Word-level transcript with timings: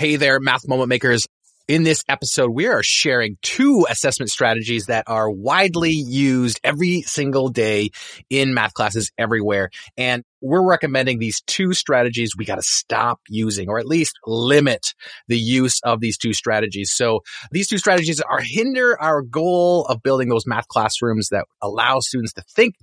Hey 0.00 0.16
there, 0.16 0.40
math 0.40 0.66
moment 0.66 0.88
makers. 0.88 1.26
In 1.68 1.82
this 1.82 2.02
episode, 2.08 2.52
we 2.52 2.66
are 2.68 2.82
sharing 2.82 3.36
two 3.42 3.84
assessment 3.86 4.30
strategies 4.30 4.86
that 4.86 5.04
are 5.06 5.30
widely 5.30 5.90
used 5.90 6.58
every 6.64 7.02
single 7.02 7.50
day 7.50 7.90
in 8.30 8.54
math 8.54 8.72
classes 8.72 9.12
everywhere. 9.18 9.68
And 9.98 10.24
we're 10.40 10.66
recommending 10.66 11.18
these 11.18 11.42
two 11.42 11.74
strategies 11.74 12.30
we 12.34 12.46
got 12.46 12.54
to 12.54 12.62
stop 12.62 13.20
using 13.28 13.68
or 13.68 13.78
at 13.78 13.84
least 13.84 14.14
limit 14.24 14.94
the 15.28 15.38
use 15.38 15.80
of 15.84 16.00
these 16.00 16.16
two 16.16 16.32
strategies. 16.32 16.92
So 16.94 17.20
these 17.50 17.68
two 17.68 17.76
strategies 17.76 18.22
are 18.22 18.40
hinder 18.40 18.98
our 18.98 19.20
goal 19.20 19.84
of 19.84 20.02
building 20.02 20.30
those 20.30 20.46
math 20.46 20.68
classrooms 20.68 21.28
that 21.28 21.44
allow 21.60 22.00
students 22.00 22.32
to 22.32 22.42
think 22.56 22.74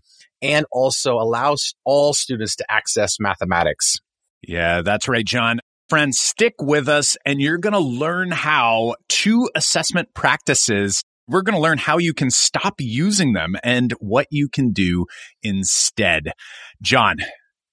and 0.44 0.68
also 0.72 1.14
allows 1.14 1.74
all 1.84 2.14
students 2.14 2.58
to 2.58 2.66
access 2.72 3.16
mathematics. 3.20 3.98
Yeah, 4.44 4.84
that's 4.84 5.08
right, 5.08 5.26
John. 5.26 5.62
Friends, 5.90 6.20
stick 6.20 6.56
with 6.60 6.90
us 6.90 7.16
and 7.26 7.40
you're 7.40 7.58
going 7.58 7.72
to 7.72 7.80
learn 7.80 8.32
how 8.32 8.96
two 9.08 9.50
assessment 9.56 10.14
practices. 10.14 11.02
We're 11.30 11.44
going 11.44 11.56
to 11.56 11.62
learn 11.62 11.78
how 11.78 11.98
you 11.98 12.14
can 12.14 12.30
stop 12.30 12.76
using 12.80 13.32
them 13.32 13.56
and 13.64 13.94
what 14.02 14.28
you 14.30 14.50
can 14.50 14.74
do 14.74 15.06
instead. 15.42 16.34
John, 16.82 17.20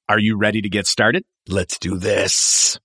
are 0.08 0.20
you 0.20 0.38
ready 0.38 0.62
to 0.62 0.68
get 0.68 0.86
started? 0.86 1.24
Let's 1.48 1.76
do 1.76 1.98
this. 1.98 2.78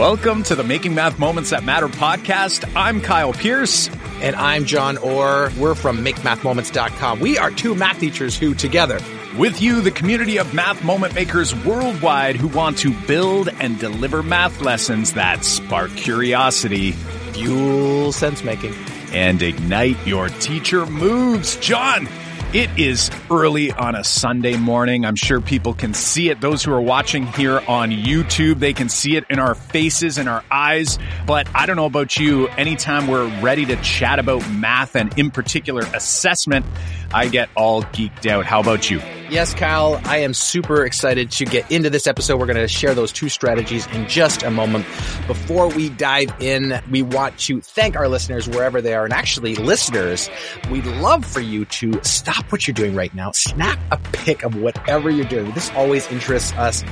Welcome 0.00 0.44
to 0.44 0.54
the 0.54 0.64
Making 0.64 0.94
Math 0.94 1.18
Moments 1.18 1.50
That 1.50 1.62
Matter 1.62 1.86
podcast. 1.86 2.64
I'm 2.74 3.02
Kyle 3.02 3.34
Pearce. 3.34 3.90
And 4.22 4.34
I'm 4.34 4.64
John 4.64 4.96
Orr. 4.96 5.52
We're 5.58 5.74
from 5.74 6.02
MakeMathMoments.com. 6.02 7.20
We 7.20 7.36
are 7.36 7.50
two 7.50 7.74
math 7.74 8.00
teachers 8.00 8.34
who 8.34 8.54
together 8.54 8.98
with 9.36 9.60
you, 9.60 9.82
the 9.82 9.90
community 9.90 10.38
of 10.38 10.54
math 10.54 10.82
moment 10.82 11.14
makers 11.14 11.54
worldwide 11.66 12.36
who 12.36 12.48
want 12.48 12.78
to 12.78 12.98
build 13.06 13.50
and 13.60 13.78
deliver 13.78 14.22
math 14.22 14.62
lessons 14.62 15.12
that 15.12 15.44
spark 15.44 15.94
curiosity, 15.96 16.92
fuel 17.32 18.10
sense 18.10 18.42
making, 18.42 18.72
and 19.12 19.42
ignite 19.42 19.98
your 20.06 20.30
teacher 20.30 20.86
moves. 20.86 21.56
John, 21.56 22.08
it 22.52 22.70
is 22.76 23.10
early 23.30 23.70
on 23.70 23.94
a 23.94 24.02
Sunday 24.02 24.56
morning. 24.56 25.04
I'm 25.04 25.14
sure 25.14 25.40
people 25.40 25.72
can 25.72 25.94
see 25.94 26.30
it. 26.30 26.40
Those 26.40 26.64
who 26.64 26.72
are 26.72 26.80
watching 26.80 27.26
here 27.26 27.60
on 27.68 27.90
YouTube, 27.90 28.58
they 28.58 28.72
can 28.72 28.88
see 28.88 29.16
it 29.16 29.24
in 29.30 29.38
our 29.38 29.54
faces 29.54 30.18
and 30.18 30.28
our 30.28 30.42
eyes. 30.50 30.98
But 31.26 31.48
I 31.54 31.66
don't 31.66 31.76
know 31.76 31.86
about 31.86 32.16
you. 32.16 32.48
Anytime 32.48 33.06
we're 33.06 33.28
ready 33.40 33.66
to 33.66 33.76
chat 33.76 34.18
about 34.18 34.48
math 34.50 34.96
and 34.96 35.16
in 35.18 35.30
particular 35.30 35.82
assessment, 35.94 36.66
I 37.14 37.28
get 37.28 37.50
all 37.56 37.82
geeked 37.82 38.26
out. 38.26 38.46
How 38.46 38.60
about 38.60 38.90
you? 38.90 39.00
Yes, 39.30 39.54
Kyle, 39.54 40.00
I 40.06 40.16
am 40.18 40.34
super 40.34 40.84
excited 40.84 41.30
to 41.30 41.44
get 41.44 41.70
into 41.70 41.88
this 41.88 42.08
episode. 42.08 42.40
We're 42.40 42.46
going 42.46 42.56
to 42.56 42.66
share 42.66 42.96
those 42.96 43.12
two 43.12 43.28
strategies 43.28 43.86
in 43.94 44.08
just 44.08 44.42
a 44.42 44.50
moment. 44.50 44.84
Before 45.28 45.68
we 45.68 45.88
dive 45.88 46.34
in, 46.40 46.80
we 46.90 47.02
want 47.02 47.38
to 47.40 47.60
thank 47.60 47.94
our 47.94 48.08
listeners 48.08 48.48
wherever 48.48 48.82
they 48.82 48.92
are. 48.92 49.04
And 49.04 49.12
actually, 49.12 49.54
listeners, 49.54 50.28
we'd 50.68 50.84
love 50.84 51.24
for 51.24 51.38
you 51.38 51.64
to 51.66 52.02
stop 52.02 52.50
what 52.50 52.66
you're 52.66 52.74
doing 52.74 52.96
right 52.96 53.14
now. 53.14 53.30
Snap 53.30 53.78
a 53.92 53.98
pic 53.98 54.42
of 54.42 54.56
whatever 54.56 55.10
you're 55.10 55.24
doing. 55.24 55.52
This 55.52 55.70
always 55.76 56.10
interests 56.10 56.52
us 56.54 56.82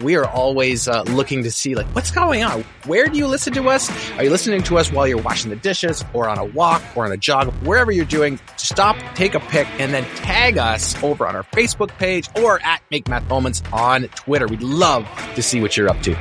we 0.00 0.16
are 0.16 0.26
always 0.26 0.88
uh, 0.88 1.02
looking 1.02 1.42
to 1.44 1.50
see 1.50 1.74
like 1.74 1.86
what's 1.94 2.10
going 2.10 2.42
on. 2.42 2.64
Where 2.86 3.06
do 3.06 3.18
you 3.18 3.26
listen 3.26 3.52
to 3.54 3.68
us? 3.68 3.90
Are 4.12 4.24
you 4.24 4.30
listening 4.30 4.62
to 4.64 4.78
us 4.78 4.92
while 4.92 5.06
you're 5.06 5.22
washing 5.22 5.50
the 5.50 5.56
dishes 5.56 6.04
or 6.12 6.28
on 6.28 6.38
a 6.38 6.44
walk 6.44 6.82
or 6.94 7.04
on 7.04 7.12
a 7.12 7.16
jog? 7.16 7.52
Wherever 7.64 7.90
you're 7.90 8.04
doing, 8.04 8.38
stop, 8.56 8.96
take 9.14 9.34
a 9.34 9.40
pic, 9.40 9.66
and 9.78 9.92
then 9.92 10.04
tag 10.16 10.58
us 10.58 11.00
over 11.02 11.26
on 11.26 11.36
our 11.36 11.44
Facebook 11.44 11.88
page 11.98 12.28
or 12.40 12.60
at 12.62 12.82
Make 12.90 13.08
Math 13.08 13.28
Moments 13.28 13.62
on 13.72 14.04
Twitter. 14.08 14.46
We'd 14.46 14.62
love 14.62 15.06
to 15.34 15.42
see 15.42 15.60
what 15.60 15.76
you're 15.76 15.88
up 15.88 16.00
to. 16.02 16.16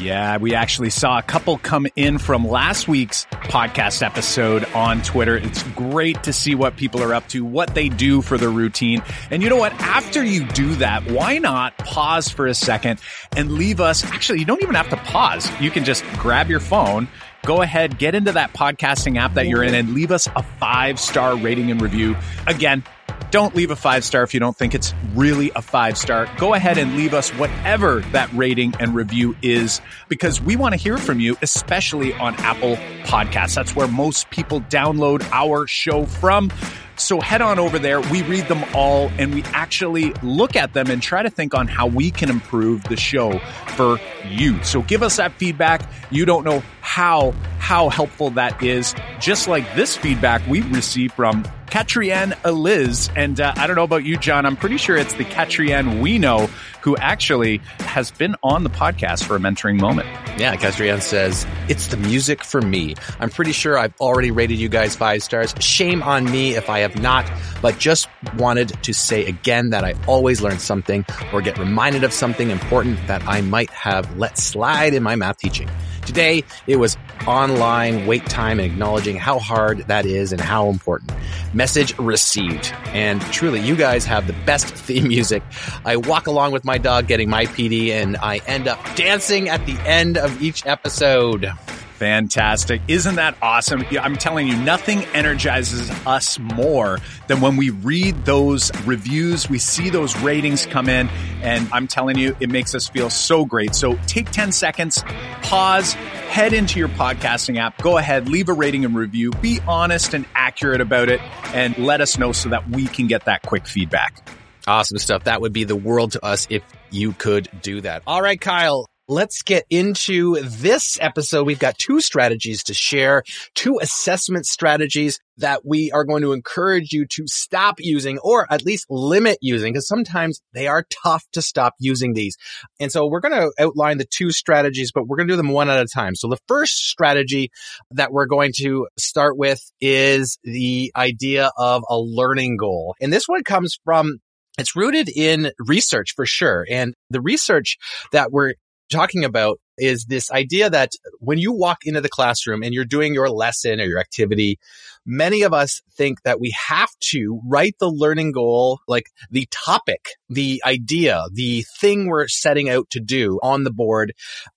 Yeah, 0.00 0.36
we 0.36 0.54
actually 0.54 0.90
saw 0.90 1.18
a 1.18 1.22
couple 1.22 1.58
come 1.58 1.86
in 1.96 2.18
from 2.18 2.46
last 2.46 2.86
week's 2.86 3.26
podcast 3.26 4.02
episode 4.02 4.64
on 4.74 5.02
Twitter. 5.02 5.36
It's 5.36 5.62
great 5.74 6.22
to 6.22 6.32
see 6.32 6.54
what 6.54 6.76
people 6.76 7.02
are 7.02 7.12
up 7.12 7.28
to, 7.28 7.44
what 7.44 7.74
they 7.74 7.88
do 7.88 8.22
for 8.22 8.38
their 8.38 8.50
routine. 8.50 9.02
And 9.30 9.42
you 9.42 9.48
know 9.48 9.56
what? 9.56 9.72
After 9.80 10.22
you 10.22 10.46
do 10.46 10.76
that, 10.76 11.10
why 11.10 11.38
not 11.38 11.76
pause 11.78 12.28
for 12.28 12.46
a 12.46 12.54
second 12.54 13.00
and 13.36 13.52
leave 13.52 13.80
us? 13.80 14.04
Actually, 14.04 14.38
you 14.38 14.44
don't 14.44 14.62
even 14.62 14.76
have 14.76 14.88
to 14.90 14.96
pause. 14.96 15.50
You 15.60 15.70
can 15.70 15.84
just 15.84 16.04
grab 16.14 16.48
your 16.48 16.60
phone 16.60 17.08
go 17.44 17.62
ahead, 17.62 17.98
get 17.98 18.14
into 18.14 18.32
that 18.32 18.52
podcasting 18.52 19.16
app 19.16 19.34
that 19.34 19.46
you're 19.46 19.62
in 19.62 19.74
and 19.74 19.94
leave 19.94 20.10
us 20.10 20.28
a 20.36 20.42
five 20.42 21.00
star 21.00 21.36
rating 21.36 21.70
and 21.70 21.80
review. 21.80 22.14
Again, 22.46 22.84
don't 23.30 23.54
leave 23.54 23.70
a 23.70 23.76
five 23.76 24.04
star 24.04 24.22
if 24.22 24.32
you 24.34 24.40
don't 24.40 24.56
think 24.56 24.74
it's 24.74 24.94
really 25.14 25.50
a 25.54 25.62
five 25.62 25.98
star. 25.98 26.28
Go 26.38 26.54
ahead 26.54 26.78
and 26.78 26.96
leave 26.96 27.14
us 27.14 27.30
whatever 27.30 28.00
that 28.12 28.32
rating 28.32 28.74
and 28.80 28.94
review 28.94 29.36
is 29.42 29.80
because 30.08 30.40
we 30.40 30.56
want 30.56 30.72
to 30.72 30.76
hear 30.76 30.96
from 30.96 31.20
you, 31.20 31.36
especially 31.42 32.14
on 32.14 32.34
Apple 32.36 32.76
Podcasts. 33.04 33.54
That's 33.54 33.76
where 33.76 33.88
most 33.88 34.30
people 34.30 34.60
download 34.62 35.28
our 35.32 35.66
show 35.66 36.06
from. 36.06 36.50
So 36.98 37.20
head 37.20 37.40
on 37.40 37.58
over 37.58 37.78
there. 37.78 38.00
We 38.00 38.22
read 38.22 38.48
them 38.48 38.64
all 38.74 39.10
and 39.18 39.34
we 39.34 39.42
actually 39.54 40.12
look 40.22 40.56
at 40.56 40.74
them 40.74 40.90
and 40.90 41.02
try 41.02 41.22
to 41.22 41.30
think 41.30 41.54
on 41.54 41.68
how 41.68 41.86
we 41.86 42.10
can 42.10 42.28
improve 42.28 42.84
the 42.84 42.96
show 42.96 43.38
for 43.68 43.98
you. 44.26 44.62
So 44.64 44.82
give 44.82 45.02
us 45.02 45.16
that 45.16 45.32
feedback. 45.34 45.88
You 46.10 46.24
don't 46.24 46.44
know 46.44 46.62
how 46.80 47.32
how 47.58 47.88
helpful 47.90 48.30
that 48.30 48.62
is. 48.62 48.94
Just 49.20 49.46
like 49.46 49.74
this 49.74 49.96
feedback 49.96 50.46
we 50.48 50.62
received 50.62 51.14
from 51.14 51.44
Katrienne 51.70 52.32
Eliz. 52.44 53.10
And 53.14 53.40
uh, 53.40 53.52
I 53.56 53.66
don't 53.66 53.76
know 53.76 53.84
about 53.84 54.04
you, 54.04 54.16
John. 54.16 54.46
I'm 54.46 54.56
pretty 54.56 54.78
sure 54.78 54.96
it's 54.96 55.12
the 55.14 55.24
Katrienne 55.24 56.00
we 56.00 56.18
know 56.18 56.48
who 56.80 56.96
actually 56.96 57.58
has 57.80 58.10
been 58.10 58.36
on 58.42 58.64
the 58.64 58.70
podcast 58.70 59.24
for 59.24 59.36
a 59.36 59.38
mentoring 59.38 59.78
moment. 59.80 60.08
Yeah, 60.38 60.56
Katrienne 60.56 61.02
says, 61.02 61.46
It's 61.68 61.88
the 61.88 61.96
music 61.98 62.42
for 62.42 62.62
me. 62.62 62.94
I'm 63.20 63.28
pretty 63.28 63.52
sure 63.52 63.78
I've 63.78 63.94
already 64.00 64.30
rated 64.30 64.58
you 64.58 64.68
guys 64.68 64.96
five 64.96 65.22
stars. 65.22 65.54
Shame 65.60 66.02
on 66.02 66.24
me 66.24 66.54
if 66.54 66.70
I 66.70 66.80
have 66.80 66.87
not, 66.96 67.30
but 67.62 67.78
just 67.78 68.08
wanted 68.36 68.68
to 68.82 68.92
say 68.92 69.26
again 69.26 69.70
that 69.70 69.84
I 69.84 69.94
always 70.06 70.40
learn 70.40 70.58
something 70.58 71.04
or 71.32 71.42
get 71.42 71.58
reminded 71.58 72.04
of 72.04 72.12
something 72.12 72.50
important 72.50 72.98
that 73.06 73.26
I 73.26 73.40
might 73.40 73.70
have 73.70 74.16
let 74.16 74.38
slide 74.38 74.94
in 74.94 75.02
my 75.02 75.16
math 75.16 75.38
teaching. 75.38 75.68
Today, 76.08 76.42
it 76.66 76.76
was 76.76 76.96
online 77.26 78.06
wait 78.06 78.24
time 78.24 78.58
and 78.58 78.72
acknowledging 78.72 79.16
how 79.16 79.38
hard 79.38 79.80
that 79.88 80.06
is 80.06 80.32
and 80.32 80.40
how 80.40 80.70
important. 80.70 81.12
Message 81.52 81.96
received. 81.98 82.72
And 82.86 83.20
truly, 83.20 83.60
you 83.60 83.76
guys 83.76 84.06
have 84.06 84.26
the 84.26 84.32
best 84.46 84.66
theme 84.74 85.08
music. 85.08 85.42
I 85.84 85.96
walk 85.96 86.26
along 86.26 86.52
with 86.52 86.64
my 86.64 86.78
dog 86.78 87.08
getting 87.08 87.28
my 87.28 87.44
PD 87.44 87.90
and 87.90 88.16
I 88.16 88.38
end 88.46 88.68
up 88.68 88.78
dancing 88.94 89.50
at 89.50 89.66
the 89.66 89.78
end 89.86 90.16
of 90.16 90.40
each 90.40 90.64
episode. 90.64 91.52
Fantastic. 91.98 92.80
Isn't 92.86 93.16
that 93.16 93.36
awesome? 93.42 93.84
I'm 94.00 94.14
telling 94.14 94.46
you, 94.46 94.56
nothing 94.56 95.04
energizes 95.06 95.90
us 96.06 96.38
more 96.38 96.98
than 97.26 97.40
when 97.40 97.56
we 97.56 97.70
read 97.70 98.24
those 98.24 98.70
reviews, 98.86 99.50
we 99.50 99.58
see 99.58 99.90
those 99.90 100.16
ratings 100.20 100.64
come 100.64 100.88
in, 100.88 101.08
and 101.42 101.68
I'm 101.72 101.88
telling 101.88 102.16
you, 102.16 102.36
it 102.38 102.50
makes 102.50 102.72
us 102.76 102.86
feel 102.86 103.10
so 103.10 103.44
great. 103.44 103.74
So 103.74 103.98
take 104.06 104.30
10 104.30 104.52
seconds, 104.52 105.02
pause, 105.42 105.94
head 105.94 106.52
into 106.52 106.78
your 106.78 106.88
podcasting 106.88 107.58
app, 107.58 107.82
go 107.82 107.98
ahead, 107.98 108.28
leave 108.28 108.48
a 108.48 108.52
rating 108.52 108.84
and 108.84 108.94
review, 108.94 109.32
be 109.32 109.58
honest 109.66 110.14
and 110.14 110.24
accurate 110.36 110.80
about 110.80 111.08
it, 111.08 111.20
and 111.52 111.76
let 111.78 112.00
us 112.00 112.16
know 112.16 112.30
so 112.30 112.48
that 112.50 112.70
we 112.70 112.86
can 112.86 113.08
get 113.08 113.24
that 113.24 113.42
quick 113.42 113.66
feedback. 113.66 114.24
Awesome 114.68 114.98
stuff. 114.98 115.24
That 115.24 115.40
would 115.40 115.52
be 115.52 115.64
the 115.64 115.74
world 115.74 116.12
to 116.12 116.24
us 116.24 116.46
if 116.48 116.62
you 116.90 117.12
could 117.12 117.48
do 117.60 117.80
that. 117.80 118.04
All 118.06 118.22
right, 118.22 118.40
Kyle 118.40 118.86
let's 119.08 119.42
get 119.42 119.64
into 119.70 120.38
this 120.40 120.98
episode. 121.00 121.44
We've 121.44 121.58
got 121.58 121.78
two 121.78 122.00
strategies 122.00 122.62
to 122.64 122.74
share, 122.74 123.22
two 123.54 123.78
assessment 123.80 124.46
strategies 124.46 125.18
that 125.38 125.64
we 125.64 125.90
are 125.92 126.04
going 126.04 126.22
to 126.22 126.32
encourage 126.32 126.92
you 126.92 127.06
to 127.06 127.24
stop 127.26 127.76
using 127.78 128.18
or 128.18 128.46
at 128.52 128.64
least 128.64 128.86
limit 128.90 129.38
using 129.40 129.72
because 129.72 129.88
sometimes 129.88 130.40
they 130.52 130.66
are 130.66 130.84
tough 131.02 131.24
to 131.32 131.40
stop 131.40 131.74
using 131.78 132.12
these. 132.12 132.36
And 132.80 132.92
so 132.92 133.06
we're 133.06 133.20
going 133.20 133.40
to 133.40 133.52
outline 133.58 133.98
the 133.98 134.04
two 134.04 134.30
strategies, 134.30 134.92
but 134.92 135.06
we're 135.06 135.16
going 135.16 135.28
to 135.28 135.32
do 135.32 135.36
them 135.36 135.52
one 135.52 135.70
at 135.70 135.80
a 135.80 135.86
time. 135.86 136.14
So 136.14 136.28
the 136.28 136.38
first 136.46 136.88
strategy 136.88 137.50
that 137.92 138.12
we're 138.12 138.26
going 138.26 138.52
to 138.58 138.88
start 138.98 139.38
with 139.38 139.62
is 139.80 140.38
the 140.44 140.92
idea 140.96 141.50
of 141.56 141.82
a 141.88 141.98
learning 141.98 142.56
goal. 142.58 142.94
And 143.00 143.12
this 143.12 143.26
one 143.26 143.44
comes 143.44 143.78
from 143.84 144.18
it's 144.58 144.74
rooted 144.74 145.08
in 145.08 145.52
research 145.60 146.14
for 146.16 146.26
sure. 146.26 146.66
And 146.68 146.94
the 147.10 147.20
research 147.20 147.78
that 148.10 148.32
we're 148.32 148.54
talking 148.88 149.24
about 149.24 149.60
is 149.78 150.06
this 150.06 150.30
idea 150.30 150.68
that 150.70 150.92
when 151.20 151.38
you 151.38 151.52
walk 151.52 151.78
into 151.84 152.00
the 152.00 152.08
classroom 152.08 152.62
and 152.62 152.74
you're 152.74 152.84
doing 152.84 153.14
your 153.14 153.30
lesson 153.30 153.80
or 153.80 153.84
your 153.84 154.00
activity, 154.00 154.58
many 155.06 155.42
of 155.42 155.52
us 155.52 155.80
think 155.96 156.22
that 156.22 156.40
we 156.40 156.54
have 156.68 156.90
to 157.00 157.40
write 157.46 157.76
the 157.78 157.90
learning 157.90 158.32
goal, 158.32 158.80
like 158.88 159.06
the 159.30 159.46
topic, 159.50 160.08
the 160.28 160.62
idea, 160.66 161.24
the 161.32 161.64
thing 161.80 162.06
we're 162.06 162.28
setting 162.28 162.68
out 162.68 162.90
to 162.90 163.00
do 163.00 163.38
on 163.42 163.64
the 163.64 163.72
board 163.72 164.12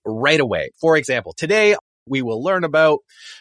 right 0.05 0.39
away. 0.39 0.71
For 0.79 0.97
example, 0.97 1.33
today 1.37 1.75
we 2.07 2.21
will 2.21 2.43
learn 2.43 2.63
about 2.63 2.99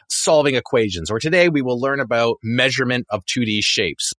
solving 0.09 0.55
equations, 0.55 1.11
or 1.11 1.19
today 1.19 1.49
we 1.49 1.63
will 1.63 1.81
learn 1.81 2.01
about 2.01 2.37
measurement 2.43 3.07
of 3.11 3.25
2D 3.25 3.61
shapes. 3.63 4.13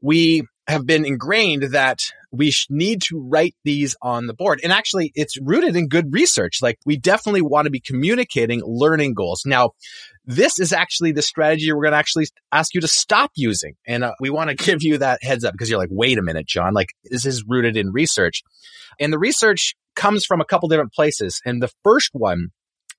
We 0.00 0.44
have 0.66 0.86
been 0.86 1.04
ingrained 1.04 1.64
that 1.72 1.98
we 2.32 2.52
need 2.68 3.02
to 3.02 3.18
write 3.18 3.54
these 3.64 3.96
on 4.02 4.26
the 4.26 4.34
board. 4.34 4.60
And 4.62 4.72
actually, 4.72 5.12
it's 5.14 5.40
rooted 5.40 5.76
in 5.76 5.88
good 5.88 6.12
research. 6.12 6.58
Like 6.62 6.78
we 6.86 6.96
definitely 6.96 7.42
want 7.42 7.66
to 7.66 7.70
be 7.70 7.80
communicating 7.80 8.62
learning 8.64 9.14
goals. 9.14 9.42
Now, 9.44 9.70
this 10.24 10.60
is 10.60 10.72
actually 10.72 11.12
the 11.12 11.22
strategy 11.22 11.72
we're 11.72 11.82
going 11.82 11.92
to 11.92 11.98
actually 11.98 12.26
ask 12.52 12.74
you 12.74 12.80
to 12.80 12.88
stop 12.88 13.32
using. 13.34 13.74
And 13.86 14.04
uh, 14.04 14.12
we 14.20 14.30
want 14.30 14.50
to 14.50 14.56
give 14.64 14.82
you 14.82 14.98
that 14.98 15.22
heads 15.22 15.44
up 15.44 15.52
because 15.52 15.70
you're 15.70 15.78
like, 15.78 15.88
wait 15.90 16.18
a 16.18 16.22
minute, 16.22 16.46
John, 16.46 16.74
like 16.74 16.90
this 17.04 17.26
is 17.26 17.44
rooted 17.46 17.76
in 17.76 17.92
research. 17.92 18.42
And 18.98 19.12
the 19.12 19.18
research 19.18 19.74
comes 19.96 20.24
from 20.24 20.40
a 20.40 20.44
couple 20.44 20.68
different 20.68 20.92
places. 20.92 21.40
And 21.44 21.62
the 21.62 21.70
first 21.82 22.10
one 22.12 22.50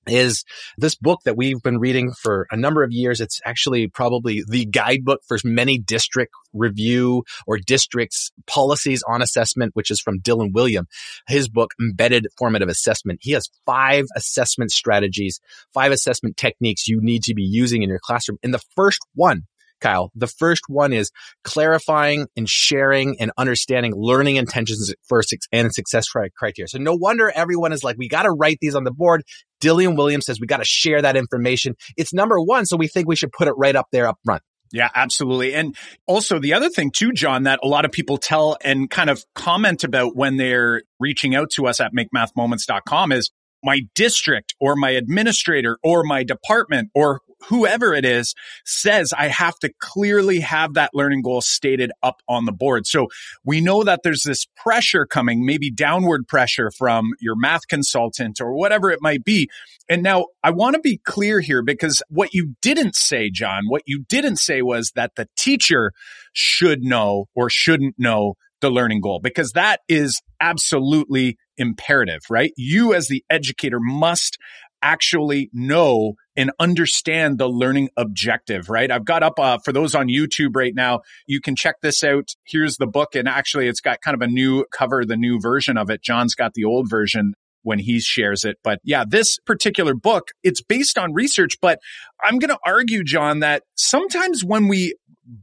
is 0.06 0.44
this 0.76 0.94
book 0.94 1.20
that 1.24 1.36
we've 1.36 1.62
been 1.62 1.78
reading 1.78 2.12
for 2.12 2.46
a 2.50 2.56
number 2.56 2.82
of 2.82 2.92
years. 2.92 3.20
It's 3.20 3.40
actually 3.44 3.88
probably 3.88 4.42
the 4.48 4.64
guidebook 4.64 5.20
for 5.26 5.38
many 5.44 5.78
district 5.78 6.32
review 6.52 7.24
or 7.46 7.58
districts 7.58 8.30
policies 8.46 9.02
on 9.08 9.22
assessment, 9.22 9.74
which 9.74 9.90
is 9.90 10.00
from 10.00 10.20
Dylan 10.20 10.52
Wiliam. 10.52 10.84
His 11.28 11.48
book, 11.48 11.70
Embedded 11.80 12.26
Formative 12.36 12.68
Assessment. 12.68 13.20
He 13.22 13.32
has 13.32 13.48
five 13.64 14.06
assessment 14.16 14.70
strategies, 14.72 15.40
five 15.72 15.92
assessment 15.92 16.36
techniques 16.36 16.88
you 16.88 17.00
need 17.00 17.22
to 17.24 17.34
be 17.34 17.44
using 17.44 17.82
in 17.82 17.88
your 17.88 18.00
classroom. 18.02 18.38
And 18.42 18.52
the 18.52 18.62
first 18.76 19.00
one 19.14 19.44
Kyle. 19.82 20.10
The 20.14 20.28
first 20.28 20.62
one 20.68 20.92
is 20.94 21.10
clarifying 21.44 22.26
and 22.36 22.48
sharing 22.48 23.20
and 23.20 23.32
understanding 23.36 23.92
learning 23.94 24.36
intentions 24.36 24.94
for 25.02 25.20
and 25.52 25.74
success 25.74 26.06
criteria. 26.08 26.68
So 26.68 26.78
no 26.78 26.94
wonder 26.94 27.30
everyone 27.34 27.72
is 27.72 27.84
like, 27.84 27.96
we 27.98 28.08
got 28.08 28.22
to 28.22 28.30
write 28.30 28.58
these 28.60 28.74
on 28.74 28.84
the 28.84 28.92
board. 28.92 29.24
Dylan 29.62 29.96
Williams 29.96 30.26
says 30.26 30.40
we 30.40 30.46
got 30.46 30.58
to 30.58 30.64
share 30.64 31.00
that 31.02 31.16
information. 31.16 31.74
It's 31.96 32.12
number 32.12 32.40
one. 32.40 32.66
So 32.66 32.76
we 32.76 32.88
think 32.88 33.08
we 33.08 33.16
should 33.16 33.32
put 33.32 33.48
it 33.48 33.54
right 33.56 33.76
up 33.76 33.86
there 33.92 34.06
up 34.08 34.18
front. 34.24 34.42
Yeah, 34.72 34.88
absolutely. 34.94 35.54
And 35.54 35.76
also 36.06 36.38
the 36.38 36.54
other 36.54 36.70
thing 36.70 36.90
too, 36.90 37.12
John, 37.12 37.42
that 37.42 37.60
a 37.62 37.68
lot 37.68 37.84
of 37.84 37.92
people 37.92 38.16
tell 38.16 38.56
and 38.64 38.88
kind 38.88 39.10
of 39.10 39.22
comment 39.34 39.84
about 39.84 40.16
when 40.16 40.38
they're 40.38 40.82
reaching 40.98 41.34
out 41.34 41.50
to 41.56 41.66
us 41.66 41.78
at 41.78 41.92
makemathmoments.com 41.94 43.12
is 43.12 43.30
my 43.62 43.80
district 43.94 44.54
or 44.60 44.74
my 44.74 44.90
administrator 44.90 45.78
or 45.84 46.02
my 46.04 46.24
department 46.24 46.90
or 46.94 47.20
whoever 47.48 47.94
it 47.94 48.04
is 48.04 48.34
says 48.64 49.12
I 49.12 49.28
have 49.28 49.58
to 49.60 49.72
clearly 49.80 50.40
have 50.40 50.74
that 50.74 50.90
learning 50.94 51.22
goal 51.22 51.40
stated 51.40 51.90
up 52.02 52.22
on 52.28 52.44
the 52.44 52.52
board. 52.52 52.86
So 52.86 53.08
we 53.44 53.60
know 53.60 53.84
that 53.84 54.00
there's 54.02 54.22
this 54.22 54.46
pressure 54.56 55.06
coming, 55.06 55.44
maybe 55.44 55.70
downward 55.70 56.26
pressure 56.28 56.70
from 56.70 57.10
your 57.20 57.36
math 57.36 57.68
consultant 57.68 58.40
or 58.40 58.52
whatever 58.54 58.90
it 58.90 59.00
might 59.00 59.24
be. 59.24 59.48
And 59.88 60.02
now 60.02 60.26
I 60.42 60.50
want 60.50 60.74
to 60.74 60.80
be 60.80 61.00
clear 61.04 61.40
here 61.40 61.62
because 61.62 62.02
what 62.08 62.32
you 62.32 62.54
didn't 62.62 62.94
say, 62.94 63.30
John, 63.30 63.64
what 63.68 63.82
you 63.86 64.04
didn't 64.08 64.36
say 64.38 64.62
was 64.62 64.92
that 64.94 65.12
the 65.16 65.28
teacher 65.36 65.92
should 66.32 66.82
know 66.82 67.26
or 67.34 67.50
shouldn't 67.50 67.96
know 67.98 68.34
the 68.62 68.70
learning 68.70 69.00
goal 69.00 69.20
because 69.22 69.52
that 69.52 69.80
is 69.88 70.22
absolutely 70.40 71.36
imperative, 71.58 72.20
right? 72.30 72.52
You 72.56 72.94
as 72.94 73.08
the 73.08 73.22
educator 73.28 73.78
must 73.80 74.38
actually 74.82 75.50
know 75.52 76.14
and 76.36 76.50
understand 76.58 77.38
the 77.38 77.48
learning 77.48 77.90
objective, 77.96 78.68
right? 78.68 78.90
I've 78.90 79.04
got 79.04 79.22
up 79.22 79.38
uh, 79.38 79.58
for 79.64 79.72
those 79.72 79.94
on 79.94 80.08
YouTube 80.08 80.56
right 80.56 80.74
now. 80.74 81.00
You 81.26 81.40
can 81.40 81.56
check 81.56 81.76
this 81.82 82.02
out. 82.02 82.30
Here's 82.44 82.76
the 82.76 82.86
book. 82.86 83.14
And 83.14 83.28
actually, 83.28 83.68
it's 83.68 83.80
got 83.80 84.00
kind 84.02 84.14
of 84.14 84.22
a 84.22 84.26
new 84.26 84.64
cover, 84.72 85.04
the 85.04 85.16
new 85.16 85.40
version 85.40 85.76
of 85.76 85.90
it. 85.90 86.02
John's 86.02 86.34
got 86.34 86.54
the 86.54 86.64
old 86.64 86.88
version 86.88 87.34
when 87.62 87.78
he 87.78 88.00
shares 88.00 88.44
it. 88.44 88.58
But 88.62 88.80
yeah, 88.84 89.04
this 89.08 89.38
particular 89.46 89.94
book, 89.94 90.28
it's 90.42 90.60
based 90.60 90.98
on 90.98 91.14
research, 91.14 91.54
but 91.60 91.78
I'm 92.22 92.38
going 92.38 92.50
to 92.50 92.58
argue, 92.66 93.04
John, 93.04 93.40
that 93.40 93.62
sometimes 93.76 94.44
when 94.44 94.68
we 94.68 94.94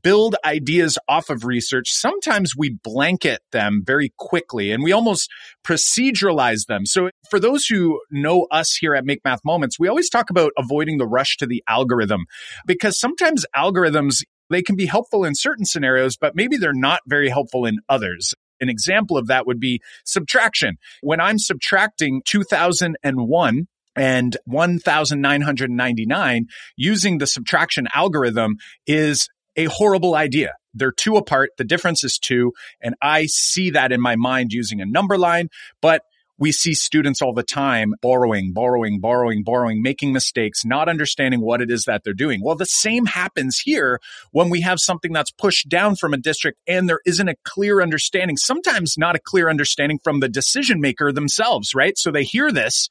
build 0.02 0.36
ideas 0.44 0.98
off 1.08 1.30
of 1.30 1.46
research, 1.46 1.92
sometimes 1.92 2.54
we 2.58 2.78
blanket 2.84 3.42
them 3.52 3.84
very 3.86 4.14
quickly 4.18 4.72
and 4.72 4.84
we 4.84 4.92
almost 4.92 5.30
proceduralize 5.66 6.66
them. 6.68 6.86
So 6.86 7.10
for 7.30 7.40
those 7.40 7.66
who 7.66 8.02
know 8.12 8.48
us 8.52 8.76
here 8.76 8.96
at 8.96 9.06
Make 9.06 9.24
Math 9.24 9.46
Moments, 9.46 9.80
we 9.80 9.88
always 9.88 10.10
talk 10.10 10.30
about 10.30 10.52
avoiding 10.58 10.98
the 10.98 11.08
rush 11.08 11.38
to 11.38 11.46
the 11.46 11.64
algorithm 11.68 12.26
because 12.66 13.00
sometimes 13.00 13.46
algorithms 13.56 14.24
they 14.50 14.64
can 14.64 14.76
be 14.76 14.88
helpful 14.88 15.24
in 15.24 15.36
certain 15.36 15.66
scenarios, 15.66 16.18
but 16.18 16.36
maybe 16.36 16.58
they're 16.58 16.74
not 16.74 17.02
very 17.06 17.30
helpful 17.30 17.66
in 17.66 17.78
others. 17.88 18.34
An 18.60 18.68
example 18.68 19.18
of 19.18 19.28
that 19.28 19.48
would 19.48 19.60
be 19.60 19.80
subtraction. 20.06 20.78
When 21.02 21.22
I'm 21.22 21.38
subtracting 21.38 22.24
2001 22.26 23.68
and 23.96 24.38
1999 24.46 26.46
using 26.76 27.20
the 27.20 27.28
subtraction 27.28 27.88
algorithm 27.94 28.56
is 28.86 29.30
a 29.60 29.66
horrible 29.66 30.16
idea. 30.16 30.54
They're 30.74 30.94
two 30.94 31.18
apart. 31.18 31.52
The 31.58 31.66
difference 31.66 32.04
is 32.04 32.18
two. 32.18 32.54
And 32.82 32.96
I 33.02 33.26
see 33.26 33.72
that 33.72 33.92
in 33.92 34.00
my 34.00 34.16
mind 34.16 34.54
using 34.54 34.80
a 34.80 34.86
number 34.86 35.18
line, 35.18 35.50
but 35.82 36.04
we 36.38 36.54
see 36.54 36.74
students 36.74 37.22
all 37.22 37.34
the 37.34 37.44
time 37.44 37.94
borrowing, 38.02 38.54
borrowing, 38.54 39.02
borrowing, 39.02 39.44
borrowing, 39.44 39.82
making 39.82 40.14
mistakes, 40.14 40.64
not 40.64 40.88
understanding 40.88 41.42
what 41.42 41.62
it 41.62 41.70
is 41.70 41.84
that 41.84 42.06
they're 42.06 42.14
doing. 42.14 42.42
Well, 42.42 42.56
the 42.56 42.66
same 42.66 43.06
happens 43.06 43.60
here 43.60 44.00
when 44.32 44.50
we 44.50 44.62
have 44.62 44.80
something 44.80 45.12
that's 45.12 45.32
pushed 45.32 45.68
down 45.68 45.98
from 45.98 46.14
a 46.14 46.18
district 46.18 46.62
and 46.66 46.88
there 46.88 47.02
isn't 47.06 47.28
a 47.28 47.36
clear 47.44 47.82
understanding, 47.82 48.38
sometimes 48.38 48.96
not 48.98 49.18
a 49.18 49.20
clear 49.20 49.50
understanding 49.50 50.00
from 50.02 50.22
the 50.22 50.30
decision 50.30 50.80
maker 50.80 51.12
themselves, 51.12 51.76
right? 51.76 51.98
So 51.98 52.10
they 52.10 52.24
hear 52.24 52.54
this, 52.54 52.88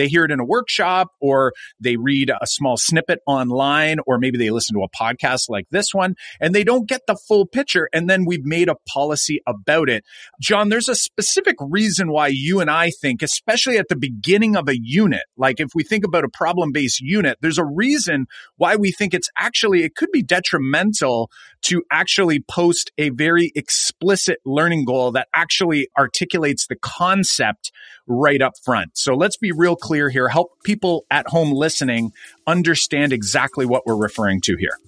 they 0.00 0.08
hear 0.08 0.24
it 0.24 0.30
in 0.30 0.40
a 0.40 0.44
workshop 0.44 1.08
or 1.20 1.52
they 1.78 1.96
read 1.96 2.30
a 2.30 2.46
small 2.46 2.76
snippet 2.76 3.20
online 3.26 3.98
or 4.06 4.18
maybe 4.18 4.38
they 4.38 4.50
listen 4.50 4.74
to 4.74 4.82
a 4.82 4.88
podcast 4.88 5.48
like 5.48 5.66
this 5.70 5.92
one 5.92 6.14
and 6.40 6.54
they 6.54 6.64
don't 6.64 6.88
get 6.88 7.02
the 7.06 7.16
full 7.28 7.46
picture. 7.46 7.88
And 7.92 8.08
then 8.08 8.24
we've 8.24 8.44
made 8.44 8.68
a 8.68 8.76
policy 8.88 9.40
about 9.46 9.90
it. 9.90 10.04
John, 10.40 10.70
there's 10.70 10.88
a 10.88 10.94
specific 10.94 11.56
reason 11.60 12.10
why 12.10 12.28
you 12.32 12.60
and 12.60 12.70
I 12.70 12.90
think, 12.90 13.22
especially 13.22 13.76
at 13.76 13.88
the 13.88 13.96
beginning 13.96 14.56
of 14.56 14.68
a 14.68 14.78
unit, 14.80 15.24
like 15.36 15.60
if 15.60 15.68
we 15.74 15.84
think 15.84 16.04
about 16.04 16.24
a 16.24 16.30
problem 16.32 16.72
based 16.72 17.00
unit, 17.00 17.36
there's 17.42 17.58
a 17.58 17.64
reason 17.64 18.26
why 18.56 18.76
we 18.76 18.92
think 18.92 19.12
it's 19.12 19.28
actually, 19.36 19.84
it 19.84 19.94
could 19.96 20.10
be 20.12 20.22
detrimental 20.22 21.30
to 21.62 21.82
actually 21.90 22.40
post 22.40 22.90
a 22.96 23.10
very 23.10 23.52
explicit 23.54 24.38
learning 24.46 24.86
goal 24.86 25.12
that 25.12 25.28
actually 25.34 25.88
articulates 25.98 26.66
the 26.66 26.76
concept 26.76 27.70
right 28.06 28.42
up 28.42 28.54
front. 28.64 28.90
So 28.94 29.14
let's 29.14 29.36
be 29.36 29.52
real 29.52 29.76
clear 29.76 29.89
here. 30.08 30.28
Help 30.28 30.52
people 30.62 31.04
at 31.10 31.28
home 31.28 31.52
listening 31.52 32.12
understand 32.46 33.12
exactly 33.12 33.66
what 33.66 33.86
we're 33.86 33.96
referring 33.96 34.40
to 34.42 34.56
here. 34.56 34.78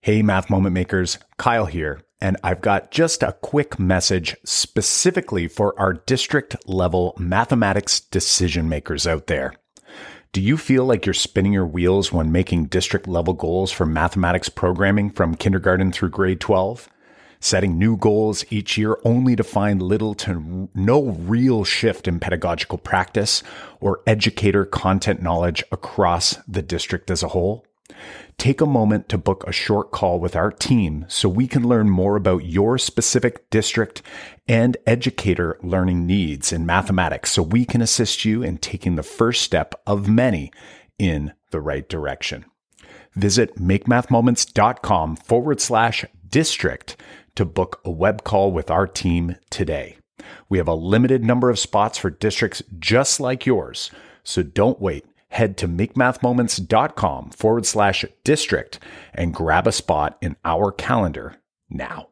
Hey, 0.00 0.22
Math 0.22 0.48
Moment 0.48 0.72
Makers, 0.72 1.18
Kyle 1.36 1.66
here, 1.66 2.00
and 2.20 2.36
I've 2.44 2.60
got 2.60 2.92
just 2.92 3.24
a 3.24 3.36
quick 3.42 3.80
message 3.80 4.36
specifically 4.44 5.48
for 5.48 5.76
our 5.80 5.94
district 5.94 6.54
level 6.68 7.14
mathematics 7.18 7.98
decision 7.98 8.68
makers 8.68 9.06
out 9.06 9.26
there. 9.26 9.54
Do 10.32 10.40
you 10.40 10.58
feel 10.58 10.84
like 10.84 11.06
you're 11.06 11.12
spinning 11.12 11.52
your 11.52 11.66
wheels 11.66 12.12
when 12.12 12.30
making 12.30 12.66
district 12.66 13.08
level 13.08 13.34
goals 13.34 13.72
for 13.72 13.86
mathematics 13.86 14.48
programming 14.48 15.10
from 15.10 15.34
kindergarten 15.34 15.90
through 15.90 16.10
grade 16.10 16.40
12? 16.40 16.88
Setting 17.40 17.78
new 17.78 17.96
goals 17.96 18.44
each 18.50 18.76
year 18.78 18.98
only 19.04 19.36
to 19.36 19.44
find 19.44 19.82
little 19.82 20.14
to 20.14 20.68
no 20.74 21.02
real 21.02 21.64
shift 21.64 22.08
in 22.08 22.20
pedagogical 22.20 22.78
practice 22.78 23.42
or 23.80 24.00
educator 24.06 24.64
content 24.64 25.22
knowledge 25.22 25.62
across 25.70 26.36
the 26.48 26.62
district 26.62 27.10
as 27.10 27.22
a 27.22 27.28
whole? 27.28 27.64
Take 28.38 28.60
a 28.60 28.66
moment 28.66 29.08
to 29.08 29.18
book 29.18 29.44
a 29.46 29.52
short 29.52 29.92
call 29.92 30.20
with 30.20 30.36
our 30.36 30.50
team 30.50 31.06
so 31.08 31.28
we 31.28 31.46
can 31.46 31.66
learn 31.66 31.88
more 31.88 32.16
about 32.16 32.44
your 32.44 32.76
specific 32.76 33.48
district 33.48 34.02
and 34.46 34.76
educator 34.86 35.58
learning 35.62 36.06
needs 36.06 36.52
in 36.52 36.66
mathematics 36.66 37.30
so 37.30 37.42
we 37.42 37.64
can 37.64 37.80
assist 37.80 38.24
you 38.24 38.42
in 38.42 38.58
taking 38.58 38.96
the 38.96 39.02
first 39.02 39.42
step 39.42 39.74
of 39.86 40.08
many 40.08 40.52
in 40.98 41.32
the 41.50 41.60
right 41.60 41.88
direction. 41.88 42.44
Visit 43.14 43.56
makemathmoments.com 43.56 45.16
forward 45.16 45.60
slash 45.60 46.04
district 46.28 46.96
to 47.36 47.44
book 47.44 47.80
a 47.84 47.90
web 47.90 48.24
call 48.24 48.52
with 48.52 48.70
our 48.70 48.86
team 48.86 49.36
today. 49.50 49.96
We 50.48 50.58
have 50.58 50.68
a 50.68 50.74
limited 50.74 51.24
number 51.24 51.48
of 51.50 51.58
spots 51.58 51.96
for 51.96 52.10
districts 52.10 52.62
just 52.78 53.20
like 53.20 53.46
yours, 53.46 53.90
so 54.24 54.42
don't 54.42 54.80
wait 54.80 55.06
head 55.28 55.56
to 55.58 55.68
makemathmoments.com 55.68 57.30
forward 57.30 57.66
slash 57.66 58.04
district 58.24 58.78
and 59.12 59.34
grab 59.34 59.66
a 59.66 59.72
spot 59.72 60.16
in 60.22 60.36
our 60.44 60.72
calendar 60.72 61.36
now. 61.68 62.08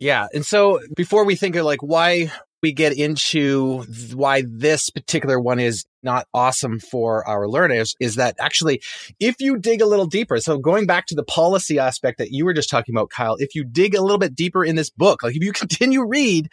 Yeah. 0.00 0.26
And 0.32 0.44
so 0.44 0.80
before 0.96 1.24
we 1.24 1.36
think 1.36 1.56
of 1.56 1.64
like, 1.64 1.82
why 1.82 2.32
we 2.62 2.72
get 2.72 2.96
into 2.96 3.84
why 4.14 4.42
this 4.46 4.90
particular 4.90 5.38
one 5.38 5.60
is 5.60 5.84
not 6.02 6.26
awesome 6.34 6.78
for 6.78 7.26
our 7.26 7.48
learners 7.48 7.94
is 8.00 8.16
that 8.16 8.36
actually, 8.38 8.82
if 9.18 9.36
you 9.40 9.58
dig 9.58 9.80
a 9.80 9.86
little 9.86 10.06
deeper, 10.06 10.38
so 10.38 10.58
going 10.58 10.86
back 10.86 11.06
to 11.06 11.14
the 11.14 11.24
policy 11.24 11.78
aspect 11.78 12.18
that 12.18 12.30
you 12.30 12.44
were 12.44 12.54
just 12.54 12.70
talking 12.70 12.94
about, 12.94 13.10
Kyle, 13.10 13.36
if 13.38 13.54
you 13.54 13.64
dig 13.64 13.94
a 13.94 14.02
little 14.02 14.18
bit 14.18 14.34
deeper 14.34 14.64
in 14.64 14.76
this 14.76 14.90
book, 14.90 15.22
like 15.22 15.36
if 15.36 15.42
you 15.42 15.52
continue 15.60 16.04
read 16.06 16.48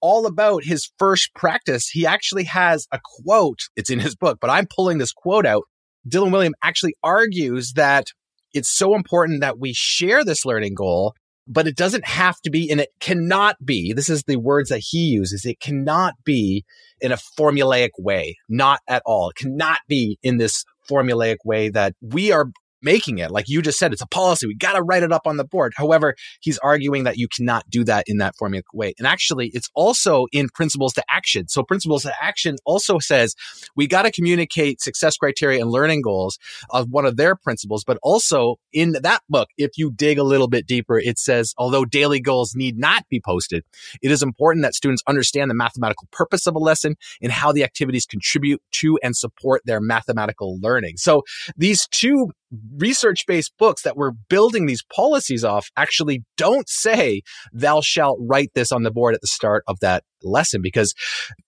all 0.00 0.26
about 0.26 0.64
his 0.64 0.90
first 0.98 1.34
practice, 1.34 1.88
he 1.88 2.06
actually 2.06 2.44
has 2.44 2.86
a 2.92 3.00
quote. 3.02 3.60
It's 3.76 3.90
in 3.90 3.98
his 3.98 4.14
book, 4.14 4.38
but 4.40 4.50
I'm 4.50 4.66
pulling 4.66 4.98
this 4.98 5.12
quote 5.12 5.46
out. 5.46 5.64
Dylan 6.08 6.30
Wiliam 6.30 6.52
actually 6.62 6.94
argues 7.02 7.72
that 7.72 8.08
it's 8.52 8.70
so 8.70 8.94
important 8.94 9.40
that 9.40 9.58
we 9.58 9.72
share 9.72 10.24
this 10.24 10.44
learning 10.46 10.74
goal 10.74 11.14
but 11.46 11.66
it 11.66 11.76
doesn't 11.76 12.06
have 12.06 12.40
to 12.42 12.50
be 12.50 12.70
and 12.70 12.80
it 12.80 12.90
cannot 13.00 13.56
be 13.64 13.92
this 13.92 14.08
is 14.08 14.22
the 14.24 14.36
words 14.36 14.68
that 14.68 14.82
he 14.90 15.06
uses 15.06 15.44
it 15.44 15.60
cannot 15.60 16.14
be 16.24 16.64
in 17.00 17.12
a 17.12 17.18
formulaic 17.38 17.90
way 17.98 18.36
not 18.48 18.80
at 18.88 19.02
all. 19.04 19.30
It 19.30 19.36
cannot 19.36 19.80
be 19.88 20.18
in 20.22 20.38
this 20.38 20.64
formulaic 20.88 21.38
way 21.44 21.68
that 21.70 21.94
we 22.00 22.32
are 22.32 22.46
making 22.86 23.18
it. 23.18 23.32
Like 23.32 23.48
you 23.48 23.60
just 23.60 23.78
said, 23.78 23.92
it's 23.92 24.00
a 24.00 24.06
policy. 24.06 24.46
We 24.46 24.54
got 24.54 24.74
to 24.74 24.82
write 24.82 25.02
it 25.02 25.12
up 25.12 25.26
on 25.26 25.36
the 25.36 25.44
board. 25.44 25.74
However, 25.76 26.14
he's 26.40 26.56
arguing 26.58 27.02
that 27.02 27.16
you 27.18 27.26
cannot 27.26 27.68
do 27.68 27.82
that 27.84 28.04
in 28.06 28.18
that 28.18 28.34
formulaic 28.40 28.62
way. 28.72 28.94
And 28.96 29.08
actually, 29.08 29.50
it's 29.52 29.68
also 29.74 30.26
in 30.32 30.48
principles 30.48 30.92
to 30.94 31.04
action. 31.10 31.48
So 31.48 31.64
principles 31.64 32.04
to 32.04 32.14
action 32.22 32.56
also 32.64 33.00
says 33.00 33.34
we 33.74 33.88
got 33.88 34.02
to 34.02 34.12
communicate 34.12 34.80
success 34.80 35.16
criteria 35.16 35.60
and 35.60 35.70
learning 35.70 36.02
goals 36.02 36.38
of 36.70 36.88
one 36.88 37.04
of 37.04 37.16
their 37.16 37.34
principles. 37.34 37.82
But 37.84 37.98
also 38.04 38.56
in 38.72 38.92
that 39.02 39.22
book, 39.28 39.48
if 39.58 39.72
you 39.76 39.90
dig 39.90 40.18
a 40.18 40.22
little 40.22 40.48
bit 40.48 40.68
deeper, 40.68 40.98
it 40.98 41.18
says, 41.18 41.54
although 41.58 41.84
daily 41.84 42.20
goals 42.20 42.54
need 42.54 42.78
not 42.78 43.02
be 43.10 43.20
posted, 43.20 43.64
it 44.00 44.12
is 44.12 44.22
important 44.22 44.62
that 44.62 44.76
students 44.76 45.02
understand 45.08 45.50
the 45.50 45.54
mathematical 45.54 46.06
purpose 46.12 46.46
of 46.46 46.54
a 46.54 46.60
lesson 46.60 46.94
and 47.20 47.32
how 47.32 47.50
the 47.50 47.64
activities 47.64 48.06
contribute 48.06 48.62
to 48.70 48.96
and 49.02 49.16
support 49.16 49.62
their 49.64 49.80
mathematical 49.80 50.58
learning. 50.60 50.98
So 50.98 51.22
these 51.56 51.88
two 51.90 52.30
research 52.76 53.24
based 53.26 53.52
books 53.58 53.82
that 53.82 53.96
we're 53.96 54.12
building 54.28 54.66
these 54.66 54.82
policies 54.94 55.44
off 55.44 55.68
actually 55.76 56.22
don't 56.36 56.68
say 56.68 57.22
thou 57.52 57.80
shalt 57.80 58.18
write 58.20 58.50
this 58.54 58.70
on 58.70 58.82
the 58.82 58.90
board 58.90 59.14
at 59.14 59.20
the 59.20 59.26
start 59.26 59.64
of 59.66 59.78
that 59.80 60.04
lesson 60.22 60.62
because 60.62 60.94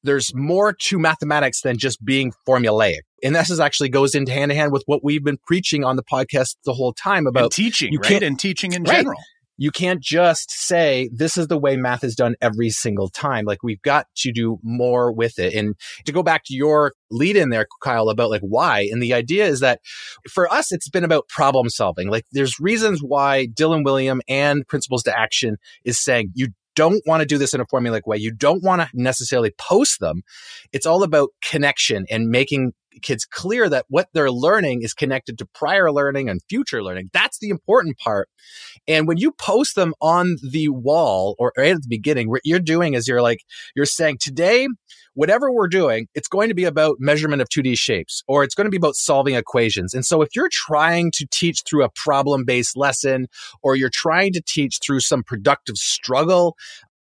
there's 0.03 0.35
more 0.35 0.73
to 0.73 0.99
mathematics 0.99 1.63
than 1.63 1.79
just 1.79 2.05
being 2.05 2.33
formulaic. 2.47 3.01
And 3.23 3.35
this 3.35 3.51
is 3.51 3.61
actually 3.61 3.89
goes 3.89 4.15
into 4.15 4.33
hand 4.33 4.53
in 4.53 4.59
hand 4.59 4.73
with 4.73 4.83
what 4.87 5.03
we've 5.03 5.25
been 5.25 5.39
preaching 5.47 5.85
on 5.85 5.97
the 5.97 6.05
podcast 6.05 6.57
the 6.65 6.75
whole 6.75 6.93
time 6.93 7.27
about 7.27 7.45
and 7.45 7.53
teaching, 7.53 7.93
you 7.93 7.99
right? 7.99 8.23
And 8.23 8.39
teaching 8.39 8.73
in 8.73 8.83
right. 8.83 8.99
general 8.99 9.21
you 9.59 9.73
can't 9.73 10.01
just 10.01 10.51
say 10.51 11.11
this 11.13 11.37
is 11.37 11.49
the 11.49 11.59
way 11.59 11.77
math 11.77 12.05
is 12.05 12.15
done 12.15 12.37
every 12.41 12.71
single 12.71 13.09
time. 13.09 13.45
Like 13.45 13.63
we've 13.63 13.83
got 13.83 14.07
to 14.19 14.33
do 14.33 14.59
more 14.63 15.13
with 15.13 15.39
it. 15.39 15.53
And 15.53 15.75
to 16.07 16.13
go 16.13 16.23
back 16.23 16.45
to 16.45 16.55
your 16.55 16.95
lead 17.11 17.37
in 17.37 17.51
there, 17.51 17.67
Kyle, 17.83 18.09
about 18.09 18.31
like 18.31 18.41
why. 18.41 18.89
And 18.91 19.03
the 19.03 19.13
idea 19.13 19.47
is 19.47 19.61
that 19.61 19.81
for 20.31 20.51
us, 20.51 20.73
it's 20.73 20.89
been 20.89 21.05
about 21.05 21.29
problem 21.29 21.69
solving. 21.69 22.09
Like 22.09 22.25
there's 22.31 22.61
reasons 22.61 23.01
why 23.03 23.49
Dylan 23.49 23.85
Wiliam 23.85 24.21
and 24.29 24.67
Principles 24.69 25.03
to 25.03 25.19
Action 25.19 25.57
is 25.85 25.99
saying 25.99 26.31
you 26.35 26.49
don't 26.77 27.03
want 27.07 27.21
to 27.21 27.27
do 27.27 27.39
this 27.39 27.53
in 27.53 27.61
a 27.61 27.67
formulaic 27.67 28.07
way. 28.07 28.17
You 28.17 28.31
don't 28.31 28.63
want 28.63 28.83
to 28.83 28.89
necessarily 28.95 29.53
post 29.59 29.99
them. 29.99 30.23
It's 30.73 30.87
all 30.87 31.03
about 31.03 31.31
connection 31.43 32.07
and 32.09 32.29
making 32.29 32.73
kids 33.03 33.25
clear 33.25 33.69
that 33.69 33.87
what 33.89 34.09
they're 34.13 34.31
learning 34.31 34.83
is 34.83 34.95
connected 34.95 35.39
to 35.39 35.47
prior 35.47 35.91
learning 35.93 36.29
and 36.29 36.41
future 36.49 36.83
learning. 36.83 37.11
That's 37.13 37.39
the 37.39 37.51
important 37.51 37.99
part. 37.99 38.29
And 38.87 39.07
when 39.07 39.19
you 39.19 39.33
post 39.33 39.75
them 39.75 39.95
on 40.01 40.37
the 40.43 40.69
wall 40.69 41.35
or 41.39 41.53
right 41.57 41.75
at 41.75 41.83
the 41.83 41.89
beginning, 41.89 42.29
what 42.29 42.43
you're 42.45 42.59
doing 42.59 42.95
is 42.95 43.09
you're 43.09 43.23
like, 43.23 43.41
you're 43.75 43.87
saying 43.87 44.19
today, 44.21 44.69
whatever 45.15 45.51
we're 45.51 45.69
doing, 45.69 46.07
it's 46.15 46.29
going 46.29 46.49
to 46.49 46.55
be 46.55 46.65
about 46.65 46.97
measurement 47.01 47.43
of 47.43 47.49
2D 47.49 47.77
shapes 47.77 48.23
or 48.29 48.45
it's 48.45 48.55
going 48.55 48.67
to 48.67 48.71
be 48.71 48.77
about 48.77 48.95
solving 48.95 49.35
equations. 49.35 49.93
And 49.93 50.07
so 50.07 50.23
if 50.23 50.29
you're 50.37 50.49
trying 50.51 51.11
to 51.15 51.27
teach 51.31 51.63
through 51.69 51.85
a 51.85 51.91
problem 51.97 52.45
based 52.45 52.77
lesson 52.77 53.27
or 53.63 53.75
you're 53.75 53.91
trying 53.93 54.33
to 54.35 54.43
teach 54.47 54.79
through 54.81 55.01
some 55.01 55.25
productive 55.25 55.77
struggle, 55.77 56.57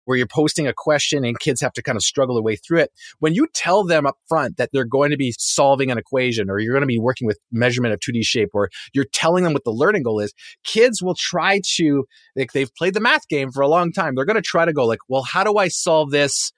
where 0.07 0.17
you're 0.17 0.27
posting 0.27 0.67
a 0.67 0.73
question 0.75 1.25
and 1.25 1.39
kids 1.39 1.61
have 1.61 1.73
to 1.75 1.83
kind 1.83 1.97
of 1.97 2.03
struggle 2.03 2.37
their 2.37 2.43
way 2.43 2.57
through 2.57 2.79
it. 2.81 2.91
When 3.19 3.35
you 3.35 3.47
tell 3.55 3.85
them 3.85 4.07
up 4.07 4.17
front 4.29 4.57
that 4.57 4.71
they're 4.73 4.85
going 4.85 5.11
to 5.11 5.17
be 5.17 5.35
solving 5.39 5.91
an 5.91 5.99
equation 5.99 6.49
or 6.49 6.59
you're 6.59 6.73
going 6.73 6.83
to 6.83 6.87
be 6.87 6.99
working 6.99 7.27
with 7.27 7.39
measurement 7.53 7.93
of 7.93 8.01
2D 8.01 8.23
shape 8.23 8.51
or 8.55 8.71
you're 8.95 9.07
telling 9.13 9.45
them 9.45 9.53
what 9.53 9.65
the 9.65 9.73
learning 9.73 10.05
goal 10.05 10.21
is, 10.21 10.33
kids 10.65 11.03
will 11.03 11.17
try 11.17 11.61
to, 11.77 12.07
like 12.35 12.53
they've 12.53 12.75
played 12.75 12.95
the 12.95 13.01
math 13.01 13.29
game 13.29 13.51
for 13.51 13.61
a 13.61 13.69
long 13.69 13.93
time. 13.93 14.15
They're 14.15 14.25
going 14.25 14.37
to 14.37 14.43
try 14.43 14.65
to 14.65 14.73
go 14.73 14.87
like, 14.87 15.01
well, 15.09 15.23
how 15.23 15.45
do 15.45 15.59
I 15.59 15.69
solve 15.69 16.11
this? 16.11 16.53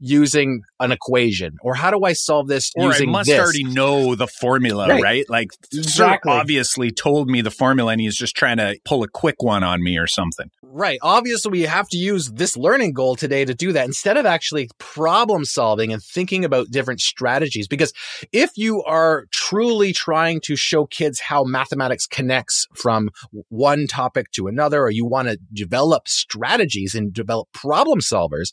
using 0.00 0.62
an 0.80 0.90
equation 0.90 1.56
or 1.62 1.74
how 1.74 1.90
do 1.90 2.04
I 2.04 2.14
solve 2.14 2.48
this 2.48 2.72
or 2.74 2.86
using 2.86 3.10
I 3.10 3.12
must 3.12 3.28
this? 3.28 3.38
already 3.38 3.64
know 3.64 4.14
the 4.14 4.26
formula, 4.26 4.88
right? 4.88 5.02
right? 5.02 5.26
Like 5.28 5.50
exactly. 5.72 6.32
obviously 6.32 6.90
told 6.90 7.28
me 7.28 7.42
the 7.42 7.50
formula 7.50 7.92
and 7.92 8.00
he's 8.00 8.16
just 8.16 8.34
trying 8.34 8.56
to 8.56 8.78
pull 8.86 9.02
a 9.02 9.08
quick 9.08 9.42
one 9.42 9.62
on 9.62 9.82
me 9.82 9.98
or 9.98 10.06
something. 10.06 10.50
Right. 10.72 11.00
Obviously 11.02 11.50
we 11.50 11.62
have 11.62 11.88
to 11.88 11.96
use 11.96 12.30
this 12.30 12.56
learning 12.56 12.92
goal 12.92 13.16
today 13.16 13.44
to 13.44 13.54
do 13.54 13.72
that 13.72 13.86
instead 13.86 14.16
of 14.16 14.24
actually 14.24 14.68
problem 14.78 15.44
solving 15.44 15.92
and 15.92 16.00
thinking 16.00 16.44
about 16.44 16.70
different 16.70 17.00
strategies 17.00 17.66
because 17.66 17.92
if 18.32 18.52
you 18.54 18.80
are 18.84 19.26
truly 19.32 19.92
trying 19.92 20.40
to 20.42 20.54
show 20.54 20.86
kids 20.86 21.18
how 21.18 21.42
mathematics 21.42 22.06
connects 22.06 22.68
from 22.72 23.10
one 23.48 23.88
topic 23.88 24.30
to 24.30 24.46
another 24.46 24.80
or 24.80 24.90
you 24.90 25.04
want 25.04 25.26
to 25.26 25.38
develop 25.52 26.06
strategies 26.06 26.94
and 26.94 27.12
develop 27.12 27.48
problem 27.52 27.98
solvers, 27.98 28.52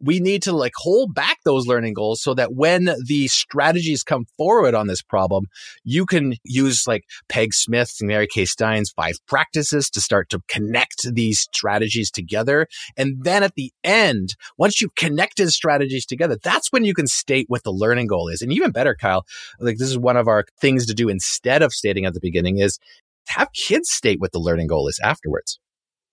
we 0.00 0.20
need 0.20 0.42
to 0.44 0.52
like 0.52 0.72
hold 0.74 1.14
back 1.14 1.36
those 1.44 1.66
learning 1.66 1.92
goals 1.92 2.22
so 2.22 2.32
that 2.32 2.54
when 2.54 2.94
the 3.04 3.28
strategies 3.28 4.02
come 4.02 4.24
forward 4.38 4.74
on 4.74 4.86
this 4.86 5.02
problem, 5.02 5.44
you 5.84 6.06
can 6.06 6.32
use 6.44 6.86
like 6.86 7.04
Peg 7.28 7.52
Smith's 7.52 8.00
and 8.00 8.08
Mary 8.08 8.26
Kay 8.26 8.46
Stein's 8.46 8.90
five 8.90 9.16
practices 9.26 9.90
to 9.90 10.00
start 10.00 10.30
to 10.30 10.40
connect 10.48 11.12
these 11.12 11.46
strategies 11.58 12.10
together. 12.10 12.66
And 12.96 13.22
then 13.22 13.42
at 13.42 13.54
the 13.54 13.72
end, 13.84 14.34
once 14.56 14.80
you've 14.80 14.94
connected 14.94 15.50
strategies 15.50 16.06
together, 16.06 16.36
that's 16.42 16.72
when 16.72 16.84
you 16.84 16.94
can 16.94 17.06
state 17.06 17.46
what 17.48 17.64
the 17.64 17.72
learning 17.72 18.06
goal 18.06 18.28
is. 18.28 18.40
And 18.40 18.52
even 18.52 18.70
better, 18.70 18.94
Kyle, 18.94 19.24
like 19.60 19.78
this 19.78 19.90
is 19.90 19.98
one 19.98 20.16
of 20.16 20.28
our 20.28 20.44
things 20.60 20.86
to 20.86 20.94
do 20.94 21.08
instead 21.08 21.62
of 21.62 21.72
stating 21.72 22.06
at 22.06 22.14
the 22.14 22.20
beginning 22.20 22.58
is 22.58 22.78
have 23.28 23.52
kids 23.52 23.90
state 23.90 24.20
what 24.20 24.32
the 24.32 24.38
learning 24.38 24.68
goal 24.68 24.88
is 24.88 24.98
afterwards. 25.02 25.58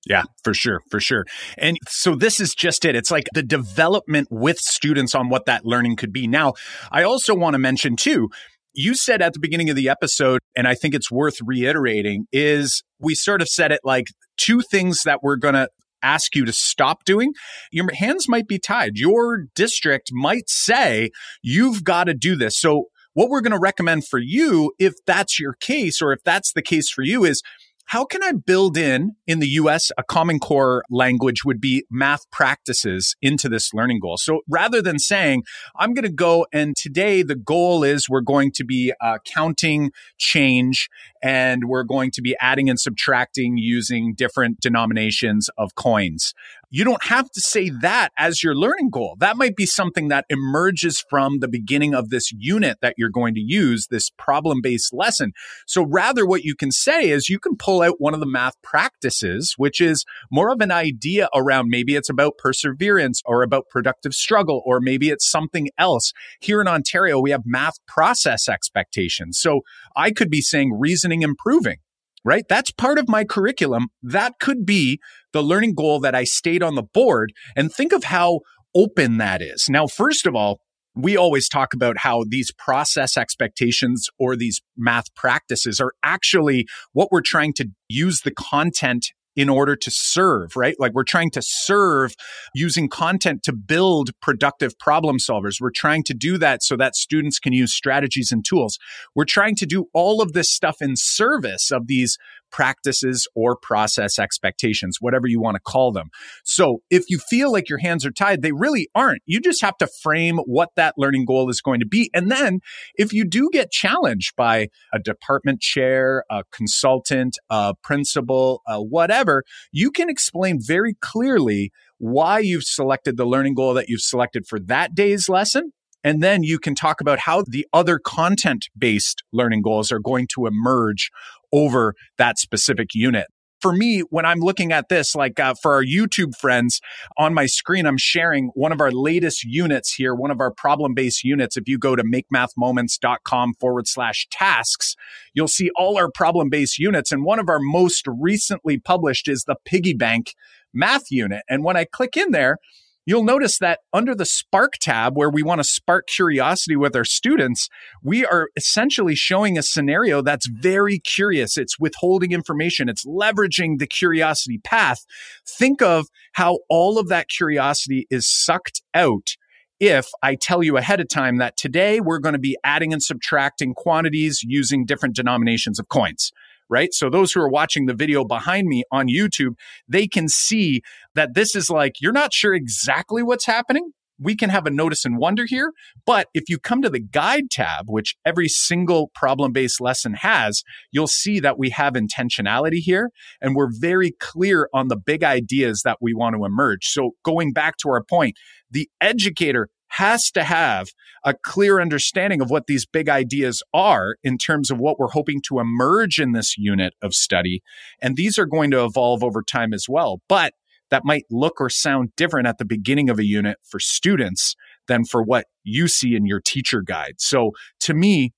Yeah, 0.07 0.23
for 0.43 0.53
sure, 0.53 0.81
for 0.91 0.99
sure. 0.99 1.25
And 1.57 1.77
so 1.87 2.15
this 2.15 2.39
is 2.39 2.53
just 2.53 2.85
it. 2.85 2.95
It's 2.95 3.09
like 3.09 3.25
the 3.33 3.41
development 3.41 4.27
with 4.29 4.59
students 4.59 5.15
on 5.15 5.29
what 5.29 5.45
that 5.45 5.65
learning 5.65 5.95
could 5.95 6.13
be. 6.13 6.27
Now, 6.27 6.53
I 6.91 7.03
also 7.03 7.33
want 7.33 7.55
to 7.55 7.59
mention 7.59 7.95
too, 7.95 8.29
you 8.75 8.93
said 8.93 9.21
at 9.21 9.33
the 9.33 9.39
beginning 9.39 9.69
of 9.69 9.75
the 9.75 9.89
episode, 9.89 10.41
and 10.55 10.67
I 10.67 10.75
think 10.75 10.93
it's 10.93 11.09
worth 11.09 11.37
reiterating, 11.43 12.27
is 12.31 12.83
we 12.99 13.15
sort 13.15 13.41
of 13.41 13.47
said 13.47 13.71
it 13.71 13.79
like 13.83 14.07
two 14.37 14.61
things 14.61 15.01
that 15.03 15.23
we're 15.23 15.37
going 15.37 15.55
to 15.55 15.69
ask 16.01 16.35
you 16.35 16.45
to 16.45 16.53
stop 16.53 17.03
doing, 17.03 17.33
your 17.71 17.91
hands 17.93 18.29
might 18.29 18.47
be 18.47 18.59
tied. 18.59 18.97
Your 18.97 19.45
district 19.55 20.11
might 20.13 20.49
say, 20.49 21.09
you've 21.41 21.83
got 21.83 22.05
to 22.05 22.13
do 22.13 22.35
this. 22.35 22.59
So, 22.59 22.85
what 23.13 23.29
we're 23.29 23.41
going 23.41 23.53
to 23.53 23.59
recommend 23.59 24.05
for 24.05 24.19
you, 24.19 24.73
if 24.77 24.93
that's 25.07 25.39
your 25.39 25.53
case, 25.53 26.01
or 26.01 26.11
if 26.11 26.21
that's 26.25 26.51
the 26.51 26.61
case 26.61 26.89
for 26.89 27.01
you, 27.01 27.23
is 27.23 27.41
how 27.85 28.03
can 28.03 28.23
I 28.23 28.31
build 28.31 28.77
in 28.77 29.15
in 29.27 29.39
the 29.39 29.47
US 29.49 29.91
a 29.97 30.03
common 30.03 30.39
core 30.39 30.83
language 30.89 31.45
would 31.45 31.61
be 31.61 31.85
math 31.89 32.29
practices 32.31 33.15
into 33.21 33.47
this 33.47 33.73
learning 33.73 33.99
goal. 33.99 34.17
So 34.17 34.41
rather 34.49 34.81
than 34.81 34.99
saying, 34.99 35.43
I'm 35.77 35.93
going 35.93 36.05
to 36.05 36.11
go 36.11 36.47
and 36.51 36.75
today 36.75 37.21
the 37.21 37.35
goal 37.35 37.83
is 37.83 38.09
we're 38.09 38.21
going 38.21 38.51
to 38.53 38.65
be 38.65 38.91
uh, 38.99 39.19
counting 39.25 39.91
change 40.17 40.89
and 41.25 41.63
we're 41.67 41.83
going 41.83 42.11
to 42.11 42.21
be 42.21 42.35
adding 42.39 42.69
and 42.69 42.79
subtracting 42.79 43.57
using 43.57 44.13
different 44.13 44.59
denominations 44.59 45.49
of 45.57 45.73
coins. 45.73 46.35
You 46.69 46.83
don't 46.83 47.05
have 47.05 47.31
to 47.31 47.41
say 47.41 47.69
that 47.81 48.09
as 48.17 48.43
your 48.43 48.53
learning 48.53 48.89
goal. 48.89 49.15
That 49.19 49.37
might 49.37 49.55
be 49.55 49.65
something 49.65 50.09
that 50.09 50.25
emerges 50.29 51.03
from 51.09 51.39
the 51.39 51.47
beginning 51.47 51.95
of 51.95 52.09
this 52.09 52.31
unit 52.31 52.79
that 52.81 52.95
you're 52.97 53.09
going 53.09 53.33
to 53.35 53.39
use, 53.39 53.87
this 53.87 54.09
problem 54.17 54.59
based 54.61 54.93
lesson. 54.93 55.31
So 55.65 55.85
rather, 55.85 56.25
what 56.25 56.43
you 56.43 56.53
can 56.53 56.71
say 56.71 57.09
is 57.09 57.29
you 57.29 57.39
can 57.39 57.55
pull 57.55 57.81
out 57.81 57.95
one 57.99 58.13
of 58.13 58.19
the 58.19 58.25
math 58.25 58.61
practices, 58.61 59.55
which 59.57 59.79
is 59.79 60.05
more 60.31 60.51
of 60.51 60.59
an 60.59 60.71
idea 60.71 61.29
around 61.33 61.69
maybe 61.69 61.95
it's 61.95 62.09
about 62.09 62.37
perseverance 62.37 63.21
or 63.25 63.41
about 63.41 63.69
productive 63.69 64.13
struggle, 64.13 64.61
or 64.65 64.79
maybe 64.81 65.09
it's 65.09 65.29
something 65.29 65.69
else. 65.77 66.11
Here 66.41 66.61
in 66.61 66.67
Ontario, 66.67 67.19
we 67.19 67.31
have 67.31 67.43
math 67.45 67.75
process 67.87 68.49
expectations. 68.49 69.39
So 69.39 69.61
I 69.95 70.11
could 70.11 70.29
be 70.29 70.41
saying 70.41 70.77
reasoning 70.77 71.14
improving 71.21 71.77
right? 72.25 72.45
That's 72.49 72.71
part 72.71 72.97
of 72.97 73.07
my 73.07 73.23
curriculum. 73.23 73.89
That 74.01 74.39
could 74.41 74.65
be 74.65 74.99
the 75.31 75.43
learning 75.43 75.75
goal 75.75 75.99
that 76.01 76.15
I 76.15 76.23
stayed 76.23 76.63
on 76.63 76.75
the 76.75 76.83
board. 76.83 77.31
And 77.55 77.71
think 77.71 77.93
of 77.93 78.05
how 78.05 78.39
open 78.73 79.17
that 79.19 79.41
is. 79.41 79.67
Now, 79.69 79.87
first 79.87 80.25
of 80.25 80.35
all, 80.35 80.59
we 80.95 81.15
always 81.15 81.47
talk 81.47 81.73
about 81.73 81.99
how 81.99 82.23
these 82.27 82.51
process 82.57 83.15
expectations 83.17 84.07
or 84.17 84.35
these 84.35 84.61
math 84.75 85.13
practices 85.13 85.79
are 85.79 85.93
actually 86.03 86.65
what 86.93 87.09
we're 87.11 87.21
trying 87.21 87.53
to 87.53 87.69
use 87.87 88.21
the 88.21 88.31
content 88.31 89.07
in 89.35 89.49
order 89.49 89.75
to 89.75 89.91
serve, 89.91 90.55
right? 90.55 90.75
Like 90.79 90.93
we're 90.93 91.03
trying 91.03 91.31
to 91.31 91.41
serve 91.41 92.15
using 92.53 92.89
content 92.89 93.43
to 93.43 93.53
build 93.53 94.11
productive 94.21 94.77
problem 94.79 95.17
solvers. 95.17 95.59
We're 95.59 95.71
trying 95.75 96.03
to 96.03 96.13
do 96.13 96.37
that 96.37 96.63
so 96.63 96.77
that 96.77 96.95
students 96.95 97.39
can 97.39 97.53
use 97.53 97.73
strategies 97.73 98.31
and 98.31 98.45
tools. 98.45 98.77
We're 99.13 99.25
trying 99.25 99.55
to 99.57 99.65
do 99.65 99.85
all 99.93 100.21
of 100.21 100.33
this 100.33 100.51
stuff 100.51 100.77
in 100.81 100.93
service 100.95 101.71
of 101.71 101.87
these 101.87 102.17
practices 102.51 103.27
or 103.35 103.57
process 103.61 104.19
expectations, 104.19 104.97
whatever 104.99 105.27
you 105.27 105.41
want 105.41 105.55
to 105.55 105.61
call 105.61 105.91
them. 105.91 106.09
So 106.43 106.79
if 106.89 107.03
you 107.09 107.19
feel 107.19 107.51
like 107.51 107.69
your 107.69 107.79
hands 107.79 108.05
are 108.05 108.11
tied, 108.11 108.41
they 108.41 108.51
really 108.51 108.87
aren't. 108.95 109.21
You 109.25 109.39
just 109.39 109.61
have 109.61 109.77
to 109.77 109.87
frame 110.01 110.37
what 110.45 110.69
that 110.75 110.95
learning 110.97 111.25
goal 111.25 111.49
is 111.49 111.61
going 111.61 111.79
to 111.79 111.87
be. 111.87 112.09
And 112.13 112.31
then 112.31 112.59
if 112.95 113.13
you 113.13 113.25
do 113.25 113.49
get 113.51 113.71
challenged 113.71 114.35
by 114.35 114.67
a 114.93 114.99
department 114.99 115.61
chair, 115.61 116.23
a 116.29 116.43
consultant, 116.51 117.37
a 117.49 117.73
principal, 117.83 118.61
uh, 118.67 118.79
whatever, 118.79 119.43
you 119.71 119.91
can 119.91 120.09
explain 120.09 120.59
very 120.61 120.95
clearly 121.01 121.71
why 121.97 122.39
you've 122.39 122.63
selected 122.63 123.17
the 123.17 123.25
learning 123.25 123.55
goal 123.55 123.73
that 123.73 123.87
you've 123.87 124.01
selected 124.01 124.45
for 124.47 124.59
that 124.59 124.93
day's 124.93 125.29
lesson 125.29 125.71
and 126.05 126.23
then 126.23 126.43
you 126.43 126.59
can 126.59 126.75
talk 126.75 127.01
about 127.01 127.19
how 127.19 127.43
the 127.45 127.67
other 127.73 127.99
content 127.99 128.69
based 128.77 129.23
learning 129.33 129.61
goals 129.61 129.91
are 129.91 129.99
going 129.99 130.27
to 130.35 130.45
emerge 130.45 131.11
over 131.51 131.95
that 132.17 132.39
specific 132.39 132.89
unit 132.93 133.27
for 133.65 133.73
me, 133.73 134.01
when 134.11 134.25
I'm 134.25 134.41
looking 134.41 134.71
at 134.71 134.89
this, 134.89 135.15
like 135.15 135.39
uh, 135.39 135.55
for 135.59 135.73
our 135.73 135.83
YouTube 135.83 136.35
friends 136.35 136.81
on 137.17 137.33
my 137.33 137.47
screen, 137.47 137.87
I'm 137.87 137.97
sharing 137.97 138.51
one 138.53 138.71
of 138.71 138.79
our 138.79 138.91
latest 138.91 139.43
units 139.43 139.91
here, 139.91 140.13
one 140.13 140.29
of 140.29 140.39
our 140.39 140.51
problem 140.51 140.93
based 140.93 141.23
units. 141.23 141.57
If 141.57 141.67
you 141.67 141.79
go 141.79 141.95
to 141.95 142.03
makemathmoments.com 142.03 143.53
forward 143.59 143.87
slash 143.87 144.27
tasks, 144.29 144.95
you'll 145.33 145.47
see 145.47 145.71
all 145.75 145.97
our 145.97 146.11
problem 146.11 146.49
based 146.49 146.77
units. 146.77 147.11
And 147.11 147.23
one 147.23 147.39
of 147.39 147.49
our 147.49 147.59
most 147.59 148.05
recently 148.07 148.77
published 148.77 149.27
is 149.27 149.45
the 149.45 149.55
piggy 149.65 149.95
bank 149.95 150.35
math 150.71 151.09
unit. 151.09 151.41
And 151.49 151.63
when 151.63 151.75
I 151.75 151.85
click 151.85 152.15
in 152.15 152.29
there, 152.29 152.57
you'll 153.05 153.23
notice 153.23 153.57
that 153.59 153.79
under 153.93 154.15
the 154.15 154.25
Spark 154.25 154.73
tab, 154.81 155.15
where 155.15 155.29
we 155.29 155.43
want 155.43 155.59
to 155.59 155.63
spark 155.63 156.07
curiosity 156.07 156.75
with 156.75 156.95
our 156.95 157.05
students, 157.05 157.69
we 158.03 158.25
are 158.25 158.49
essentially 158.55 159.15
showing 159.15 159.57
a 159.57 159.63
scenario 159.63 160.21
that's 160.21 160.47
very 160.47 160.99
curious. 160.99 161.57
It's 161.57 161.79
withholding 161.79 162.31
information, 162.31 162.89
it's 162.89 163.05
leveraging 163.05 163.79
the 163.79 163.87
curiosity 163.87 164.57
path. 164.57 165.05
Think 165.47 165.81
of 165.81 166.07
how 166.33 166.59
all 166.69 166.97
of 166.97 167.07
that 167.09 167.29
curiosity 167.29 168.07
is 168.09 168.27
sucked 168.27 168.81
out 168.93 169.35
if 169.79 170.07
I 170.23 170.35
tell 170.35 170.63
you 170.63 170.77
ahead 170.77 171.01
of 171.01 171.09
time 171.09 171.37
that 171.37 171.57
today 171.57 171.99
we're 171.99 172.19
going 172.19 172.33
to 172.33 172.39
be 172.39 172.57
adding 172.63 172.93
and 172.93 173.03
subtracting 173.03 173.73
quantities 173.73 174.41
using 174.41 174.85
different 174.85 175.15
denominations 175.15 175.79
of 175.79 175.89
coins 175.89 176.31
right? 176.69 176.93
So 176.93 177.09
those 177.09 177.31
who 177.31 177.41
are 177.41 177.49
watching 177.49 177.85
the 177.85 177.93
video 177.93 178.23
behind 178.23 178.67
me 178.67 178.83
on 178.91 179.07
YouTube, 179.07 179.55
they 179.87 180.07
can 180.07 180.27
see 180.27 180.81
that 181.13 181.33
this 181.33 181.55
is 181.55 181.69
like, 181.69 182.01
you're 182.01 182.11
not 182.11 182.33
sure 182.33 182.53
exactly 182.53 183.23
what's 183.23 183.45
happening. 183.45 183.91
We 184.17 184.35
can 184.37 184.49
have 184.49 184.65
a 184.65 184.71
notice 184.71 185.03
and 185.03 185.17
wonder 185.17 185.45
here. 185.45 185.73
But 186.05 186.27
if 186.33 186.43
you 186.47 186.57
come 186.57 186.81
to 186.81 186.89
the 186.89 187.01
guide 187.01 187.49
tab, 187.51 187.85
which 187.89 188.15
every 188.25 188.47
single 188.47 189.11
problem 189.13 189.51
based 189.51 189.81
lesson 189.81 190.13
has, 190.13 190.63
you'll 190.91 191.07
see 191.07 191.41
that 191.41 191.59
we 191.59 191.69
have 191.71 191.93
intentionality 191.93 192.77
here 192.77 193.09
and 193.41 193.55
we're 193.55 193.71
very 193.77 194.11
clear 194.19 194.69
on 194.73 194.87
the 194.87 194.95
big 194.95 195.23
ideas 195.23 195.81
that 195.83 195.97
we 195.99 196.13
want 196.13 196.35
to 196.37 196.45
emerge. 196.45 196.85
So 196.85 197.11
going 197.23 197.51
back 197.51 197.75
to 197.77 197.89
our 197.89 198.03
point, 198.03 198.37
the 198.71 198.89
educator 199.01 199.67
has 199.97 200.29
to 200.29 200.43
have 200.43 200.89
a 201.23 201.33
clear 201.33 201.79
understanding 201.79 202.41
of 202.41 202.49
what 202.49 202.67
these 202.67 202.85
big 202.85 203.07
ideas 203.07 203.63
are 203.73 204.17
in 204.23 204.37
terms 204.37 204.69
of 204.69 204.77
what 204.77 204.99
we're 204.99 205.07
hoping 205.07 205.41
to 205.47 205.59
emerge 205.59 206.19
in 206.19 206.33
this 206.33 206.57
unit 206.57 206.93
of 207.01 207.13
study. 207.13 207.61
And 208.01 208.17
these 208.17 208.37
are 208.37 208.45
going 208.45 208.71
to 208.71 208.83
evolve 208.83 209.23
over 209.23 209.41
time 209.41 209.73
as 209.73 209.85
well. 209.87 210.21
But 210.27 210.53
that 210.91 211.05
might 211.05 211.23
look 211.31 211.61
or 211.61 211.69
sound 211.69 212.09
different 212.17 212.45
at 212.45 212.57
the 212.57 212.65
beginning 212.65 213.09
of 213.09 213.19
a 213.19 213.25
unit 213.25 213.57
for 213.63 213.79
students 213.79 214.55
than 214.89 215.05
for 215.05 215.23
what 215.23 215.45
you 215.63 215.87
see 215.87 216.13
in 216.13 216.25
your 216.25 216.41
teacher 216.41 216.81
guide. 216.81 217.15
So 217.17 217.51
to 217.81 217.93
me, 217.93 218.33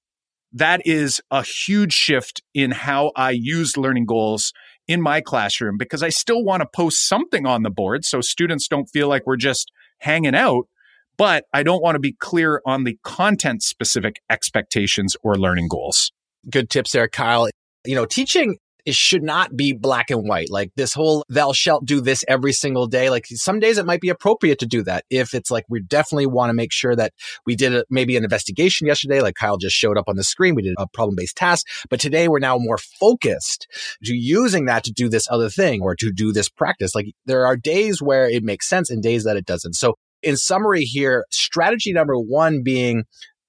that 0.54 0.82
is 0.86 1.20
a 1.32 1.44
huge 1.44 1.94
shift 1.94 2.44
in 2.54 2.70
how 2.70 3.12
I 3.16 3.32
use 3.32 3.78
learning 3.78 4.06
goals 4.06 4.54
in 4.88 5.02
my 5.02 5.22
classroom 5.22 5.76
because 5.78 6.04
I 6.04 6.10
still 6.10 6.44
want 6.44 6.62
to 6.62 6.68
post 6.72 7.08
something 7.08 7.48
on 7.48 7.64
the 7.64 7.72
board 7.72 8.06
so 8.06 8.22
students 8.22 8.68
don't 8.68 8.86
feel 8.86 9.10
like 9.10 9.26
we're 9.26 9.38
just 9.38 9.72
hanging 10.00 10.36
out 10.36 10.68
but 11.18 11.46
I 11.54 11.64
don't 11.64 11.82
want 11.82 11.96
to 11.96 12.00
be 12.00 12.14
clear 12.14 12.62
on 12.66 12.84
the 12.84 12.98
content 13.04 13.64
specific 13.64 14.22
expectations 14.30 15.16
or 15.24 15.36
learning 15.36 15.68
goals. 15.70 16.12
Good 16.50 16.70
tips 16.70 16.92
there, 16.92 17.08
Kyle. 17.08 17.50
You 17.86 17.96
know, 17.96 18.06
teaching 18.06 18.58
it 18.88 18.96
should 18.96 19.22
not 19.22 19.58
be 19.58 19.74
black 19.74 20.10
and 20.10 20.30
white. 20.30 20.50
Like 20.50 20.72
this 20.78 20.94
whole 20.94 21.26
thou 21.28 21.52
shalt 21.52 21.86
do 21.86 22.00
this 22.00 22.24
every 22.30 22.54
single 22.54 22.88
day. 22.88 23.10
Like 23.10 23.26
some 23.28 23.60
days 23.60 23.78
it 23.78 23.86
might 23.86 24.00
be 24.00 24.08
appropriate 24.08 24.60
to 24.60 24.66
do 24.66 24.82
that. 24.84 25.04
If 25.10 25.34
it's 25.34 25.52
like 25.52 25.66
we 25.68 25.82
definitely 25.82 26.28
want 26.28 26.52
to 26.52 26.54
make 26.54 26.72
sure 26.72 26.96
that 26.96 27.12
we 27.46 27.58
did 27.58 27.76
a, 27.76 27.84
maybe 27.90 28.16
an 28.16 28.24
investigation 28.24 28.88
yesterday, 28.88 29.20
like 29.20 29.36
Kyle 29.36 29.58
just 29.58 29.76
showed 29.76 29.98
up 29.98 30.08
on 30.08 30.16
the 30.16 30.24
screen. 30.24 30.56
We 30.56 30.62
did 30.62 30.76
a 30.78 30.88
problem 30.88 31.16
based 31.18 31.36
task, 31.36 31.68
but 31.90 32.00
today 32.00 32.30
we're 32.30 32.40
now 32.40 32.58
more 32.58 32.78
focused 32.78 33.68
to 34.06 34.16
using 34.16 34.66
that 34.66 34.86
to 34.86 34.94
do 34.94 35.10
this 35.10 35.28
other 35.30 35.50
thing 35.50 35.82
or 35.82 35.94
to 35.96 36.10
do 36.10 36.32
this 36.32 36.48
practice. 36.48 36.96
Like 36.96 37.08
there 37.26 37.46
are 37.46 37.58
days 37.58 38.02
where 38.02 38.30
it 38.30 38.42
makes 38.42 38.70
sense 38.70 38.90
and 38.90 39.04
days 39.04 39.26
that 39.26 39.36
it 39.36 39.46
doesn't. 39.46 39.74
So 39.74 39.96
in 40.22 40.38
summary 40.38 40.84
here, 40.84 41.26
strategy 41.32 41.94
number 41.94 42.16
one 42.18 42.64
being 42.64 43.04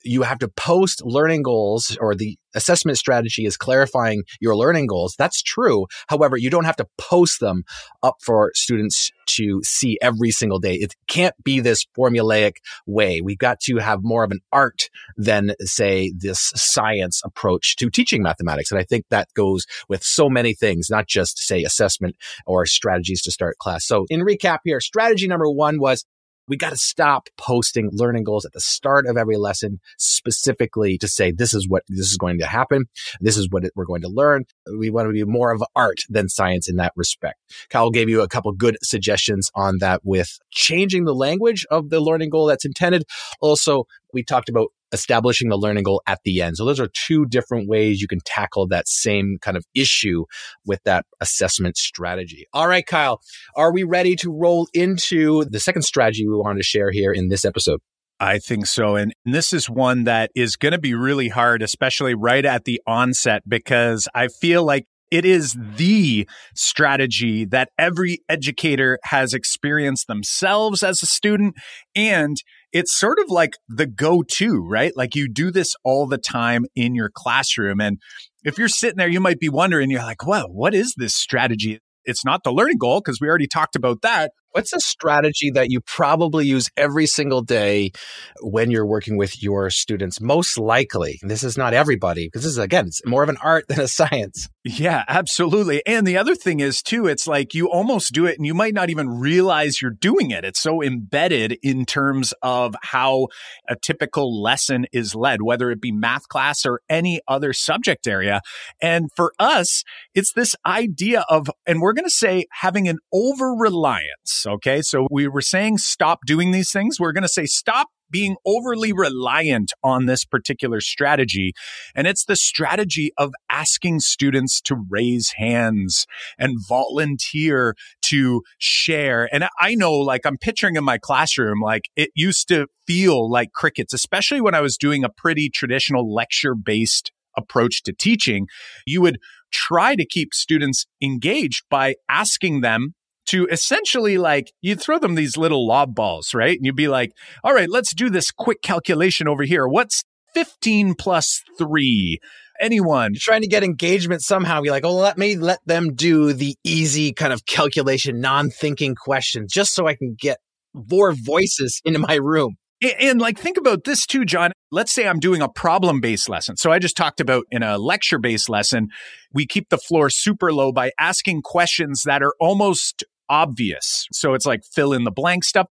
you 0.05 0.23
have 0.23 0.39
to 0.39 0.49
post 0.49 1.03
learning 1.05 1.43
goals 1.43 1.97
or 2.01 2.15
the 2.15 2.39
assessment 2.55 2.97
strategy 2.99 3.45
is 3.45 3.57
clarifying 3.57 4.23
your 4.41 4.57
learning 4.57 4.87
goals. 4.87 5.15
That's 5.19 5.43
true. 5.43 5.87
However, 6.09 6.37
you 6.37 6.51
don't 6.51 6.65
have 6.65 6.77
to 6.77 6.87
post 6.97 7.41
them 7.41 7.65
up 8.03 8.17
for 8.23 8.53
students 8.55 9.11
to 9.27 9.61
see 9.63 9.99
every 10.01 10.31
single 10.31 10.59
day. 10.59 10.75
It 10.75 10.95
can't 11.09 11.35
be 11.45 11.61
this 11.61 11.85
formulaic 11.97 12.55
way. 12.87 13.21
We've 13.21 13.39
got 13.39 13.61
to 13.61 13.77
have 13.77 14.01
more 14.03 14.25
of 14.25 14.31
an 14.31 14.41
art 14.53 14.89
than 15.17 15.53
say 15.61 16.13
this 16.17 16.53
science 16.55 17.21
approach 17.25 17.77
to 17.77 17.91
teaching 17.91 18.23
mathematics. 18.23 18.71
And 18.71 18.81
I 18.81 18.85
think 18.85 19.05
that 19.11 19.29
goes 19.35 19.67
with 19.89 20.03
so 20.03 20.31
many 20.31 20.55
things, 20.55 20.89
not 20.91 21.07
just 21.07 21.39
say 21.39 21.65
assessment 21.65 22.17
or 22.47 22.67
strategies 22.67 23.23
to 23.23 23.31
start 23.31 23.59
class. 23.59 23.87
So 23.87 24.07
in 24.09 24.21
recap 24.21 24.59
here, 24.65 24.81
strategy 24.81 25.29
number 25.29 25.51
one 25.51 25.79
was 25.81 26.05
we 26.49 26.57
got 26.57 26.71
to 26.71 26.77
stop 26.77 27.29
posting 27.37 27.91
learning 27.93 28.25
goals 28.25 28.45
at 28.45 28.53
the 28.53 28.61
start 28.61 29.07
of 29.07 29.17
every 29.17 29.37
lesson 29.37 29.81
specifically 29.99 30.99
to 30.99 31.07
say 31.07 31.31
this 31.31 31.55
is 31.55 31.69
what 31.69 31.85
this 31.89 32.11
is 32.11 32.17
going 32.17 32.39
to 32.39 32.47
happen. 32.47 32.87
This 33.21 33.37
is 33.37 33.49
what 33.51 33.65
we're 33.77 33.85
going 33.85 34.03
to 34.03 34.09
learn. 34.09 34.45
We 34.79 34.91
want 34.91 35.09
to 35.09 35.13
be 35.13 35.25
more 35.25 35.53
of 35.53 35.63
art 35.77 36.01
than 36.09 36.29
science 36.29 36.69
in 36.69 36.77
that 36.77 36.93
respect. 36.97 37.39
Kyle 37.69 37.91
gave 37.91 38.09
you 38.09 38.23
a 38.23 38.29
couple 38.29 38.53
good 38.53 38.79
suggestions 38.83 39.51
on 39.55 39.79
that 39.79 40.01
with 40.05 40.39
changing 40.51 41.05
the 41.05 41.15
language 41.15 41.67
of 41.71 41.91
the 41.91 42.01
learning 42.01 42.31
goal 42.31 42.47
that's 42.47 42.65
intended. 42.65 43.05
Also, 43.41 43.85
we 44.13 44.23
talked 44.23 44.49
about 44.49 44.69
establishing 44.93 45.49
the 45.49 45.57
learning 45.57 45.85
goal 45.85 46.03
at 46.07 46.19
the 46.25 46.41
end. 46.41 46.57
So 46.57 46.65
those 46.65 46.81
are 46.81 46.89
two 47.07 47.27
different 47.27 47.69
ways 47.69 48.01
you 48.01 48.09
can 48.09 48.21
tackle 48.25 48.67
that 48.69 48.89
same 48.89 49.37
kind 49.43 49.57
of 49.57 49.65
issue 49.75 50.25
with 50.65 50.81
that 50.85 51.05
assessment 51.21 51.77
strategy. 51.77 52.47
All 52.53 52.67
right, 52.67 52.87
Kyle, 52.87 53.21
are 53.55 53.73
we 53.73 53.83
ready 53.83 54.17
to 54.17 54.33
roll 54.33 54.67
into 54.73 55.45
the 55.45 55.61
second 55.61 55.83
strategy 55.83 56.27
we 56.27 56.37
wanted 56.37 56.59
to 56.59 56.65
share 56.65 56.91
here 56.91 57.13
in 57.13 57.29
this 57.29 57.45
episode? 57.45 57.81
I 58.21 58.39
think 58.39 58.67
so. 58.67 58.97
And 58.97 59.13
this 59.25 59.53
is 59.53 59.71
one 59.71 60.05
that 60.05 60.31
is 60.35 60.57
going 60.57 60.73
to 60.73 60.79
be 60.79 60.95
really 60.95 61.29
hard, 61.29 61.63
especially 61.63 62.15
right 62.15 62.45
at 62.45 62.65
the 62.65 62.81
onset, 62.87 63.43
because 63.47 64.09
I 64.15 64.29
feel 64.29 64.65
like 64.65 64.87
it 65.11 65.25
is 65.25 65.57
the 65.77 66.29
strategy 66.55 67.45
that 67.47 67.71
every 67.79 68.19
educator 68.29 68.99
has 69.05 69.35
experienced 69.35 70.07
themselves 70.07 70.83
as 70.83 71.03
a 71.03 71.07
student. 71.07 71.55
And 71.95 72.37
it's 72.73 72.97
sort 72.97 73.19
of 73.19 73.27
like 73.29 73.55
the 73.69 73.87
go 73.87 74.23
to, 74.23 74.67
right? 74.69 74.93
Like 74.97 75.15
you 75.15 75.29
do 75.29 75.51
this 75.51 75.75
all 75.85 76.07
the 76.07 76.19
time 76.19 76.67
in 76.75 76.95
your 76.95 77.11
classroom. 77.13 77.81
And 77.81 77.99
if 78.45 78.59
you're 78.59 78.69
sitting 78.69 78.97
there, 78.97 79.09
you 79.09 79.21
might 79.21 79.41
be 79.41 79.49
wondering, 79.49 79.91
you're 79.91 80.03
like, 80.03 80.27
well, 80.27 80.47
what 80.49 80.75
is 80.75 80.95
this 80.97 81.15
strategy? 81.15 81.81
It's 82.05 82.25
not 82.25 82.43
the 82.43 82.53
learning 82.53 82.79
goal 82.79 83.01
because 83.01 83.21
we 83.21 83.29
already 83.29 83.49
talked 83.49 83.77
about 83.77 84.01
that. 84.03 84.33
What's 84.53 84.73
a 84.73 84.81
strategy 84.81 85.51
that 85.51 85.71
you 85.71 85.81
probably 85.83 86.47
use 86.47 86.71
every 86.75 87.07
single 87.07 87.43
day 87.43 87.93
when 88.41 88.71
you're 88.71 88.87
working 88.87 89.19
with 89.19 89.43
your 89.43 89.69
students? 89.69 90.21
Most 90.21 90.59
likely, 90.59 91.19
this 91.23 91.45
is 91.45 91.59
not 91.59 91.75
everybody, 91.75 92.27
because 92.27 92.45
this 92.45 92.53
is, 92.53 92.59
again, 92.59 92.87
it's 92.87 93.05
more 93.05 93.23
of 93.23 93.29
an 93.29 93.37
art 93.43 93.67
than 93.69 93.79
a 93.79 93.89
science. 93.89 94.49
Yeah, 94.69 95.05
absolutely. 95.09 95.83
And 95.87 96.07
the 96.07 96.19
other 96.19 96.35
thing 96.35 96.61
is, 96.61 96.83
too, 96.83 97.07
it's 97.07 97.27
like 97.27 97.55
you 97.55 97.71
almost 97.71 98.13
do 98.13 98.27
it 98.27 98.37
and 98.37 98.45
you 98.45 98.53
might 98.53 98.75
not 98.75 98.91
even 98.91 99.09
realize 99.09 99.81
you're 99.81 99.91
doing 99.91 100.31
it. 100.31 100.45
It's 100.45 100.61
so 100.61 100.83
embedded 100.83 101.57
in 101.63 101.87
terms 101.87 102.35
of 102.43 102.75
how 102.83 103.29
a 103.67 103.77
typical 103.77 104.43
lesson 104.43 104.85
is 104.93 105.15
led, 105.15 105.41
whether 105.41 105.71
it 105.71 105.81
be 105.81 105.91
math 105.91 106.29
class 106.29 106.67
or 106.67 106.83
any 106.91 107.23
other 107.27 107.55
subject 107.55 108.07
area. 108.07 108.43
And 108.83 109.09
for 109.17 109.33
us, 109.39 109.85
it's 110.15 110.35
this 110.35 110.55
idea 110.67 111.25
of, 111.31 111.49
and 111.67 111.81
we're 111.81 111.95
going 111.95 112.05
to 112.05 112.11
say 112.11 112.45
having 112.61 112.89
an 112.89 112.99
over 113.11 113.55
reliance 113.55 114.45
Okay. 114.47 114.83
So 114.83 115.07
we 115.11 115.29
were 115.29 115.41
saying 115.41 115.79
stop 115.79 116.21
doing 116.27 116.51
these 116.51 116.71
things. 116.71 116.99
We're 117.01 117.13
going 117.13 117.23
to 117.23 117.29
say 117.29 117.47
stop 117.47 117.89
being 118.11 118.37
overly 118.47 118.93
reliant 118.93 119.73
on 119.83 120.07
this 120.07 120.25
particular 120.25 120.81
strategy. 120.81 121.53
And 121.95 122.07
it's 122.07 122.25
the 122.25 122.37
strategy 122.37 123.13
of 123.19 123.33
asking 123.51 124.01
students 124.01 124.61
to 124.63 124.77
raise 124.89 125.33
hands 125.37 126.07
and 126.39 126.59
volunteer 126.67 127.75
to 128.03 128.43
share. 128.59 129.29
And 129.33 129.49
I 129.61 129.75
know, 129.75 129.93
like, 129.93 130.25
I'm 130.25 130.39
picturing 130.39 130.77
in 130.77 130.85
my 130.85 130.99
classroom, 130.99 131.61
like, 131.61 131.85
it 131.97 132.11
used 132.15 132.49
to 132.49 132.67
feel 132.87 133.31
like 133.31 133.53
crickets, 133.53 133.93
especially 133.93 134.41
when 134.41 134.55
I 134.55 134.61
was 134.61 134.77
doing 134.77 135.05
a 135.05 135.11
pretty 135.11 135.51
traditional 135.51 136.13
lecture 136.13 136.55
based 136.55 137.13
approach 137.37 137.83
to 137.85 137.93
teaching. 137.93 138.49
You 138.87 139.01
would 139.03 139.19
try 139.53 139.95
to 139.95 140.05
keep 140.05 140.35
students 140.35 140.87
engaged 141.03 141.65
by 141.71 141.95
asking 142.09 142.61
them 142.61 142.95
to 143.29 143.47
essentially 143.51 144.19
like 144.19 144.53
you 144.61 144.75
throw 144.75 144.99
them 144.99 145.15
these 145.15 145.37
little 145.37 145.67
lob 145.67 145.95
balls, 145.95 146.35
right? 146.35 146.57
And 146.57 146.65
you'd 146.65 146.77
be 146.77 146.89
like, 146.89 147.13
all 147.45 147.55
right, 147.55 147.69
let's 147.69 147.95
do 147.95 148.11
this 148.11 148.31
quick 148.31 148.63
calculation 148.63 149.29
over 149.29 149.45
here. 149.45 149.67
What's 149.67 150.05
15 150.35 150.95
plus 150.95 151.43
three? 151.59 152.19
Anyone 152.61 153.13
You're 153.13 153.21
trying 153.21 153.43
to 153.43 153.49
get 153.49 153.63
engagement 153.63 154.23
somehow. 154.23 154.63
You're 154.63 154.73
like, 154.73 154.85
oh, 154.85 154.95
let 154.95 155.17
me 155.17 155.37
let 155.37 155.61
them 155.65 155.95
do 155.95 156.33
the 156.33 156.57
easy 156.65 157.13
kind 157.13 157.33
of 157.33 157.47
calculation, 157.47 158.21
non-thinking 158.21 158.97
questions, 158.97 159.53
just 159.53 159.75
so 159.75 159.87
I 159.87 159.95
can 159.95 160.17
get 160.19 160.39
more 160.75 161.13
voices 161.13 161.81
into 161.85 162.01
my 162.01 162.17
room. 162.17 162.57
And, 162.83 162.95
and, 163.01 163.21
like, 163.21 163.39
think 163.39 163.59
about 163.59 163.85
this 163.85 164.07
too, 164.07 164.25
John. 164.25 164.53
Let's 164.71 164.93
say 164.93 165.07
I'm 165.07 165.21
doing 165.21 165.41
a 165.41 165.49
problem 165.49 166.01
based 166.01 166.29
lesson. 166.29 166.57
So 166.57 166.71
I 166.71 166.79
just 166.79 166.97
talked 166.97 167.21
about 167.21 167.45
in 167.51 167.63
a 167.63 167.79
lecture 167.79 168.19
based 168.19 168.49
lesson, 168.49 168.89
we 169.33 169.47
keep 169.47 169.69
the 169.69 169.79
floor 169.79 170.11
super 170.11 170.53
low 170.53 170.73
by 170.73 170.91
asking 170.99 171.43
questions 171.43 172.03
that 172.05 172.23
are 172.23 172.35
almost 172.41 173.05
obvious. 173.29 174.07
So 174.13 174.35
it's 174.35 174.47
like 174.47 174.65
fill 174.65 174.93
in 174.93 175.05
the 175.05 175.11
blank 175.11 175.45
stuff. 175.45 175.67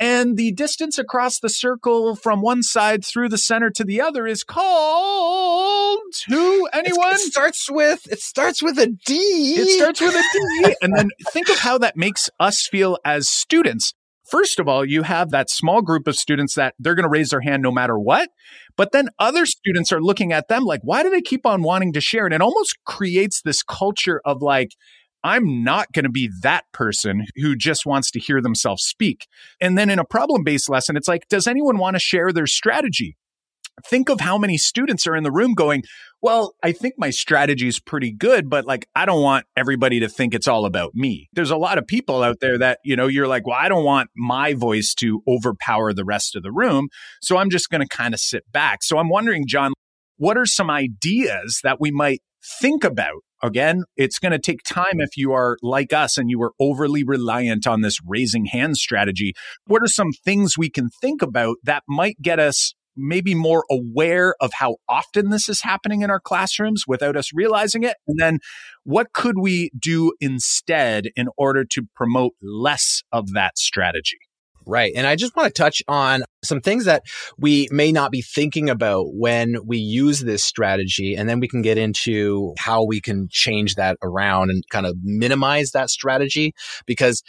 And 0.00 0.36
the 0.36 0.50
distance 0.52 0.98
across 0.98 1.38
the 1.38 1.48
circle 1.48 2.16
from 2.16 2.42
one 2.42 2.64
side 2.64 3.04
through 3.04 3.28
the 3.28 3.38
center 3.38 3.70
to 3.70 3.84
the 3.84 4.00
other 4.00 4.26
is 4.26 4.42
called 4.42 6.00
who? 6.28 6.66
Anyone? 6.72 7.14
It 7.14 7.18
starts 7.18 7.70
with 7.70 8.10
it 8.10 8.20
starts 8.20 8.62
with 8.62 8.78
a 8.78 8.86
D. 8.86 9.14
It 9.14 9.78
starts 9.78 10.00
with 10.00 10.14
a 10.14 10.22
D. 10.32 10.76
and 10.82 10.96
then 10.96 11.08
think 11.30 11.48
of 11.48 11.58
how 11.58 11.78
that 11.78 11.96
makes 11.96 12.28
us 12.40 12.66
feel 12.66 12.98
as 13.04 13.28
students. 13.28 13.94
First 14.24 14.58
of 14.58 14.68
all, 14.68 14.84
you 14.84 15.02
have 15.02 15.30
that 15.30 15.50
small 15.50 15.82
group 15.82 16.08
of 16.08 16.16
students 16.16 16.54
that 16.54 16.74
they're 16.78 16.94
going 16.94 17.04
to 17.04 17.10
raise 17.10 17.30
their 17.30 17.42
hand 17.42 17.62
no 17.62 17.70
matter 17.70 17.98
what. 17.98 18.30
But 18.76 18.92
then 18.92 19.08
other 19.18 19.44
students 19.44 19.92
are 19.92 20.00
looking 20.00 20.32
at 20.32 20.48
them 20.48 20.64
like, 20.64 20.80
why 20.82 21.02
do 21.02 21.10
they 21.10 21.20
keep 21.20 21.44
on 21.44 21.62
wanting 21.62 21.92
to 21.92 22.00
share? 22.00 22.24
And 22.24 22.34
it 22.34 22.40
almost 22.40 22.78
creates 22.84 23.42
this 23.42 23.62
culture 23.62 24.22
of 24.24 24.40
like, 24.40 24.70
I'm 25.24 25.64
not 25.64 25.90
going 25.92 26.04
to 26.04 26.10
be 26.10 26.30
that 26.42 26.64
person 26.72 27.24
who 27.36 27.56
just 27.56 27.86
wants 27.86 28.10
to 28.10 28.20
hear 28.20 28.42
themselves 28.42 28.84
speak. 28.84 29.26
And 29.60 29.76
then 29.76 29.88
in 29.88 29.98
a 29.98 30.04
problem 30.04 30.44
based 30.44 30.68
lesson, 30.68 30.96
it's 30.96 31.08
like, 31.08 31.26
does 31.28 31.46
anyone 31.46 31.78
want 31.78 31.96
to 31.96 32.00
share 32.00 32.30
their 32.30 32.46
strategy? 32.46 33.16
Think 33.88 34.08
of 34.08 34.20
how 34.20 34.38
many 34.38 34.56
students 34.56 35.06
are 35.06 35.16
in 35.16 35.24
the 35.24 35.32
room 35.32 35.54
going, 35.54 35.82
well, 36.22 36.54
I 36.62 36.72
think 36.72 36.94
my 36.96 37.10
strategy 37.10 37.66
is 37.66 37.80
pretty 37.80 38.12
good, 38.12 38.48
but 38.48 38.66
like, 38.66 38.86
I 38.94 39.04
don't 39.04 39.22
want 39.22 39.46
everybody 39.56 39.98
to 40.00 40.08
think 40.08 40.32
it's 40.32 40.46
all 40.46 40.64
about 40.64 40.94
me. 40.94 41.28
There's 41.32 41.50
a 41.50 41.56
lot 41.56 41.78
of 41.78 41.86
people 41.86 42.22
out 42.22 42.38
there 42.40 42.56
that, 42.58 42.78
you 42.84 42.94
know, 42.94 43.08
you're 43.08 43.26
like, 43.26 43.46
well, 43.46 43.58
I 43.58 43.68
don't 43.68 43.84
want 43.84 44.10
my 44.14 44.54
voice 44.54 44.94
to 44.98 45.22
overpower 45.26 45.92
the 45.92 46.04
rest 46.04 46.36
of 46.36 46.42
the 46.42 46.52
room. 46.52 46.88
So 47.20 47.38
I'm 47.38 47.50
just 47.50 47.68
going 47.68 47.80
to 47.80 47.88
kind 47.88 48.14
of 48.14 48.20
sit 48.20 48.44
back. 48.52 48.82
So 48.82 48.98
I'm 48.98 49.08
wondering, 49.08 49.44
John, 49.48 49.72
what 50.16 50.38
are 50.38 50.46
some 50.46 50.70
ideas 50.70 51.60
that 51.64 51.80
we 51.80 51.90
might 51.90 52.22
think 52.60 52.84
about 52.84 53.22
Again, 53.44 53.84
it's 53.94 54.18
going 54.18 54.32
to 54.32 54.38
take 54.38 54.62
time 54.62 55.00
if 55.00 55.18
you 55.18 55.32
are 55.32 55.58
like 55.60 55.92
us 55.92 56.16
and 56.16 56.30
you 56.30 56.40
are 56.42 56.52
overly 56.58 57.04
reliant 57.04 57.66
on 57.66 57.82
this 57.82 57.98
raising 58.06 58.46
hand 58.46 58.78
strategy. 58.78 59.34
What 59.66 59.82
are 59.82 59.86
some 59.86 60.12
things 60.24 60.56
we 60.56 60.70
can 60.70 60.88
think 60.88 61.20
about 61.20 61.58
that 61.62 61.82
might 61.86 62.16
get 62.22 62.40
us 62.40 62.74
maybe 62.96 63.34
more 63.34 63.66
aware 63.70 64.34
of 64.40 64.54
how 64.54 64.76
often 64.88 65.28
this 65.28 65.50
is 65.50 65.60
happening 65.60 66.00
in 66.00 66.08
our 66.08 66.20
classrooms 66.20 66.84
without 66.88 67.18
us 67.18 67.34
realizing 67.34 67.82
it? 67.82 67.98
And 68.08 68.18
then 68.18 68.38
what 68.82 69.12
could 69.12 69.38
we 69.38 69.70
do 69.78 70.14
instead 70.22 71.08
in 71.14 71.26
order 71.36 71.66
to 71.66 71.82
promote 71.94 72.32
less 72.40 73.02
of 73.12 73.34
that 73.34 73.58
strategy? 73.58 74.20
Right. 74.66 74.92
And 74.96 75.06
I 75.06 75.16
just 75.16 75.36
want 75.36 75.54
to 75.54 75.62
touch 75.62 75.82
on 75.88 76.22
some 76.42 76.60
things 76.60 76.86
that 76.86 77.02
we 77.38 77.68
may 77.70 77.92
not 77.92 78.10
be 78.10 78.22
thinking 78.22 78.70
about 78.70 79.14
when 79.14 79.56
we 79.66 79.78
use 79.78 80.20
this 80.20 80.44
strategy. 80.44 81.14
And 81.14 81.28
then 81.28 81.40
we 81.40 81.48
can 81.48 81.62
get 81.62 81.78
into 81.78 82.54
how 82.58 82.84
we 82.84 83.00
can 83.00 83.28
change 83.30 83.74
that 83.74 83.96
around 84.02 84.50
and 84.50 84.64
kind 84.70 84.86
of 84.86 84.96
minimize 85.02 85.72
that 85.72 85.90
strategy. 85.90 86.54
Because 86.86 87.22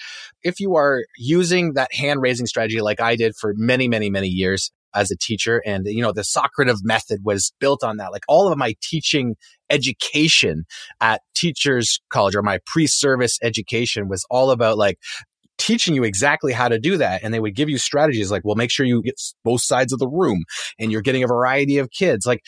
if 0.44 0.60
you 0.60 0.76
are 0.76 1.04
using 1.18 1.74
that 1.74 1.94
hand 1.94 2.22
raising 2.22 2.46
strategy 2.46 2.82
like 2.82 3.02
I 3.02 3.16
did 3.16 3.36
for 3.36 3.54
many, 3.58 3.88
many, 3.88 4.10
many 4.10 4.28
years, 4.28 4.72
as 4.96 5.12
a 5.12 5.18
teacher. 5.18 5.62
And, 5.66 5.86
you 5.86 6.02
know, 6.02 6.14
the 6.14 6.24
Socratic 6.24 6.78
method 6.82 7.20
was 7.24 7.52
built 7.60 7.84
on 7.84 7.98
that. 7.98 8.12
Like 8.12 8.24
all 8.28 8.52
of 8.52 8.58
my 8.58 8.76
teaching 8.82 9.36
education 9.70 10.66
at 11.02 11.22
teachers 11.36 12.00
college 12.10 12.36
or 12.36 12.42
my 12.42 12.60
pre-service 12.66 13.38
education 13.44 14.08
was 14.08 14.26
all 14.30 14.52
about 14.52 14.78
like 14.78 14.98
teaching 15.58 15.96
you 15.96 16.04
exactly 16.04 16.54
how 16.54 16.68
to 16.68 16.80
do 16.80 16.98
that. 16.98 17.24
And 17.24 17.34
they 17.34 17.40
would 17.40 17.56
give 17.56 17.70
you 17.70 17.78
strategies 17.78 18.32
like, 18.32 18.44
well, 18.44 18.56
make 18.56 18.72
sure 18.72 18.86
you 18.86 19.02
get 19.02 19.20
both 19.44 19.62
sides 19.62 19.94
of 19.94 20.00
the 20.00 20.08
room 20.08 20.44
and 20.80 20.92
you're 20.92 21.02
getting 21.02 21.24
a 21.24 21.28
variety 21.28 21.78
of 21.78 21.92
kids. 21.92 22.26
Like 22.26 22.42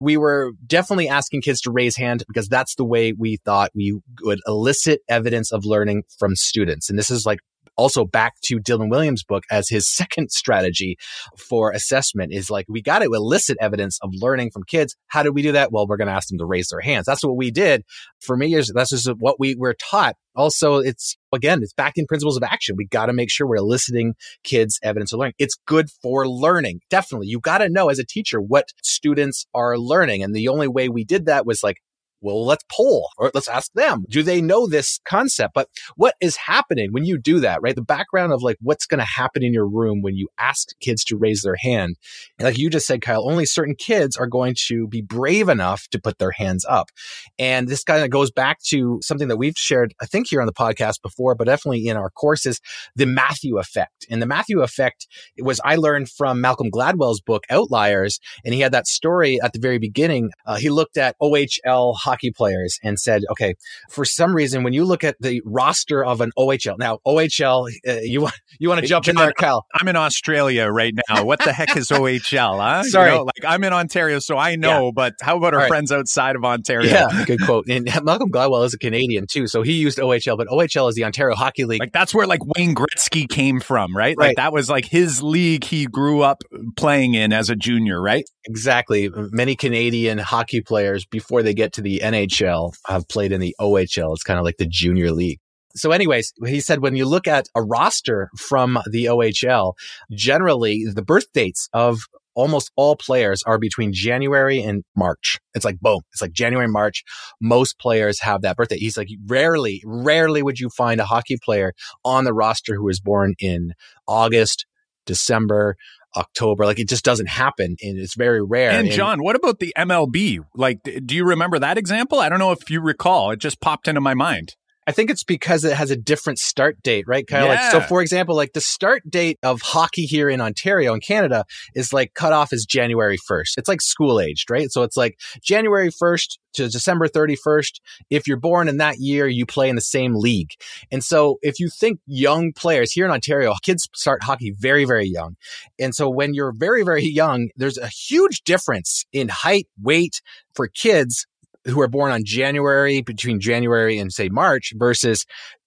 we 0.00 0.16
were 0.16 0.52
definitely 0.66 1.08
asking 1.08 1.42
kids 1.42 1.60
to 1.62 1.70
raise 1.70 1.96
hand 1.96 2.24
because 2.26 2.48
that's 2.48 2.74
the 2.74 2.84
way 2.84 3.12
we 3.12 3.38
thought 3.44 3.70
we 3.74 4.00
would 4.22 4.40
elicit 4.46 5.00
evidence 5.08 5.52
of 5.52 5.64
learning 5.64 6.02
from 6.18 6.34
students. 6.34 6.90
And 6.90 6.98
this 6.98 7.10
is 7.10 7.24
like 7.24 7.38
also 7.76 8.04
back 8.04 8.34
to 8.44 8.58
Dylan 8.58 8.90
Williams' 8.90 9.24
book 9.24 9.44
as 9.50 9.68
his 9.68 9.92
second 9.92 10.30
strategy 10.30 10.96
for 11.38 11.70
assessment 11.70 12.32
is 12.32 12.50
like, 12.50 12.66
we 12.68 12.82
got 12.82 13.00
to 13.00 13.06
elicit 13.06 13.56
evidence 13.60 13.98
of 14.02 14.10
learning 14.14 14.50
from 14.50 14.62
kids. 14.64 14.96
How 15.08 15.22
did 15.22 15.34
we 15.34 15.42
do 15.42 15.52
that? 15.52 15.72
Well, 15.72 15.86
we're 15.86 15.96
going 15.96 16.08
to 16.08 16.14
ask 16.14 16.28
them 16.28 16.38
to 16.38 16.44
raise 16.44 16.68
their 16.68 16.80
hands. 16.80 17.06
That's 17.06 17.24
what 17.24 17.36
we 17.36 17.50
did 17.50 17.82
for 18.20 18.36
many 18.36 18.50
years. 18.50 18.70
That's 18.74 18.90
just 18.90 19.08
what 19.18 19.38
we 19.38 19.54
were 19.54 19.74
taught. 19.74 20.16
Also, 20.34 20.76
it's 20.76 21.16
again, 21.32 21.60
it's 21.62 21.74
back 21.74 21.92
in 21.96 22.06
principles 22.06 22.36
of 22.36 22.42
action. 22.42 22.74
We 22.76 22.86
got 22.86 23.06
to 23.06 23.12
make 23.12 23.30
sure 23.30 23.46
we're 23.46 23.56
eliciting 23.56 24.14
kids 24.44 24.78
evidence 24.82 25.12
of 25.12 25.18
learning. 25.18 25.34
It's 25.38 25.56
good 25.66 25.90
for 26.02 26.26
learning. 26.26 26.80
Definitely. 26.88 27.26
You 27.28 27.40
got 27.40 27.58
to 27.58 27.68
know 27.68 27.90
as 27.90 27.98
a 27.98 28.04
teacher 28.04 28.40
what 28.40 28.68
students 28.82 29.46
are 29.54 29.76
learning. 29.76 30.22
And 30.22 30.34
the 30.34 30.48
only 30.48 30.68
way 30.68 30.88
we 30.88 31.04
did 31.04 31.26
that 31.26 31.44
was 31.44 31.62
like, 31.62 31.76
well, 32.22 32.46
let's 32.46 32.64
poll 32.70 33.10
or 33.18 33.30
let's 33.34 33.48
ask 33.48 33.72
them. 33.74 34.04
Do 34.08 34.22
they 34.22 34.40
know 34.40 34.66
this 34.66 35.00
concept? 35.04 35.54
But 35.54 35.68
what 35.96 36.14
is 36.20 36.36
happening 36.36 36.92
when 36.92 37.04
you 37.04 37.18
do 37.18 37.40
that, 37.40 37.60
right? 37.62 37.74
The 37.74 37.82
background 37.82 38.32
of 38.32 38.42
like 38.42 38.56
what's 38.60 38.86
going 38.86 39.00
to 39.00 39.04
happen 39.04 39.42
in 39.42 39.52
your 39.52 39.68
room 39.68 40.02
when 40.02 40.16
you 40.16 40.28
ask 40.38 40.68
kids 40.80 41.04
to 41.04 41.16
raise 41.16 41.42
their 41.42 41.56
hand. 41.56 41.96
And 42.38 42.46
like 42.46 42.58
you 42.58 42.70
just 42.70 42.86
said, 42.86 43.02
Kyle, 43.02 43.28
only 43.28 43.44
certain 43.44 43.74
kids 43.74 44.16
are 44.16 44.26
going 44.26 44.54
to 44.68 44.86
be 44.86 45.02
brave 45.02 45.48
enough 45.48 45.88
to 45.88 46.00
put 46.00 46.18
their 46.18 46.30
hands 46.30 46.64
up. 46.68 46.90
And 47.38 47.68
this 47.68 47.84
kind 47.84 48.02
of 48.02 48.10
goes 48.10 48.30
back 48.30 48.58
to 48.68 49.00
something 49.02 49.28
that 49.28 49.36
we've 49.36 49.56
shared, 49.56 49.94
I 50.00 50.06
think 50.06 50.28
here 50.28 50.40
on 50.40 50.46
the 50.46 50.52
podcast 50.52 51.02
before, 51.02 51.34
but 51.34 51.46
definitely 51.46 51.86
in 51.86 51.96
our 51.96 52.10
courses, 52.10 52.60
the 52.94 53.06
Matthew 53.06 53.58
effect. 53.58 54.06
And 54.10 54.22
the 54.22 54.26
Matthew 54.26 54.62
effect 54.62 55.06
was 55.38 55.60
I 55.64 55.76
learned 55.76 56.08
from 56.08 56.40
Malcolm 56.40 56.70
Gladwell's 56.70 57.20
book, 57.20 57.44
Outliers. 57.50 58.20
And 58.44 58.54
he 58.54 58.60
had 58.60 58.72
that 58.72 58.86
story 58.86 59.38
at 59.42 59.52
the 59.52 59.58
very 59.58 59.78
beginning. 59.78 60.30
Uh, 60.46 60.56
he 60.56 60.70
looked 60.70 60.96
at 60.96 61.16
OHL 61.20 61.96
hockey 62.12 62.30
players 62.30 62.78
and 62.82 62.98
said, 62.98 63.22
okay, 63.30 63.54
for 63.90 64.04
some 64.04 64.34
reason, 64.34 64.62
when 64.62 64.72
you 64.72 64.84
look 64.84 65.02
at 65.02 65.16
the 65.20 65.40
roster 65.44 66.04
of 66.04 66.20
an 66.20 66.30
OHL, 66.38 66.78
now 66.78 66.98
OHL, 67.06 67.70
uh, 67.88 67.92
you 68.02 68.20
want 68.20 68.34
you 68.58 68.68
want 68.68 68.80
to 68.80 68.86
jump 68.86 69.04
John, 69.04 69.16
in 69.16 69.20
there, 69.20 69.32
Cal? 69.32 69.64
I'm 69.74 69.88
in 69.88 69.96
Australia 69.96 70.66
right 70.66 70.94
now. 71.08 71.24
What 71.24 71.42
the 71.42 71.52
heck 71.52 71.76
is 71.76 71.88
OHL? 71.88 72.60
Huh? 72.60 72.82
Sorry, 72.84 73.10
you 73.10 73.16
know, 73.18 73.24
like 73.24 73.44
I'm 73.46 73.64
in 73.64 73.72
Ontario, 73.72 74.18
so 74.18 74.36
I 74.36 74.56
know. 74.56 74.86
Yeah. 74.86 74.90
But 74.94 75.14
how 75.22 75.36
about 75.36 75.54
our 75.54 75.60
right. 75.60 75.68
friends 75.68 75.90
outside 75.90 76.36
of 76.36 76.44
Ontario? 76.44 76.90
Yeah, 76.90 77.24
good 77.24 77.42
quote. 77.42 77.66
And 77.68 77.88
Malcolm 78.04 78.30
Gladwell 78.30 78.64
is 78.64 78.74
a 78.74 78.78
Canadian 78.78 79.26
too, 79.26 79.46
so 79.46 79.62
he 79.62 79.72
used 79.72 79.98
OHL, 79.98 80.36
but 80.36 80.48
OHL 80.48 80.88
is 80.88 80.94
the 80.94 81.04
Ontario 81.04 81.34
Hockey 81.34 81.64
League. 81.64 81.80
Like 81.80 81.92
that's 81.92 82.14
where 82.14 82.26
like 82.26 82.40
Wayne 82.56 82.74
Gretzky 82.74 83.28
came 83.28 83.60
from, 83.60 83.96
right? 83.96 84.14
right? 84.16 84.28
Like 84.28 84.36
that 84.36 84.52
was 84.52 84.68
like 84.68 84.84
his 84.84 85.22
league 85.22 85.64
he 85.64 85.86
grew 85.86 86.22
up 86.22 86.42
playing 86.76 87.14
in 87.14 87.32
as 87.32 87.50
a 87.50 87.56
junior, 87.56 88.00
right? 88.00 88.24
Exactly. 88.44 89.10
Many 89.14 89.56
Canadian 89.56 90.18
hockey 90.18 90.60
players 90.60 91.04
before 91.04 91.42
they 91.42 91.54
get 91.54 91.72
to 91.74 91.82
the 91.82 92.01
NHL 92.02 92.74
have 92.86 93.08
played 93.08 93.32
in 93.32 93.40
the 93.40 93.54
OHL. 93.60 94.12
It's 94.12 94.22
kind 94.22 94.38
of 94.38 94.44
like 94.44 94.58
the 94.58 94.66
junior 94.66 95.10
league. 95.12 95.38
So 95.74 95.90
anyways, 95.90 96.32
he 96.46 96.60
said 96.60 96.80
when 96.80 96.96
you 96.96 97.06
look 97.06 97.26
at 97.26 97.48
a 97.54 97.62
roster 97.62 98.28
from 98.36 98.78
the 98.90 99.06
OHL, 99.06 99.72
generally 100.10 100.84
the 100.84 101.02
birth 101.02 101.32
dates 101.32 101.68
of 101.72 102.00
almost 102.34 102.70
all 102.76 102.96
players 102.96 103.42
are 103.44 103.58
between 103.58 103.92
January 103.92 104.62
and 104.62 104.84
March. 104.96 105.38
It's 105.54 105.64
like 105.64 105.80
boom. 105.80 106.00
It's 106.12 106.22
like 106.22 106.32
January, 106.32 106.68
March. 106.68 107.04
Most 107.40 107.78
players 107.78 108.20
have 108.20 108.42
that 108.42 108.56
birthday. 108.56 108.78
He's 108.78 108.96
like 108.96 109.08
rarely, 109.26 109.82
rarely 109.84 110.42
would 110.42 110.58
you 110.58 110.70
find 110.70 111.00
a 111.00 111.04
hockey 111.04 111.38
player 111.42 111.72
on 112.04 112.24
the 112.24 112.34
roster 112.34 112.74
who 112.74 112.84
was 112.84 113.00
born 113.00 113.34
in 113.38 113.72
August, 114.06 114.66
December, 115.06 115.76
October. 116.16 116.64
Like 116.64 116.78
it 116.78 116.88
just 116.88 117.04
doesn't 117.04 117.28
happen 117.28 117.76
and 117.82 117.98
it's 117.98 118.14
very 118.14 118.42
rare. 118.42 118.70
And, 118.70 118.88
and 118.88 118.96
John, 118.96 119.22
what 119.22 119.36
about 119.36 119.58
the 119.58 119.72
MLB? 119.76 120.40
Like, 120.54 120.80
do 121.04 121.14
you 121.14 121.24
remember 121.24 121.58
that 121.58 121.78
example? 121.78 122.18
I 122.20 122.28
don't 122.28 122.38
know 122.38 122.52
if 122.52 122.70
you 122.70 122.80
recall. 122.80 123.30
It 123.30 123.38
just 123.38 123.60
popped 123.60 123.88
into 123.88 124.00
my 124.00 124.14
mind. 124.14 124.56
I 124.86 124.92
think 124.92 125.10
it's 125.10 125.22
because 125.22 125.64
it 125.64 125.74
has 125.74 125.90
a 125.90 125.96
different 125.96 126.38
start 126.38 126.82
date, 126.82 127.04
right, 127.06 127.26
Kyle? 127.26 127.46
Yeah. 127.46 127.52
Like, 127.52 127.70
so, 127.70 127.80
for 127.80 128.02
example, 128.02 128.34
like 128.34 128.52
the 128.52 128.60
start 128.60 129.02
date 129.08 129.38
of 129.42 129.60
hockey 129.62 130.06
here 130.06 130.28
in 130.28 130.40
Ontario 130.40 130.92
and 130.92 131.02
Canada 131.02 131.44
is 131.74 131.92
like 131.92 132.14
cut 132.14 132.32
off 132.32 132.52
as 132.52 132.66
January 132.66 133.18
1st. 133.30 133.58
It's 133.58 133.68
like 133.68 133.80
school 133.80 134.20
aged, 134.20 134.50
right? 134.50 134.70
So 134.70 134.82
it's 134.82 134.96
like 134.96 135.20
January 135.42 135.90
1st 135.90 136.38
to 136.54 136.68
December 136.68 137.08
31st. 137.08 137.80
If 138.10 138.26
you're 138.26 138.36
born 138.36 138.68
in 138.68 138.78
that 138.78 138.98
year, 138.98 139.26
you 139.28 139.46
play 139.46 139.68
in 139.68 139.76
the 139.76 139.80
same 139.80 140.14
league. 140.14 140.50
And 140.90 141.02
so 141.04 141.38
if 141.42 141.60
you 141.60 141.68
think 141.68 142.00
young 142.06 142.52
players 142.52 142.92
here 142.92 143.04
in 143.04 143.10
Ontario, 143.10 143.54
kids 143.62 143.88
start 143.94 144.24
hockey 144.24 144.52
very, 144.58 144.84
very 144.84 145.06
young. 145.06 145.36
And 145.78 145.94
so 145.94 146.10
when 146.10 146.34
you're 146.34 146.52
very, 146.52 146.82
very 146.82 147.04
young, 147.04 147.50
there's 147.56 147.78
a 147.78 147.88
huge 147.88 148.42
difference 148.42 149.04
in 149.12 149.28
height, 149.28 149.68
weight 149.80 150.20
for 150.54 150.66
kids 150.66 151.26
who 151.64 151.80
are 151.80 151.88
born 151.88 152.10
on 152.12 152.22
January 152.24 153.02
between 153.02 153.40
January 153.40 153.98
and 153.98 154.12
say 154.12 154.28
March 154.28 154.72
versus 154.76 155.24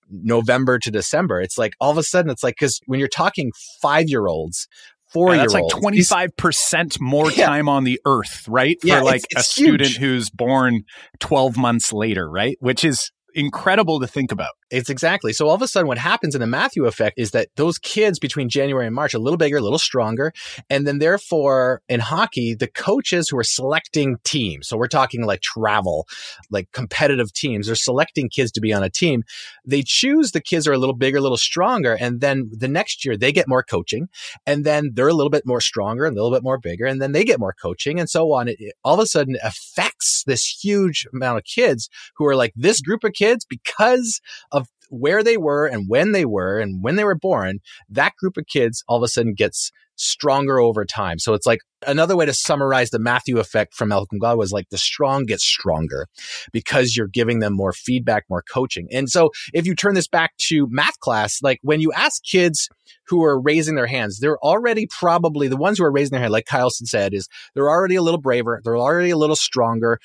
November 0.09 0.77
to 0.79 0.91
December. 0.91 1.41
It's 1.41 1.57
like 1.57 1.73
all 1.79 1.91
of 1.91 1.97
a 1.97 2.03
sudden 2.03 2.29
it's 2.31 2.43
like 2.43 2.55
because 2.59 2.79
when 2.85 2.99
you're 2.99 3.07
talking 3.09 3.51
five 3.81 4.07
year 4.07 4.27
olds, 4.27 4.67
four 5.11 5.29
Yeah, 5.29 5.41
year 5.41 5.49
that's 5.49 5.55
olds, 5.55 5.73
like 5.73 5.93
25% 5.93 6.99
more 6.99 7.31
Yeah. 7.31 7.45
time 7.45 7.69
on 7.69 7.83
the 7.85 7.99
earth, 8.05 8.45
right? 8.47 8.77
Yeah, 8.83 8.99
For 8.99 9.05
like 9.05 9.23
it's- 9.31 9.45
it's 9.45 9.49
a 9.49 9.51
student 9.61 9.89
huge. 9.91 9.97
who's 9.97 10.29
born 10.29 10.83
12 11.19 11.57
months 11.57 11.91
later, 11.93 12.29
right? 12.29 12.57
Which 12.59 12.83
is 12.83 13.09
incredible 13.33 13.99
to 13.99 14.07
think 14.07 14.31
about. 14.31 14.51
It's 14.71 14.89
exactly. 14.89 15.31
So 15.31 15.47
all 15.47 15.53
of 15.53 15.61
a 15.61 15.67
sudden, 15.67 15.87
what 15.87 15.99
happens 15.99 16.33
in 16.33 16.41
the 16.41 16.47
Matthew 16.47 16.85
effect 16.85 17.19
is 17.19 17.31
that 17.31 17.49
those 17.55 17.77
kids 17.77 18.17
between 18.17 18.49
January 18.49 18.87
and 18.87 18.95
March 18.95 19.13
are 19.13 19.17
a 19.17 19.21
little 19.21 19.37
bigger, 19.37 19.57
a 19.57 19.61
little 19.61 19.77
stronger. 19.77 20.33
And 20.71 20.87
then 20.87 20.97
therefore 20.97 21.81
in 21.87 21.99
hockey, 21.99 22.55
the 22.55 22.67
coaches 22.67 23.29
who 23.29 23.37
are 23.37 23.43
selecting 23.43 24.17
teams, 24.23 24.67
so 24.67 24.75
we're 24.75 24.87
talking 24.87 25.23
like 25.23 25.41
travel, 25.41 26.07
like 26.49 26.71
competitive 26.71 27.31
teams, 27.31 27.67
they're 27.67 27.75
selecting 27.75 28.27
kids 28.27 28.51
to 28.53 28.61
be 28.61 28.73
on 28.73 28.81
a 28.81 28.89
team. 28.89 29.23
They 29.65 29.83
choose 29.83 30.31
the 30.31 30.41
kids 30.41 30.67
are 30.67 30.73
a 30.73 30.79
little 30.79 30.95
bigger, 30.95 31.19
a 31.19 31.21
little 31.21 31.37
stronger. 31.37 31.95
And 31.99 32.19
then 32.19 32.49
the 32.51 32.67
next 32.67 33.05
year 33.05 33.15
they 33.15 33.31
get 33.31 33.47
more 33.47 33.63
coaching 33.63 34.07
and 34.47 34.65
then 34.65 34.91
they're 34.93 35.07
a 35.07 35.13
little 35.13 35.29
bit 35.29 35.45
more 35.45 35.61
stronger 35.61 36.05
and 36.05 36.17
a 36.17 36.23
little 36.23 36.35
bit 36.35 36.43
more 36.43 36.57
bigger. 36.57 36.85
And 36.85 36.99
then 36.99 37.11
they 37.11 37.23
get 37.23 37.39
more 37.39 37.53
coaching 37.53 37.99
and 37.99 38.09
so 38.09 38.33
on. 38.33 38.47
It, 38.47 38.55
it 38.59 38.73
all 38.83 38.95
of 38.95 38.99
a 38.99 39.05
sudden 39.05 39.37
affects 39.43 40.23
this 40.25 40.45
huge 40.45 41.05
amount 41.13 41.37
of 41.37 41.43
kids 41.43 41.87
who 42.15 42.25
are 42.25 42.35
like 42.35 42.53
this 42.55 42.81
group 42.81 43.03
of 43.03 43.13
kids 43.13 43.45
because 43.45 44.21
of 44.51 44.64
where 44.99 45.23
they 45.23 45.37
were 45.37 45.65
and 45.65 45.89
when 45.89 46.11
they 46.11 46.25
were 46.25 46.59
and 46.59 46.83
when 46.83 46.95
they 46.95 47.03
were 47.03 47.15
born, 47.15 47.59
that 47.89 48.13
group 48.19 48.37
of 48.37 48.45
kids 48.47 48.83
all 48.87 48.97
of 48.97 49.03
a 49.03 49.07
sudden 49.07 49.33
gets 49.33 49.71
stronger 49.97 50.59
over 50.59 50.85
time. 50.85 51.19
So 51.19 51.33
it's 51.33 51.45
like 51.45 51.59
another 51.87 52.15
way 52.15 52.25
to 52.25 52.33
summarize 52.33 52.89
the 52.89 52.99
Matthew 52.99 53.39
effect 53.39 53.73
from 53.73 53.89
Malcolm 53.89 54.19
Gladwell 54.19 54.37
was 54.37 54.51
like 54.51 54.69
the 54.69 54.77
strong 54.77 55.25
gets 55.25 55.43
stronger 55.43 56.07
because 56.51 56.95
you're 56.95 57.07
giving 57.07 57.39
them 57.39 57.53
more 57.53 57.73
feedback, 57.73 58.25
more 58.29 58.43
coaching. 58.51 58.87
And 58.91 59.09
so 59.09 59.31
if 59.53 59.65
you 59.65 59.75
turn 59.75 59.95
this 59.95 60.07
back 60.07 60.35
to 60.49 60.67
math 60.69 60.99
class, 60.99 61.41
like 61.41 61.59
when 61.61 61.79
you 61.81 61.91
ask 61.93 62.23
kids 62.23 62.69
who 63.07 63.23
are 63.23 63.39
raising 63.39 63.75
their 63.75 63.87
hands, 63.87 64.19
they're 64.19 64.39
already 64.39 64.87
probably 64.87 65.47
the 65.47 65.57
ones 65.57 65.77
who 65.77 65.85
are 65.85 65.91
raising 65.91 66.11
their 66.11 66.21
hand, 66.21 66.33
like 66.33 66.45
Kylson 66.45 66.85
said, 66.85 67.13
is 67.13 67.27
they're 67.53 67.69
already 67.69 67.95
a 67.95 68.01
little 68.01 68.21
braver. 68.21 68.61
They're 68.63 68.77
already 68.77 69.11
a 69.11 69.17
little 69.17 69.35
stronger 69.35 69.99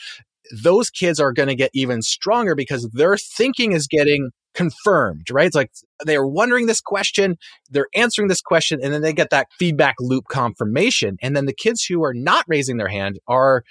those 0.62 0.90
kids 0.90 1.20
are 1.20 1.32
going 1.32 1.48
to 1.48 1.54
get 1.54 1.70
even 1.74 2.02
stronger 2.02 2.54
because 2.54 2.88
their 2.92 3.16
thinking 3.16 3.72
is 3.72 3.86
getting 3.86 4.30
confirmed, 4.54 5.30
right? 5.30 5.46
It's 5.46 5.56
like 5.56 5.70
they're 6.04 6.26
wondering 6.26 6.66
this 6.66 6.80
question, 6.80 7.36
they're 7.70 7.88
answering 7.94 8.28
this 8.28 8.40
question, 8.40 8.80
and 8.82 8.92
then 8.92 9.02
they 9.02 9.12
get 9.12 9.30
that 9.30 9.48
feedback 9.58 9.94
loop 10.00 10.24
confirmation. 10.28 11.16
And 11.22 11.36
then 11.36 11.46
the 11.46 11.54
kids 11.54 11.84
who 11.84 12.02
are 12.02 12.14
not 12.14 12.44
raising 12.48 12.76
their 12.76 12.88
hand 12.88 13.18
are 13.28 13.62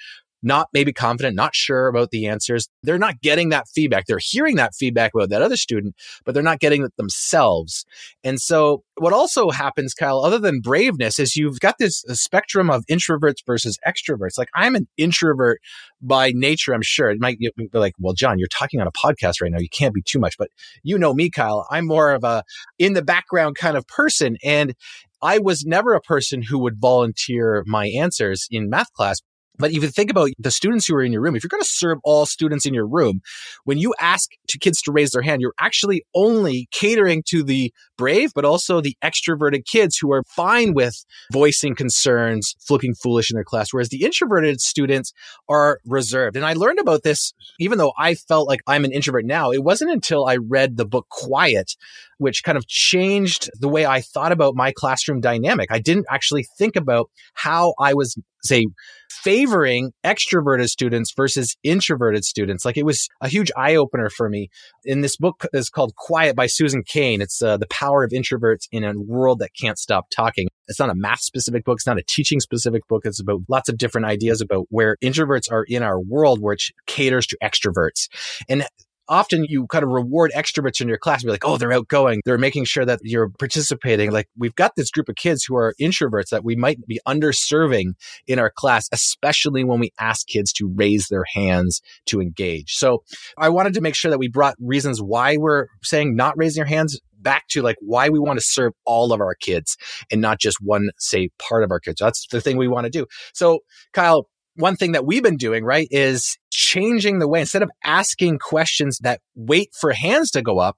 not 0.41 0.67
maybe 0.73 0.93
confident, 0.93 1.35
not 1.35 1.55
sure 1.55 1.87
about 1.87 2.11
the 2.11 2.27
answers. 2.27 2.69
They're 2.83 2.97
not 2.97 3.21
getting 3.21 3.49
that 3.49 3.67
feedback. 3.67 4.05
They're 4.05 4.19
hearing 4.21 4.55
that 4.55 4.73
feedback 4.75 5.11
about 5.13 5.29
that 5.29 5.41
other 5.41 5.57
student, 5.57 5.95
but 6.25 6.33
they're 6.33 6.43
not 6.43 6.59
getting 6.59 6.83
it 6.83 6.95
themselves. 6.97 7.85
And 8.23 8.39
so 8.39 8.83
what 8.97 9.13
also 9.13 9.49
happens, 9.49 9.93
Kyle, 9.93 10.19
other 10.19 10.39
than 10.39 10.61
braveness, 10.61 11.19
is 11.19 11.35
you've 11.35 11.59
got 11.59 11.77
this 11.77 12.03
spectrum 12.09 12.69
of 12.69 12.85
introverts 12.87 13.45
versus 13.45 13.77
extroverts. 13.85 14.37
Like 14.37 14.49
I'm 14.55 14.75
an 14.75 14.87
introvert 14.97 15.59
by 16.01 16.31
nature, 16.33 16.73
I'm 16.73 16.81
sure. 16.81 17.09
It 17.09 17.19
might 17.19 17.39
be 17.39 17.51
like, 17.73 17.93
well, 17.99 18.13
John, 18.13 18.39
you're 18.39 18.47
talking 18.47 18.79
on 18.79 18.87
a 18.87 18.91
podcast 18.91 19.41
right 19.41 19.51
now. 19.51 19.59
You 19.59 19.69
can't 19.69 19.93
be 19.93 20.01
too 20.01 20.19
much, 20.19 20.37
but 20.37 20.49
you 20.83 20.97
know 20.97 21.13
me, 21.13 21.29
Kyle. 21.29 21.67
I'm 21.69 21.85
more 21.85 22.11
of 22.11 22.23
a 22.23 22.43
in 22.77 22.93
the 22.93 23.01
background 23.01 23.55
kind 23.55 23.75
of 23.75 23.85
person. 23.87 24.37
And 24.43 24.73
I 25.21 25.39
was 25.39 25.65
never 25.65 25.93
a 25.93 26.01
person 26.01 26.41
who 26.41 26.59
would 26.59 26.79
volunteer 26.79 27.63
my 27.67 27.87
answers 27.87 28.47
in 28.49 28.69
math 28.69 28.93
class. 28.93 29.19
But 29.59 29.73
you 29.73 29.81
think 29.81 30.09
about 30.09 30.29
the 30.39 30.51
students 30.51 30.87
who 30.87 30.95
are 30.95 31.03
in 31.03 31.11
your 31.11 31.21
room, 31.21 31.35
if 31.35 31.43
you're 31.43 31.49
going 31.49 31.61
to 31.61 31.69
serve 31.69 31.99
all 32.03 32.25
students 32.25 32.65
in 32.65 32.73
your 32.73 32.87
room, 32.87 33.21
when 33.65 33.77
you 33.77 33.93
ask 33.99 34.31
to 34.47 34.57
kids 34.57 34.81
to 34.83 34.91
raise 34.91 35.11
their 35.11 35.21
hand, 35.21 35.41
you're 35.41 35.53
actually 35.59 36.03
only 36.15 36.67
catering 36.71 37.23
to 37.27 37.43
the 37.43 37.73
brave, 37.97 38.31
but 38.33 38.45
also 38.45 38.79
the 38.79 38.95
extroverted 39.03 39.65
kids 39.65 39.97
who 39.97 40.11
are 40.13 40.23
fine 40.25 40.73
with 40.73 41.05
voicing 41.33 41.75
concerns, 41.75 42.55
looking 42.69 42.95
foolish 42.95 43.29
in 43.29 43.35
their 43.35 43.43
class. 43.43 43.73
Whereas 43.73 43.89
the 43.89 44.03
introverted 44.03 44.61
students 44.61 45.11
are 45.49 45.79
reserved. 45.85 46.37
And 46.37 46.45
I 46.45 46.53
learned 46.53 46.79
about 46.79 47.03
this, 47.03 47.33
even 47.59 47.77
though 47.77 47.93
I 47.97 48.15
felt 48.15 48.47
like 48.47 48.61
I'm 48.65 48.85
an 48.85 48.93
introvert 48.93 49.25
now, 49.25 49.51
it 49.51 49.63
wasn't 49.63 49.91
until 49.91 50.25
I 50.25 50.37
read 50.37 50.77
the 50.77 50.85
book 50.85 51.07
Quiet, 51.09 51.75
which 52.19 52.43
kind 52.43 52.57
of 52.57 52.67
changed 52.67 53.49
the 53.59 53.67
way 53.67 53.85
I 53.85 54.01
thought 54.01 54.31
about 54.31 54.55
my 54.55 54.71
classroom 54.71 55.21
dynamic. 55.21 55.71
I 55.71 55.79
didn't 55.79 56.05
actually 56.09 56.45
think 56.57 56.75
about 56.75 57.09
how 57.33 57.73
I 57.79 57.93
was, 57.93 58.15
say, 58.43 58.67
favoring 59.09 59.91
extroverted 60.05 60.69
students 60.69 61.13
versus 61.15 61.57
introverted 61.63 62.23
students. 62.23 62.65
Like 62.65 62.77
it 62.77 62.85
was 62.85 63.07
a 63.21 63.27
huge 63.27 63.51
eye 63.57 63.75
opener 63.75 64.09
for 64.09 64.29
me. 64.29 64.49
In 64.83 65.01
this 65.01 65.17
book 65.17 65.45
is 65.53 65.69
called 65.69 65.95
Quiet 65.95 66.35
by 66.35 66.45
Susan 66.45 66.83
Cain. 66.83 67.21
It's 67.21 67.41
uh, 67.41 67.57
the 67.57 67.67
power 67.67 68.03
of 68.03 68.11
introverts 68.11 68.67
in 68.71 68.83
a 68.83 68.93
world 68.99 69.39
that 69.39 69.51
can't 69.59 69.79
stop 69.79 70.07
talking. 70.15 70.47
It's 70.67 70.79
not 70.79 70.89
a 70.89 70.95
math 70.95 71.21
specific 71.21 71.65
book. 71.65 71.77
It's 71.77 71.87
not 71.87 71.97
a 71.97 72.03
teaching 72.03 72.39
specific 72.39 72.87
book. 72.87 73.05
It's 73.05 73.19
about 73.19 73.41
lots 73.47 73.69
of 73.69 73.77
different 73.77 74.05
ideas 74.05 74.41
about 74.41 74.67
where 74.69 74.97
introverts 75.03 75.51
are 75.51 75.63
in 75.63 75.83
our 75.83 75.99
world, 75.99 76.41
which 76.41 76.71
caters 76.85 77.25
to 77.27 77.37
extroverts. 77.41 78.07
And 78.47 78.65
often 79.09 79.43
you 79.49 79.67
kind 79.67 79.83
of 79.83 79.89
reward 79.89 80.31
extroverts 80.35 80.79
in 80.79 80.87
your 80.87 80.97
class. 80.97 81.21
and 81.21 81.27
Be 81.27 81.31
like, 81.31 81.45
oh, 81.45 81.57
they're 81.57 81.73
outgoing. 81.73 82.21
They're 82.25 82.37
making 82.37 82.65
sure 82.65 82.85
that 82.85 82.99
you're 83.03 83.29
participating. 83.39 84.11
Like 84.11 84.27
we've 84.37 84.55
got 84.55 84.75
this 84.75 84.91
group 84.91 85.09
of 85.09 85.15
kids 85.15 85.43
who 85.43 85.55
are 85.57 85.73
introverts 85.81 86.29
that 86.29 86.43
we 86.43 86.55
might 86.55 86.85
be 86.87 86.99
underserving 87.07 87.93
in 88.27 88.39
our 88.39 88.51
class, 88.55 88.87
especially 88.91 89.63
when 89.63 89.79
we 89.79 89.91
ask 89.99 90.27
kids 90.27 90.53
to 90.53 90.71
raise 90.73 91.07
their 91.07 91.25
hands 91.33 91.81
to 92.05 92.21
engage. 92.21 92.75
So 92.75 93.03
I 93.37 93.49
wanted 93.49 93.73
to 93.73 93.81
make 93.81 93.95
sure 93.95 94.11
that 94.11 94.19
we 94.19 94.29
brought 94.29 94.55
reasons 94.59 95.01
why 95.01 95.37
we're 95.37 95.67
saying 95.81 96.15
not 96.15 96.37
raising 96.37 96.61
your 96.61 96.67
hands 96.67 96.99
back 97.21 97.47
to 97.49 97.61
like 97.61 97.75
why 97.81 98.09
we 98.09 98.19
want 98.19 98.39
to 98.39 98.45
serve 98.45 98.73
all 98.85 99.11
of 99.11 99.19
our 99.19 99.35
kids 99.35 99.75
and 100.11 100.21
not 100.21 100.39
just 100.39 100.57
one, 100.61 100.89
say, 100.97 101.29
part 101.37 101.63
of 101.63 101.71
our 101.71 101.79
kids. 101.79 101.99
That's 101.99 102.25
the 102.31 102.41
thing 102.41 102.57
we 102.57 102.67
want 102.67 102.85
to 102.85 102.89
do. 102.89 103.05
So 103.33 103.59
Kyle, 103.93 104.27
one 104.59 104.75
thing 104.75 104.91
that 104.91 105.05
we've 105.05 105.23
been 105.23 105.37
doing, 105.37 105.63
right, 105.63 105.87
is 105.89 106.37
changing 106.51 107.19
the 107.19 107.27
way 107.27 107.39
instead 107.39 107.63
of 107.63 107.71
asking 107.83 108.39
questions 108.39 108.99
that 108.99 109.21
wait 109.35 109.69
for 109.79 109.93
hands 109.93 110.31
to 110.31 110.41
go 110.41 110.59
up, 110.59 110.75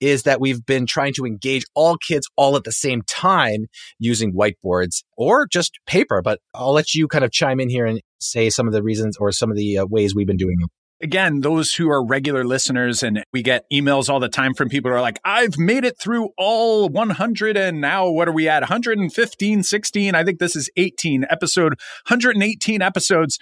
is 0.00 0.22
that 0.22 0.40
we've 0.40 0.64
been 0.64 0.86
trying 0.86 1.12
to 1.12 1.26
engage 1.26 1.64
all 1.74 1.96
kids 1.96 2.28
all 2.36 2.56
at 2.56 2.64
the 2.64 2.72
same 2.72 3.02
time 3.02 3.66
using 3.98 4.32
whiteboards 4.32 5.02
or 5.16 5.46
just 5.46 5.78
paper. 5.86 6.22
But 6.22 6.40
I'll 6.54 6.72
let 6.72 6.94
you 6.94 7.06
kind 7.08 7.24
of 7.24 7.30
chime 7.30 7.60
in 7.60 7.68
here 7.68 7.84
and 7.84 8.00
say 8.20 8.50
some 8.50 8.66
of 8.66 8.72
the 8.72 8.82
reasons 8.82 9.16
or 9.18 9.30
some 9.32 9.50
of 9.50 9.56
the 9.56 9.78
uh, 9.78 9.86
ways 9.86 10.14
we've 10.14 10.26
been 10.26 10.36
doing 10.36 10.56
it 10.60 10.70
again, 11.00 11.40
those 11.40 11.72
who 11.72 11.90
are 11.90 12.04
regular 12.04 12.44
listeners, 12.44 13.02
and 13.02 13.22
we 13.32 13.42
get 13.42 13.64
emails 13.72 14.08
all 14.08 14.20
the 14.20 14.28
time 14.28 14.54
from 14.54 14.68
people 14.68 14.90
who 14.90 14.96
are 14.96 15.00
like, 15.00 15.20
I've 15.24 15.58
made 15.58 15.84
it 15.84 15.98
through 16.00 16.30
all 16.36 16.88
100, 16.88 17.56
and 17.56 17.80
now 17.80 18.08
what 18.08 18.28
are 18.28 18.32
we 18.32 18.48
at? 18.48 18.62
115, 18.62 19.62
16. 19.62 20.14
I 20.14 20.24
think 20.24 20.38
this 20.38 20.56
is 20.56 20.70
18 20.76 21.26
episode, 21.30 21.74
118 22.08 22.82
episodes. 22.82 23.38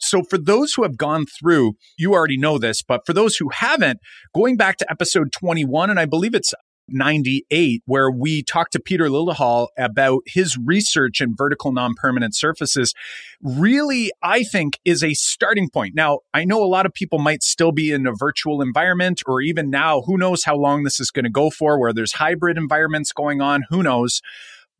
So 0.00 0.22
for 0.22 0.38
those 0.38 0.74
who 0.74 0.82
have 0.82 0.96
gone 0.96 1.26
through, 1.26 1.74
you 1.96 2.14
already 2.14 2.38
know 2.38 2.58
this, 2.58 2.82
but 2.82 3.02
for 3.06 3.12
those 3.12 3.36
who 3.36 3.48
haven't, 3.50 4.00
going 4.34 4.56
back 4.56 4.76
to 4.78 4.90
episode 4.90 5.32
21, 5.32 5.90
and 5.90 5.98
I 5.98 6.06
believe 6.06 6.34
it's 6.34 6.52
98, 6.88 7.82
where 7.86 8.10
we 8.10 8.42
talked 8.42 8.72
to 8.72 8.80
Peter 8.80 9.08
Liljedahl 9.08 9.68
about 9.78 10.22
his 10.26 10.56
research 10.56 11.20
in 11.20 11.34
vertical 11.36 11.72
non-permanent 11.72 12.34
surfaces, 12.34 12.94
really, 13.42 14.10
I 14.22 14.42
think, 14.42 14.78
is 14.84 15.02
a 15.04 15.14
starting 15.14 15.68
point. 15.70 15.94
Now, 15.94 16.20
I 16.34 16.44
know 16.44 16.62
a 16.62 16.66
lot 16.66 16.86
of 16.86 16.92
people 16.92 17.18
might 17.18 17.42
still 17.42 17.72
be 17.72 17.92
in 17.92 18.06
a 18.06 18.12
virtual 18.12 18.62
environment, 18.62 19.22
or 19.26 19.40
even 19.40 19.70
now, 19.70 20.02
who 20.02 20.16
knows 20.16 20.44
how 20.44 20.56
long 20.56 20.82
this 20.82 21.00
is 21.00 21.10
going 21.10 21.24
to 21.24 21.30
go 21.30 21.50
for, 21.50 21.78
where 21.78 21.92
there's 21.92 22.12
hybrid 22.14 22.56
environments 22.56 23.12
going 23.12 23.40
on, 23.40 23.64
who 23.70 23.82
knows. 23.82 24.20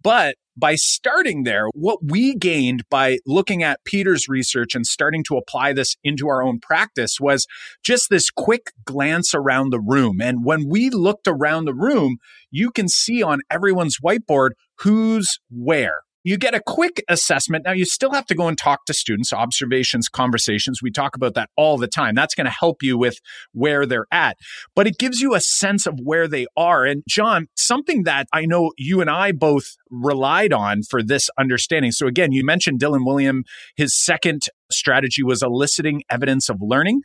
But 0.02 0.36
by 0.56 0.74
starting 0.74 1.44
there, 1.44 1.66
what 1.72 2.00
we 2.02 2.34
gained 2.34 2.82
by 2.90 3.18
looking 3.26 3.62
at 3.62 3.84
Peter's 3.84 4.28
research 4.28 4.74
and 4.74 4.84
starting 4.84 5.22
to 5.24 5.36
apply 5.36 5.72
this 5.72 5.96
into 6.02 6.28
our 6.28 6.42
own 6.42 6.58
practice 6.60 7.18
was 7.20 7.46
just 7.84 8.10
this 8.10 8.30
quick 8.30 8.72
glance 8.84 9.34
around 9.34 9.70
the 9.70 9.80
room. 9.80 10.20
And 10.20 10.44
when 10.44 10.68
we 10.68 10.90
looked 10.90 11.28
around 11.28 11.64
the 11.64 11.74
room, 11.74 12.16
you 12.50 12.70
can 12.70 12.88
see 12.88 13.22
on 13.22 13.40
everyone's 13.50 13.98
whiteboard 14.04 14.50
who's 14.78 15.38
where. 15.50 16.00
You 16.28 16.36
get 16.36 16.54
a 16.54 16.60
quick 16.60 17.02
assessment. 17.08 17.64
Now, 17.64 17.72
you 17.72 17.86
still 17.86 18.12
have 18.12 18.26
to 18.26 18.34
go 18.34 18.48
and 18.48 18.58
talk 18.58 18.84
to 18.84 18.92
students, 18.92 19.32
observations, 19.32 20.10
conversations. 20.10 20.82
We 20.82 20.90
talk 20.90 21.16
about 21.16 21.32
that 21.36 21.48
all 21.56 21.78
the 21.78 21.88
time. 21.88 22.14
That's 22.14 22.34
going 22.34 22.44
to 22.44 22.50
help 22.50 22.82
you 22.82 22.98
with 22.98 23.16
where 23.52 23.86
they're 23.86 24.04
at, 24.12 24.36
but 24.74 24.86
it 24.86 24.98
gives 24.98 25.20
you 25.20 25.34
a 25.34 25.40
sense 25.40 25.86
of 25.86 25.94
where 26.02 26.28
they 26.28 26.46
are. 26.54 26.84
And 26.84 27.02
John, 27.08 27.46
something 27.56 28.02
that 28.02 28.26
I 28.30 28.44
know 28.44 28.72
you 28.76 29.00
and 29.00 29.08
I 29.08 29.32
both 29.32 29.64
relied 29.90 30.52
on 30.52 30.82
for 30.82 31.02
this 31.02 31.30
understanding. 31.38 31.92
So 31.92 32.06
again, 32.06 32.30
you 32.30 32.44
mentioned 32.44 32.78
Dylan 32.78 33.06
Wiliam, 33.06 33.44
His 33.74 33.98
second 33.98 34.42
strategy 34.70 35.22
was 35.22 35.42
eliciting 35.42 36.02
evidence 36.10 36.50
of 36.50 36.58
learning 36.60 37.00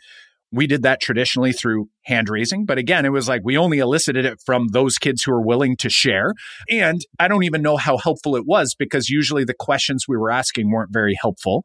we 0.53 0.67
did 0.67 0.83
that 0.83 1.01
traditionally 1.01 1.51
through 1.51 1.89
hand 2.03 2.29
raising. 2.29 2.65
But 2.65 2.77
again, 2.77 3.05
it 3.05 3.11
was 3.11 3.27
like 3.27 3.41
we 3.43 3.57
only 3.57 3.79
elicited 3.79 4.23
it 4.23 4.39
from 4.45 4.67
those 4.67 4.99
kids 4.99 5.23
who 5.23 5.31
were 5.31 5.41
willing 5.41 5.75
to 5.77 5.89
share. 5.89 6.33
And 6.69 7.01
I 7.19 7.27
don't 7.27 7.43
even 7.43 7.63
know 7.63 7.75
how 7.75 7.97
helpful 7.97 8.35
it 8.35 8.45
was 8.45 8.75
because 8.77 9.09
usually 9.09 9.43
the 9.43 9.55
questions 9.55 10.05
we 10.07 10.15
were 10.15 10.29
asking 10.29 10.69
weren't 10.69 10.93
very 10.93 11.17
helpful. 11.19 11.63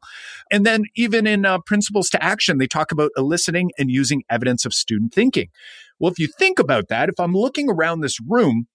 And 0.51 0.65
then 0.65 0.85
even 0.95 1.27
in 1.27 1.45
uh, 1.45 1.59
Principles 1.59 2.09
to 2.09 2.23
Action, 2.23 2.57
they 2.57 2.67
talk 2.67 2.91
about 2.91 3.11
eliciting 3.15 3.69
and 3.77 3.91
using 3.91 4.23
evidence 4.29 4.65
of 4.65 4.73
student 4.73 5.13
thinking. 5.13 5.49
Well, 5.99 6.11
if 6.11 6.17
you 6.17 6.27
think 6.39 6.57
about 6.57 6.87
that, 6.87 7.09
if 7.09 7.19
I'm 7.19 7.33
looking 7.33 7.69
around 7.69 8.01
this 8.01 8.17
room, 8.27 8.65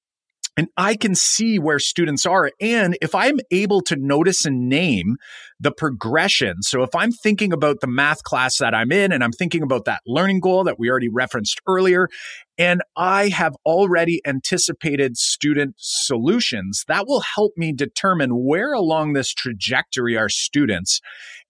and 0.57 0.69
I 0.77 0.95
can 0.97 1.15
see 1.15 1.59
where 1.59 1.79
students 1.79 2.25
are. 2.25 2.51
And 2.61 2.97
if 3.03 3.15
I'm 3.15 3.39
able 3.51 3.81
to 3.83 3.97
notice 3.97 4.45
and 4.45 4.69
name 4.69 5.17
the 5.59 5.73
progression, 5.73 6.63
so 6.63 6.83
if 6.83 6.95
I'm 6.95 7.11
thinking 7.11 7.53
about 7.53 7.81
the 7.81 7.87
math 7.87 8.23
class 8.23 8.59
that 8.59 8.75
I'm 8.75 8.93
in 8.93 9.13
and 9.13 9.25
I'm 9.25 9.33
thinking 9.33 9.63
about 9.63 9.85
that 9.87 10.03
learning 10.07 10.41
goal 10.41 10.65
that 10.65 10.79
we 10.79 10.91
already 10.91 11.09
referenced 11.09 11.61
earlier, 11.67 12.09
and 12.57 12.83
I 12.97 13.29
have 13.31 13.55
already 13.67 14.21
anticipated 14.25 15.17
student 15.17 15.75
solutions, 15.79 16.85
that 16.87 17.07
will 17.07 17.23
help 17.35 17.53
me 17.57 17.73
determine 17.73 18.45
where 18.45 18.73
along 18.73 19.13
this 19.13 19.33
trajectory 19.35 20.17
are 20.17 20.29
students. 20.29 21.01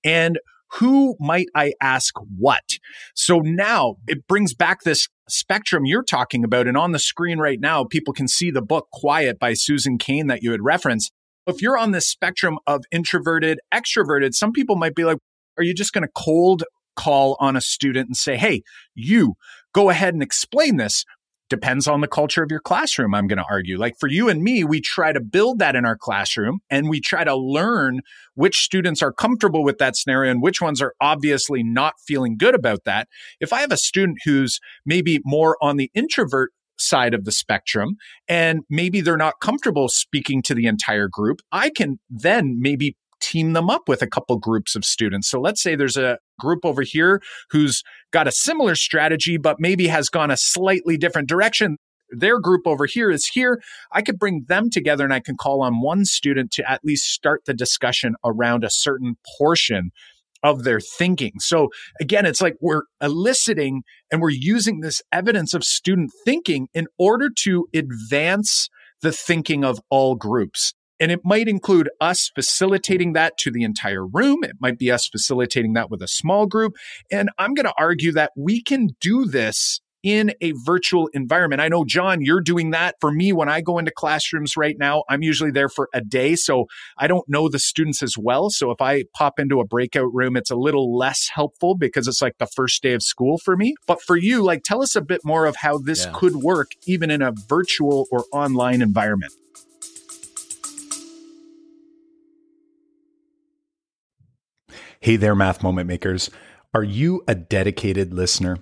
And 0.02 0.38
who 0.72 1.16
might 1.20 1.46
I 1.54 1.74
ask 1.80 2.14
what? 2.38 2.78
So 3.14 3.38
now 3.38 3.96
it 4.08 4.26
brings 4.26 4.54
back 4.54 4.82
this 4.82 5.08
spectrum 5.28 5.86
you're 5.86 6.02
talking 6.02 6.44
about. 6.44 6.66
And 6.66 6.76
on 6.76 6.92
the 6.92 6.98
screen 6.98 7.38
right 7.38 7.60
now, 7.60 7.84
people 7.84 8.12
can 8.12 8.28
see 8.28 8.50
the 8.50 8.62
book 8.62 8.88
Quiet 8.92 9.38
by 9.38 9.54
Susan 9.54 9.98
Cain 9.98 10.26
that 10.26 10.42
you 10.42 10.50
had 10.52 10.62
referenced. 10.62 11.12
If 11.46 11.60
you're 11.62 11.78
on 11.78 11.90
this 11.92 12.08
spectrum 12.08 12.58
of 12.66 12.84
introverted, 12.90 13.58
extroverted, 13.72 14.34
some 14.34 14.52
people 14.52 14.76
might 14.76 14.94
be 14.94 15.04
like, 15.04 15.18
are 15.58 15.64
you 15.64 15.74
just 15.74 15.92
going 15.92 16.04
to 16.04 16.10
cold 16.14 16.64
call 16.96 17.36
on 17.40 17.56
a 17.56 17.60
student 17.60 18.08
and 18.08 18.16
say, 18.16 18.36
hey, 18.36 18.62
you 18.94 19.34
go 19.72 19.90
ahead 19.90 20.14
and 20.14 20.22
explain 20.22 20.76
this? 20.76 21.04
Depends 21.50 21.86
on 21.86 22.00
the 22.00 22.08
culture 22.08 22.42
of 22.42 22.50
your 22.50 22.60
classroom, 22.60 23.14
I'm 23.14 23.26
going 23.26 23.38
to 23.38 23.44
argue. 23.48 23.78
Like 23.78 23.94
for 23.98 24.08
you 24.08 24.28
and 24.28 24.42
me, 24.42 24.64
we 24.64 24.80
try 24.80 25.12
to 25.12 25.20
build 25.20 25.58
that 25.58 25.76
in 25.76 25.84
our 25.84 25.96
classroom 25.96 26.60
and 26.70 26.88
we 26.88 27.00
try 27.00 27.24
to 27.24 27.36
learn 27.36 28.00
which 28.34 28.62
students 28.62 29.02
are 29.02 29.12
comfortable 29.12 29.62
with 29.62 29.78
that 29.78 29.96
scenario 29.96 30.30
and 30.30 30.42
which 30.42 30.60
ones 30.60 30.80
are 30.80 30.94
obviously 31.00 31.62
not 31.62 31.94
feeling 32.06 32.36
good 32.36 32.54
about 32.54 32.84
that. 32.84 33.08
If 33.40 33.52
I 33.52 33.60
have 33.60 33.72
a 33.72 33.76
student 33.76 34.18
who's 34.24 34.58
maybe 34.86 35.20
more 35.24 35.56
on 35.60 35.76
the 35.76 35.90
introvert 35.94 36.50
side 36.76 37.14
of 37.14 37.24
the 37.24 37.32
spectrum 37.32 37.96
and 38.28 38.60
maybe 38.68 39.00
they're 39.00 39.16
not 39.16 39.34
comfortable 39.40 39.88
speaking 39.88 40.42
to 40.42 40.54
the 40.54 40.66
entire 40.66 41.08
group, 41.08 41.40
I 41.52 41.70
can 41.70 41.98
then 42.10 42.56
maybe 42.58 42.96
team 43.24 43.54
them 43.54 43.70
up 43.70 43.88
with 43.88 44.02
a 44.02 44.06
couple 44.06 44.36
groups 44.38 44.76
of 44.76 44.84
students. 44.84 45.28
So 45.30 45.40
let's 45.40 45.62
say 45.62 45.74
there's 45.74 45.96
a 45.96 46.18
group 46.38 46.64
over 46.64 46.82
here 46.82 47.22
who's 47.50 47.82
got 48.12 48.28
a 48.28 48.32
similar 48.32 48.74
strategy, 48.74 49.38
but 49.38 49.56
maybe 49.58 49.86
has 49.88 50.08
gone 50.10 50.30
a 50.30 50.36
slightly 50.36 50.98
different 50.98 51.28
direction. 51.28 51.78
Their 52.10 52.38
group 52.38 52.66
over 52.66 52.84
here 52.84 53.10
is 53.10 53.26
here. 53.26 53.60
I 53.92 54.02
could 54.02 54.18
bring 54.18 54.44
them 54.46 54.68
together 54.68 55.04
and 55.04 55.14
I 55.14 55.20
can 55.20 55.36
call 55.36 55.62
on 55.62 55.80
one 55.80 56.04
student 56.04 56.52
to 56.52 56.70
at 56.70 56.84
least 56.84 57.04
start 57.12 57.42
the 57.46 57.54
discussion 57.54 58.14
around 58.24 58.62
a 58.62 58.70
certain 58.70 59.16
portion 59.38 59.90
of 60.42 60.64
their 60.64 60.78
thinking. 60.80 61.32
So 61.40 61.70
again, 62.00 62.26
it's 62.26 62.42
like 62.42 62.56
we're 62.60 62.82
eliciting 63.00 63.82
and 64.12 64.20
we're 64.20 64.28
using 64.30 64.80
this 64.80 65.00
evidence 65.10 65.54
of 65.54 65.64
student 65.64 66.10
thinking 66.24 66.68
in 66.74 66.86
order 66.98 67.30
to 67.44 67.66
advance 67.74 68.68
the 69.00 69.10
thinking 69.10 69.64
of 69.64 69.80
all 69.88 70.14
groups. 70.14 70.74
And 71.04 71.12
it 71.12 71.20
might 71.22 71.48
include 71.48 71.90
us 72.00 72.30
facilitating 72.34 73.12
that 73.12 73.36
to 73.40 73.50
the 73.50 73.62
entire 73.62 74.06
room. 74.06 74.42
It 74.42 74.56
might 74.58 74.78
be 74.78 74.90
us 74.90 75.06
facilitating 75.06 75.74
that 75.74 75.90
with 75.90 76.00
a 76.00 76.08
small 76.08 76.46
group. 76.46 76.76
And 77.12 77.28
I'm 77.36 77.52
going 77.52 77.66
to 77.66 77.74
argue 77.76 78.10
that 78.12 78.32
we 78.38 78.62
can 78.62 78.88
do 79.02 79.26
this 79.26 79.82
in 80.02 80.32
a 80.40 80.54
virtual 80.64 81.10
environment. 81.12 81.60
I 81.60 81.68
know, 81.68 81.84
John, 81.84 82.22
you're 82.22 82.40
doing 82.40 82.70
that. 82.70 82.94
For 83.02 83.12
me, 83.12 83.34
when 83.34 83.50
I 83.50 83.60
go 83.60 83.76
into 83.76 83.90
classrooms 83.90 84.56
right 84.56 84.76
now, 84.78 85.04
I'm 85.10 85.22
usually 85.22 85.50
there 85.50 85.68
for 85.68 85.90
a 85.92 86.00
day. 86.00 86.36
So 86.36 86.68
I 86.96 87.06
don't 87.06 87.28
know 87.28 87.50
the 87.50 87.58
students 87.58 88.02
as 88.02 88.16
well. 88.16 88.48
So 88.48 88.70
if 88.70 88.80
I 88.80 89.04
pop 89.14 89.38
into 89.38 89.60
a 89.60 89.66
breakout 89.66 90.08
room, 90.14 90.38
it's 90.38 90.50
a 90.50 90.56
little 90.56 90.96
less 90.96 91.28
helpful 91.34 91.76
because 91.76 92.08
it's 92.08 92.22
like 92.22 92.38
the 92.38 92.46
first 92.46 92.82
day 92.82 92.94
of 92.94 93.02
school 93.02 93.36
for 93.36 93.58
me. 93.58 93.74
But 93.86 94.00
for 94.00 94.16
you, 94.16 94.42
like, 94.42 94.62
tell 94.64 94.82
us 94.82 94.96
a 94.96 95.02
bit 95.02 95.20
more 95.22 95.44
of 95.44 95.56
how 95.56 95.76
this 95.76 96.06
yeah. 96.06 96.12
could 96.14 96.36
work 96.36 96.70
even 96.86 97.10
in 97.10 97.20
a 97.20 97.34
virtual 97.46 98.06
or 98.10 98.24
online 98.32 98.80
environment. 98.80 99.34
Hey 105.04 105.16
there, 105.16 105.34
math 105.34 105.62
moment 105.62 105.86
makers. 105.86 106.30
Are 106.72 106.82
you 106.82 107.22
a 107.28 107.34
dedicated 107.34 108.14
listener? 108.14 108.60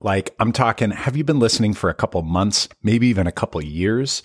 Like, 0.00 0.34
I'm 0.40 0.50
talking, 0.50 0.90
have 0.90 1.16
you 1.16 1.22
been 1.22 1.38
listening 1.38 1.72
for 1.72 1.88
a 1.88 1.94
couple 1.94 2.20
months, 2.22 2.68
maybe 2.82 3.06
even 3.06 3.28
a 3.28 3.30
couple 3.30 3.62
years? 3.62 4.24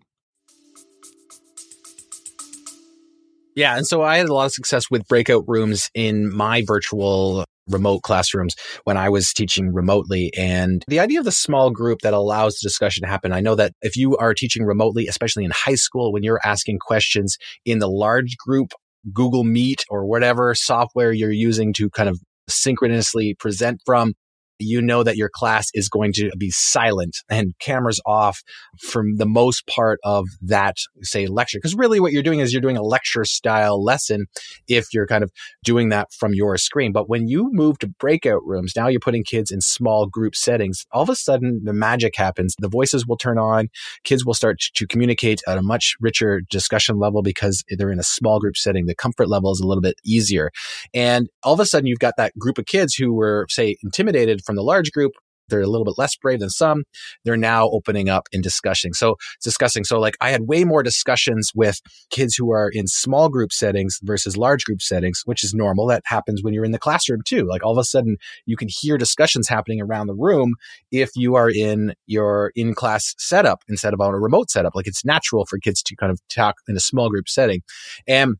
Yeah. 3.55 3.75
And 3.77 3.85
so 3.85 4.01
I 4.01 4.17
had 4.17 4.29
a 4.29 4.33
lot 4.33 4.45
of 4.45 4.53
success 4.53 4.85
with 4.89 5.07
breakout 5.07 5.43
rooms 5.47 5.89
in 5.93 6.33
my 6.33 6.63
virtual 6.65 7.45
remote 7.67 8.01
classrooms 8.01 8.55
when 8.83 8.97
I 8.97 9.09
was 9.09 9.33
teaching 9.33 9.73
remotely. 9.73 10.31
And 10.37 10.83
the 10.87 10.99
idea 10.99 11.19
of 11.19 11.25
the 11.25 11.31
small 11.31 11.69
group 11.69 11.99
that 12.01 12.13
allows 12.13 12.55
the 12.55 12.67
discussion 12.67 13.03
to 13.03 13.09
happen. 13.09 13.31
I 13.31 13.39
know 13.39 13.55
that 13.55 13.73
if 13.81 13.95
you 13.95 14.17
are 14.17 14.33
teaching 14.33 14.63
remotely, 14.63 15.07
especially 15.07 15.45
in 15.45 15.51
high 15.51 15.75
school, 15.75 16.11
when 16.11 16.23
you're 16.23 16.41
asking 16.43 16.79
questions 16.79 17.37
in 17.65 17.79
the 17.79 17.89
large 17.89 18.35
group, 18.37 18.73
Google 19.13 19.43
Meet 19.43 19.83
or 19.89 20.05
whatever 20.05 20.53
software 20.53 21.11
you're 21.11 21.31
using 21.31 21.73
to 21.73 21.89
kind 21.89 22.09
of 22.09 22.19
synchronously 22.49 23.35
present 23.39 23.81
from, 23.85 24.13
you 24.63 24.81
know 24.81 25.03
that 25.03 25.17
your 25.17 25.29
class 25.29 25.67
is 25.73 25.89
going 25.89 26.13
to 26.13 26.31
be 26.37 26.49
silent 26.49 27.17
and 27.29 27.53
cameras 27.59 27.99
off 28.05 28.41
from 28.79 29.15
the 29.17 29.25
most 29.25 29.67
part 29.67 29.99
of 30.03 30.27
that, 30.41 30.77
say, 31.01 31.27
lecture. 31.27 31.57
Because 31.57 31.75
really 31.75 31.99
what 31.99 32.11
you're 32.11 32.23
doing 32.23 32.39
is 32.39 32.53
you're 32.53 32.61
doing 32.61 32.77
a 32.77 32.83
lecture 32.83 33.25
style 33.25 33.83
lesson 33.83 34.25
if 34.67 34.87
you're 34.93 35.07
kind 35.07 35.23
of 35.23 35.31
doing 35.63 35.89
that 35.89 36.11
from 36.13 36.33
your 36.33 36.57
screen. 36.57 36.91
But 36.91 37.09
when 37.09 37.27
you 37.27 37.49
move 37.51 37.79
to 37.79 37.87
breakout 37.87 38.41
rooms, 38.45 38.73
now 38.75 38.87
you're 38.87 38.99
putting 38.99 39.23
kids 39.23 39.51
in 39.51 39.61
small 39.61 40.07
group 40.07 40.35
settings. 40.35 40.85
All 40.91 41.03
of 41.03 41.09
a 41.09 41.15
sudden, 41.15 41.61
the 41.63 41.73
magic 41.73 42.15
happens. 42.15 42.55
The 42.59 42.69
voices 42.69 43.05
will 43.05 43.17
turn 43.17 43.37
on. 43.37 43.69
Kids 44.03 44.25
will 44.25 44.33
start 44.33 44.59
to 44.73 44.87
communicate 44.87 45.41
at 45.47 45.57
a 45.57 45.61
much 45.61 45.95
richer 45.99 46.41
discussion 46.49 46.99
level 46.99 47.21
because 47.21 47.63
they're 47.69 47.91
in 47.91 47.99
a 47.99 48.03
small 48.03 48.39
group 48.39 48.57
setting. 48.57 48.85
The 48.85 48.95
comfort 48.95 49.29
level 49.29 49.51
is 49.51 49.59
a 49.59 49.67
little 49.67 49.81
bit 49.81 49.95
easier. 50.03 50.51
And 50.93 51.29
all 51.43 51.53
of 51.53 51.59
a 51.59 51.65
sudden, 51.65 51.87
you've 51.87 51.99
got 51.99 52.15
that 52.17 52.37
group 52.37 52.57
of 52.57 52.65
kids 52.65 52.95
who 52.95 53.13
were, 53.13 53.45
say, 53.49 53.75
intimidated 53.83 54.43
from 54.45 54.50
the 54.55 54.63
large 54.63 54.91
group 54.91 55.13
they're 55.51 55.61
a 55.61 55.67
little 55.67 55.85
bit 55.85 55.97
less 55.97 56.15
brave 56.15 56.39
than 56.39 56.49
some. 56.49 56.83
They're 57.23 57.37
now 57.37 57.69
opening 57.69 58.09
up 58.09 58.27
and 58.33 58.41
discussing. 58.41 58.93
So 58.93 59.17
discussing. 59.43 59.83
So 59.83 59.99
like 59.99 60.15
I 60.19 60.31
had 60.31 60.47
way 60.47 60.63
more 60.63 60.81
discussions 60.81 61.51
with 61.53 61.79
kids 62.09 62.35
who 62.35 62.51
are 62.51 62.69
in 62.69 62.87
small 62.87 63.29
group 63.29 63.51
settings 63.51 63.99
versus 64.01 64.37
large 64.37 64.63
group 64.63 64.81
settings, 64.81 65.21
which 65.25 65.43
is 65.43 65.53
normal. 65.53 65.85
That 65.87 66.03
happens 66.05 66.41
when 66.41 66.53
you're 66.53 66.65
in 66.65 66.71
the 66.71 66.79
classroom 66.79 67.21
too. 67.23 67.45
Like 67.45 67.63
all 67.63 67.73
of 67.73 67.77
a 67.77 67.83
sudden 67.83 68.17
you 68.45 68.57
can 68.57 68.69
hear 68.71 68.97
discussions 68.97 69.47
happening 69.47 69.81
around 69.81 70.07
the 70.07 70.15
room 70.15 70.55
if 70.91 71.11
you 71.15 71.35
are 71.35 71.49
in 71.49 71.93
your 72.07 72.51
in 72.55 72.73
class 72.73 73.13
setup 73.17 73.63
instead 73.67 73.93
of 73.93 74.01
on 74.01 74.13
a 74.13 74.19
remote 74.19 74.49
setup. 74.49 74.73
Like 74.73 74.87
it's 74.87 75.05
natural 75.05 75.45
for 75.45 75.59
kids 75.59 75.83
to 75.83 75.95
kind 75.95 76.11
of 76.11 76.19
talk 76.29 76.55
in 76.67 76.75
a 76.75 76.79
small 76.79 77.09
group 77.09 77.27
setting. 77.27 77.61
And 78.07 78.37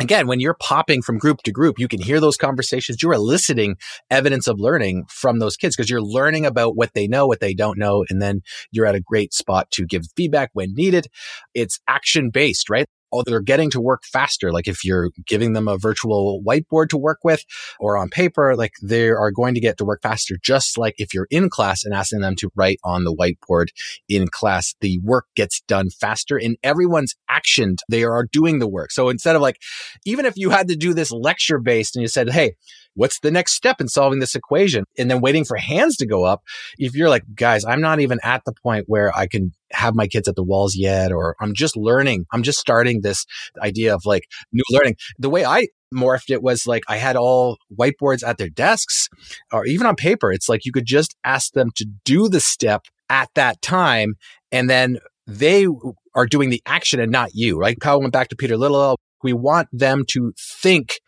again, 0.00 0.26
when 0.26 0.40
you're 0.40 0.56
popping 0.60 1.02
from 1.02 1.18
group 1.18 1.42
to 1.42 1.52
group, 1.52 1.78
you 1.78 1.86
can 1.86 2.00
hear 2.00 2.20
those 2.20 2.36
conversations. 2.36 3.02
You're 3.02 3.12
eliciting 3.12 3.76
evidence 4.10 4.48
of 4.48 4.58
learning 4.58 5.04
from 5.08 5.38
those 5.38 5.56
kids 5.56 5.76
because 5.76 5.90
you're 5.90 6.02
learning 6.02 6.46
about 6.46 6.76
what 6.76 6.94
they 6.94 7.06
know, 7.06 7.26
what 7.26 7.40
they 7.40 7.54
don't 7.54 7.78
know. 7.78 8.04
And 8.08 8.20
then 8.20 8.42
you're 8.72 8.86
at 8.86 8.94
a 8.94 9.00
great 9.00 9.32
spot 9.32 9.70
to 9.72 9.86
give 9.86 10.02
feedback 10.16 10.50
when 10.54 10.74
needed. 10.74 11.06
It's 11.54 11.78
action 11.86 12.30
based, 12.30 12.70
right? 12.70 12.86
Oh, 13.12 13.22
they're 13.22 13.40
getting 13.40 13.70
to 13.70 13.80
work 13.80 14.04
faster. 14.04 14.52
Like 14.52 14.68
if 14.68 14.84
you're 14.84 15.10
giving 15.26 15.52
them 15.52 15.68
a 15.68 15.78
virtual 15.78 16.42
whiteboard 16.46 16.88
to 16.90 16.98
work 16.98 17.18
with 17.24 17.44
or 17.78 17.96
on 17.96 18.08
paper, 18.08 18.54
like 18.56 18.72
they 18.82 19.08
are 19.10 19.30
going 19.30 19.54
to 19.54 19.60
get 19.60 19.78
to 19.78 19.84
work 19.84 20.00
faster. 20.02 20.36
Just 20.42 20.78
like 20.78 20.94
if 20.98 21.14
you're 21.14 21.28
in 21.30 21.50
class 21.50 21.84
and 21.84 21.94
asking 21.94 22.20
them 22.20 22.36
to 22.36 22.50
write 22.54 22.78
on 22.84 23.04
the 23.04 23.14
whiteboard 23.14 23.68
in 24.08 24.28
class, 24.28 24.74
the 24.80 24.98
work 25.02 25.26
gets 25.36 25.60
done 25.62 25.90
faster 25.90 26.36
and 26.36 26.56
everyone's 26.62 27.14
actioned. 27.30 27.78
They 27.88 28.04
are 28.04 28.26
doing 28.30 28.58
the 28.58 28.68
work. 28.68 28.92
So 28.92 29.08
instead 29.08 29.36
of 29.36 29.42
like, 29.42 29.58
even 30.04 30.26
if 30.26 30.36
you 30.36 30.50
had 30.50 30.68
to 30.68 30.76
do 30.76 30.94
this 30.94 31.10
lecture 31.10 31.58
based 31.58 31.96
and 31.96 32.02
you 32.02 32.08
said, 32.08 32.30
Hey, 32.30 32.54
what's 32.94 33.20
the 33.20 33.30
next 33.30 33.54
step 33.54 33.80
in 33.80 33.88
solving 33.88 34.20
this 34.20 34.34
equation? 34.34 34.84
And 34.98 35.10
then 35.10 35.20
waiting 35.20 35.44
for 35.44 35.56
hands 35.56 35.96
to 35.96 36.06
go 36.06 36.24
up. 36.24 36.42
If 36.78 36.94
you're 36.94 37.08
like, 37.08 37.24
guys, 37.34 37.64
I'm 37.64 37.80
not 37.80 38.00
even 38.00 38.18
at 38.22 38.42
the 38.44 38.52
point 38.62 38.84
where 38.88 39.16
I 39.16 39.26
can 39.26 39.52
have 39.72 39.94
my 39.94 40.06
kids 40.06 40.28
at 40.28 40.36
the 40.36 40.42
walls 40.42 40.76
yet, 40.76 41.12
or 41.12 41.36
I'm 41.40 41.54
just 41.54 41.76
learning. 41.76 42.26
I'm 42.32 42.42
just 42.42 42.58
starting 42.58 43.00
this 43.00 43.24
idea 43.62 43.94
of 43.94 44.04
like 44.04 44.24
new 44.52 44.64
learning. 44.70 44.96
The 45.18 45.30
way 45.30 45.44
I 45.44 45.68
morphed 45.94 46.30
it 46.30 46.42
was 46.42 46.66
like 46.66 46.84
I 46.88 46.96
had 46.96 47.16
all 47.16 47.58
whiteboards 47.76 48.26
at 48.26 48.38
their 48.38 48.48
desks 48.48 49.08
or 49.52 49.66
even 49.66 49.86
on 49.86 49.96
paper. 49.96 50.32
It's 50.32 50.48
like 50.48 50.64
you 50.64 50.72
could 50.72 50.86
just 50.86 51.16
ask 51.24 51.52
them 51.52 51.70
to 51.76 51.86
do 52.04 52.28
the 52.28 52.40
step 52.40 52.82
at 53.08 53.28
that 53.34 53.60
time. 53.62 54.14
And 54.52 54.68
then 54.68 54.98
they 55.26 55.66
are 56.14 56.26
doing 56.26 56.50
the 56.50 56.62
action 56.66 57.00
and 57.00 57.12
not 57.12 57.30
you, 57.34 57.58
right? 57.58 57.78
Kyle 57.80 58.00
went 58.00 58.12
back 58.12 58.28
to 58.28 58.36
Peter 58.36 58.56
Liljedahl. 58.56 58.96
We 59.22 59.32
want 59.32 59.68
them 59.72 60.04
to 60.08 60.32
think 60.38 61.00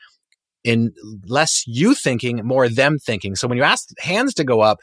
in 0.64 0.92
less 1.26 1.64
you 1.66 1.94
thinking, 1.94 2.40
more 2.44 2.68
them 2.68 2.98
thinking. 2.98 3.34
So 3.34 3.48
when 3.48 3.58
you 3.58 3.64
ask 3.64 3.88
hands 3.98 4.34
to 4.34 4.44
go 4.44 4.60
up, 4.60 4.78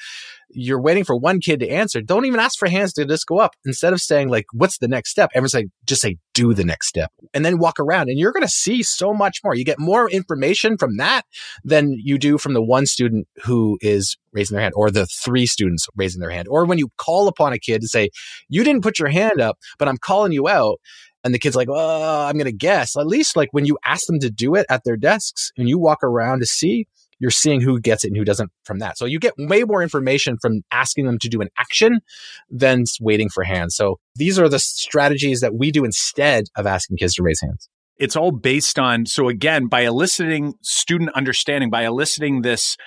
you're 0.52 0.82
waiting 0.82 1.04
for 1.04 1.16
one 1.16 1.40
kid 1.40 1.60
to 1.60 1.70
answer. 1.70 2.02
Don't 2.02 2.26
even 2.26 2.40
ask 2.40 2.58
for 2.58 2.68
hands 2.68 2.94
to 2.94 3.06
just 3.06 3.28
go 3.28 3.38
up. 3.38 3.56
Instead 3.66 3.94
of 3.94 4.02
saying 4.02 4.30
like, 4.30 4.46
what's 4.52 4.80
the 4.80 4.88
next 4.88 5.12
step? 5.12 5.30
Everyone's 5.34 5.54
like, 5.54 5.68
just 5.86 6.02
say, 6.02 6.18
do 6.34 6.54
the 6.54 6.64
next 6.64 6.88
step 6.88 7.12
and 7.34 7.46
then 7.46 7.60
walk 7.60 7.80
around 7.80 8.10
and 8.10 8.18
you're 8.18 8.32
going 8.32 8.46
to 8.46 8.52
see 8.52 8.82
so 8.82 9.14
much 9.14 9.42
more. 9.44 9.54
You 9.54 9.66
get 9.66 9.80
more 9.80 10.10
information 10.10 10.78
from 10.78 10.98
that 10.98 11.24
than 11.64 11.94
you 12.02 12.18
do 12.18 12.38
from 12.38 12.54
the 12.54 12.64
one 12.64 12.86
student 12.86 13.28
who 13.44 13.78
is 13.82 14.18
raising 14.32 14.56
their 14.56 14.64
hand 14.64 14.74
or 14.76 14.90
the 14.90 15.06
three 15.06 15.46
students 15.46 15.88
raising 15.96 16.22
their 16.22 16.32
hand. 16.32 16.48
Or 16.50 16.66
when 16.66 16.78
you 16.78 16.90
call 16.98 17.28
upon 17.28 17.54
a 17.54 17.60
kid 17.60 17.82
to 17.82 17.88
say, 17.88 18.10
you 18.48 18.64
didn't 18.64 18.84
put 18.84 19.00
your 19.00 19.10
hand 19.10 19.42
up, 19.42 19.58
but 19.78 19.88
I'm 19.88 19.98
calling 19.98 20.32
you 20.32 20.48
out 20.48 20.80
and 21.24 21.34
the 21.34 21.39
kid's 21.39 21.55
like, 21.55 21.70
oh, 21.70 22.26
I'm 22.26 22.36
going 22.36 22.45
to 22.45 22.51
guess. 22.51 22.95
At 22.95 23.07
least 23.07 23.36
like 23.36 23.49
when 23.51 23.65
you 23.65 23.78
ask 23.86 24.05
them 24.07 24.20
to 24.20 24.30
do 24.30 24.55
it 24.55 24.65
at 24.70 24.84
their 24.84 24.97
desks 24.97 25.51
and 25.57 25.67
you 25.67 25.78
walk 25.78 26.03
around 26.03 26.39
to 26.39 26.45
see, 26.45 26.88
you're 27.20 27.32
seeing 27.32 27.59
who 27.61 27.80
gets 27.80 28.05
it 28.05 28.09
and 28.09 28.17
who 28.17 28.24
doesn't 28.24 28.51
from 28.63 28.80
that. 28.80 28.97
So 28.97 29.05
you 29.05 29.20
get 29.20 29.34
way 29.38 29.63
more 29.63 29.84
information 29.84 30.38
from 30.41 30.61
asking 30.72 31.05
them 31.05 31.20
to 31.20 31.28
do 31.28 31.41
an 31.41 31.49
action 31.57 31.99
than 32.49 32.86
waiting 33.01 33.30
for 33.30 33.43
hands. 33.43 33.76
So 33.76 33.99
these 34.15 34.39
are 34.39 34.47
the 34.47 34.59
strategies 34.59 35.41
that 35.41 35.53
we 35.53 35.72
do 35.72 35.84
instead 35.84 36.45
of 36.55 36.65
asking 36.65 36.97
kids 36.97 37.15
to 37.15 37.24
raise 37.24 37.41
hands. 37.41 37.70
It's 37.97 38.15
all 38.15 38.32
based 38.32 38.80
on, 38.80 39.05
so 39.05 39.28
again, 39.28 39.67
by 39.67 39.82
eliciting 39.82 40.53
student 40.61 41.11
understanding, 41.15 41.70
by 41.70 41.84
eliciting 41.84 42.43
this 42.43 42.78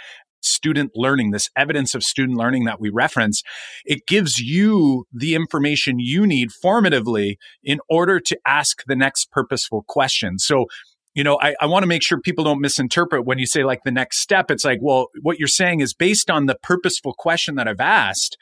student 0.44 0.92
learning, 0.94 1.30
this 1.30 1.48
evidence 1.56 1.94
of 1.94 2.02
student 2.02 2.38
learning 2.38 2.64
that 2.64 2.80
we 2.80 2.90
reference, 2.90 3.42
it 3.84 4.06
gives 4.06 4.38
you 4.38 5.06
the 5.12 5.34
information 5.34 5.98
you 5.98 6.26
need 6.26 6.50
formatively 6.50 7.36
in 7.62 7.78
order 7.88 8.20
to 8.20 8.38
ask 8.46 8.82
the 8.86 8.96
next 8.96 9.30
purposeful 9.30 9.84
question. 9.88 10.38
So, 10.38 10.66
you 11.14 11.24
know, 11.24 11.38
I, 11.40 11.54
I 11.60 11.66
want 11.66 11.82
to 11.82 11.86
make 11.86 12.02
sure 12.02 12.20
people 12.20 12.44
don't 12.44 12.60
misinterpret 12.60 13.26
when 13.26 13.38
you 13.38 13.46
say 13.46 13.64
like 13.64 13.80
the 13.84 13.90
next 13.90 14.20
step. 14.20 14.50
It's 14.50 14.64
like, 14.64 14.78
well, 14.80 15.08
what 15.20 15.38
you're 15.38 15.48
saying 15.48 15.80
is 15.80 15.94
based 15.94 16.30
on 16.30 16.46
the 16.46 16.56
purposeful 16.62 17.14
question 17.18 17.54
that 17.56 17.68
I've 17.68 17.80
asked. 17.80 18.36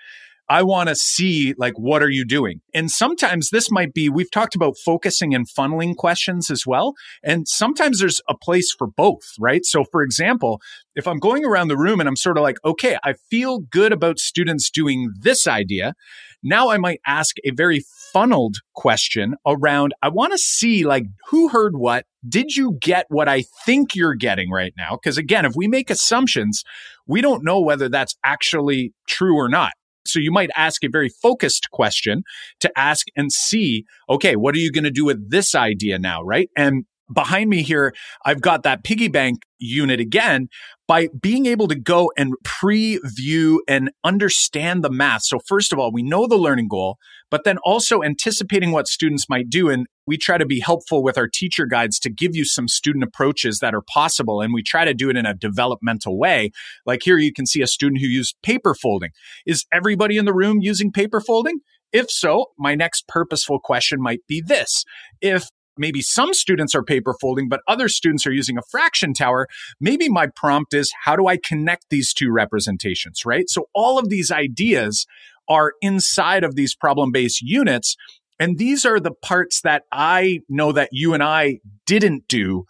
I 0.50 0.64
want 0.64 0.88
to 0.88 0.96
see 0.96 1.54
like 1.58 1.74
what 1.76 2.02
are 2.02 2.10
you 2.10 2.24
doing? 2.24 2.60
And 2.74 2.90
sometimes 2.90 3.50
this 3.50 3.70
might 3.70 3.94
be 3.94 4.08
we've 4.08 4.30
talked 4.32 4.56
about 4.56 4.74
focusing 4.84 5.32
and 5.32 5.48
funneling 5.48 5.94
questions 5.94 6.50
as 6.50 6.64
well, 6.66 6.94
and 7.22 7.46
sometimes 7.46 8.00
there's 8.00 8.20
a 8.28 8.34
place 8.36 8.74
for 8.76 8.88
both, 8.88 9.22
right? 9.38 9.64
So 9.64 9.84
for 9.92 10.02
example, 10.02 10.60
if 10.96 11.06
I'm 11.06 11.18
going 11.18 11.44
around 11.44 11.68
the 11.68 11.78
room 11.78 12.00
and 12.00 12.08
I'm 12.08 12.16
sort 12.16 12.36
of 12.36 12.42
like, 12.42 12.56
okay, 12.64 12.98
I 13.04 13.14
feel 13.30 13.60
good 13.60 13.92
about 13.92 14.18
students 14.18 14.70
doing 14.70 15.12
this 15.20 15.46
idea, 15.46 15.94
now 16.42 16.68
I 16.70 16.78
might 16.78 17.00
ask 17.06 17.36
a 17.44 17.52
very 17.52 17.84
funneled 18.12 18.56
question 18.74 19.36
around 19.46 19.94
I 20.02 20.08
want 20.08 20.32
to 20.32 20.38
see 20.38 20.84
like 20.84 21.04
who 21.28 21.48
heard 21.50 21.76
what? 21.76 22.06
Did 22.28 22.56
you 22.56 22.76
get 22.80 23.06
what 23.08 23.28
I 23.28 23.44
think 23.64 23.94
you're 23.94 24.16
getting 24.16 24.50
right 24.50 24.72
now? 24.76 24.98
Because 25.00 25.16
again, 25.16 25.44
if 25.44 25.52
we 25.54 25.68
make 25.68 25.90
assumptions, 25.90 26.64
we 27.06 27.20
don't 27.20 27.44
know 27.44 27.60
whether 27.60 27.88
that's 27.88 28.16
actually 28.24 28.92
true 29.06 29.36
or 29.36 29.48
not. 29.48 29.72
So 30.06 30.18
you 30.18 30.32
might 30.32 30.50
ask 30.56 30.82
a 30.84 30.88
very 30.88 31.08
focused 31.08 31.70
question 31.70 32.22
to 32.60 32.70
ask 32.76 33.06
and 33.16 33.30
see, 33.32 33.84
okay, 34.08 34.36
what 34.36 34.54
are 34.54 34.58
you 34.58 34.72
going 34.72 34.84
to 34.84 34.90
do 34.90 35.04
with 35.04 35.30
this 35.30 35.54
idea 35.54 35.98
now? 35.98 36.22
Right. 36.22 36.48
And 36.56 36.84
behind 37.12 37.50
me 37.50 37.62
here, 37.62 37.92
I've 38.24 38.40
got 38.40 38.62
that 38.62 38.84
piggy 38.84 39.08
bank 39.08 39.42
unit 39.58 40.00
again 40.00 40.48
by 40.90 41.06
being 41.22 41.46
able 41.46 41.68
to 41.68 41.76
go 41.76 42.10
and 42.16 42.34
preview 42.42 43.58
and 43.68 43.92
understand 44.02 44.82
the 44.82 44.90
math. 44.90 45.22
So 45.22 45.38
first 45.46 45.72
of 45.72 45.78
all, 45.78 45.92
we 45.92 46.02
know 46.02 46.26
the 46.26 46.36
learning 46.36 46.66
goal, 46.66 46.98
but 47.30 47.44
then 47.44 47.58
also 47.58 48.02
anticipating 48.02 48.72
what 48.72 48.88
students 48.88 49.28
might 49.28 49.48
do. 49.48 49.70
And 49.70 49.86
we 50.08 50.16
try 50.16 50.36
to 50.36 50.44
be 50.44 50.58
helpful 50.58 51.04
with 51.04 51.16
our 51.16 51.28
teacher 51.32 51.64
guides 51.64 52.00
to 52.00 52.10
give 52.10 52.34
you 52.34 52.44
some 52.44 52.66
student 52.66 53.04
approaches 53.04 53.60
that 53.60 53.72
are 53.72 53.84
possible. 53.88 54.40
And 54.40 54.52
we 54.52 54.64
try 54.64 54.84
to 54.84 54.92
do 54.92 55.08
it 55.08 55.16
in 55.16 55.26
a 55.26 55.32
developmental 55.32 56.18
way. 56.18 56.50
Like 56.84 57.02
here, 57.04 57.18
you 57.18 57.32
can 57.32 57.46
see 57.46 57.62
a 57.62 57.68
student 57.68 58.00
who 58.00 58.08
used 58.08 58.34
paper 58.42 58.74
folding. 58.74 59.10
Is 59.46 59.66
everybody 59.72 60.16
in 60.16 60.24
the 60.24 60.34
room 60.34 60.58
using 60.60 60.90
paper 60.90 61.20
folding? 61.20 61.60
If 61.92 62.10
so, 62.10 62.46
my 62.58 62.74
next 62.74 63.06
purposeful 63.06 63.60
question 63.60 64.02
might 64.02 64.26
be 64.26 64.42
this. 64.44 64.84
If 65.20 65.44
maybe 65.78 66.00
some 66.02 66.34
students 66.34 66.74
are 66.74 66.82
paper 66.82 67.14
folding, 67.20 67.48
but 67.48 67.60
other 67.66 67.88
students 67.88 68.26
are 68.26 68.32
using 68.32 68.58
a 68.58 68.62
fraction 68.70 69.12
tower, 69.14 69.46
maybe 69.80 70.08
my 70.08 70.26
prompt 70.34 70.74
is 70.74 70.92
how 71.04 71.16
do 71.16 71.26
I 71.26 71.36
connect 71.36 71.86
these 71.90 72.12
two 72.12 72.30
representations, 72.30 73.24
right? 73.24 73.48
So 73.48 73.66
all 73.74 73.98
of 73.98 74.08
these 74.08 74.30
ideas 74.30 75.06
are 75.48 75.72
inside 75.80 76.44
of 76.44 76.54
these 76.54 76.74
problem 76.74 77.12
based 77.12 77.42
units. 77.42 77.96
And 78.38 78.56
these 78.58 78.86
are 78.86 79.00
the 79.00 79.12
parts 79.12 79.60
that 79.62 79.82
I 79.92 80.40
know 80.48 80.72
that 80.72 80.90
you 80.92 81.12
and 81.12 81.22
I 81.22 81.58
didn't 81.86 82.26
do 82.28 82.64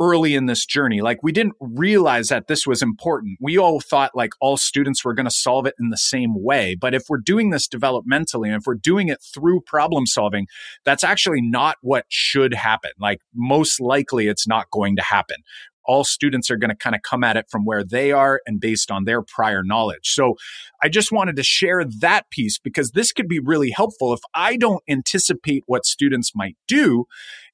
early 0.00 0.34
in 0.34 0.46
this 0.46 0.66
journey. 0.66 1.00
Like 1.00 1.22
we 1.22 1.32
didn't 1.32 1.54
realize 1.60 2.28
that 2.28 2.46
this 2.48 2.66
was 2.66 2.82
important. 2.82 3.38
We 3.40 3.58
all 3.58 3.80
thought 3.80 4.12
like 4.14 4.32
all 4.40 4.56
students 4.56 5.04
were 5.04 5.14
going 5.14 5.26
to 5.26 5.30
solve 5.30 5.66
it 5.66 5.74
in 5.80 5.90
the 5.90 5.96
same 5.96 6.34
way. 6.34 6.76
But 6.78 6.94
if 6.94 7.04
we're 7.08 7.18
doing 7.18 7.50
this 7.50 7.68
developmentally 7.68 8.46
and 8.46 8.56
if 8.56 8.64
we're 8.66 8.74
doing 8.74 9.08
it 9.08 9.18
through 9.34 9.62
problem 9.62 10.06
solving, 10.06 10.46
that's 10.84 11.04
actually 11.04 11.40
not 11.42 11.76
what 11.80 12.04
should 12.08 12.54
happen. 12.54 12.90
Like 12.98 13.20
most 13.34 13.80
likely 13.80 14.28
it's 14.28 14.46
not 14.46 14.70
going 14.70 14.96
to 14.96 15.02
happen 15.02 15.38
all 15.86 16.04
students 16.04 16.50
are 16.50 16.56
going 16.56 16.70
to 16.70 16.76
kind 16.76 16.94
of 16.94 17.02
come 17.02 17.24
at 17.24 17.36
it 17.36 17.46
from 17.48 17.64
where 17.64 17.84
they 17.84 18.12
are 18.12 18.40
and 18.46 18.60
based 18.60 18.90
on 18.90 19.04
their 19.04 19.22
prior 19.22 19.62
knowledge. 19.62 20.08
So 20.08 20.34
I 20.82 20.88
just 20.88 21.12
wanted 21.12 21.36
to 21.36 21.42
share 21.42 21.84
that 22.00 22.28
piece 22.30 22.58
because 22.58 22.90
this 22.90 23.12
could 23.12 23.28
be 23.28 23.38
really 23.38 23.70
helpful. 23.70 24.12
If 24.12 24.20
I 24.34 24.56
don't 24.56 24.82
anticipate 24.88 25.62
what 25.66 25.86
students 25.86 26.32
might 26.34 26.56
do, 26.66 27.06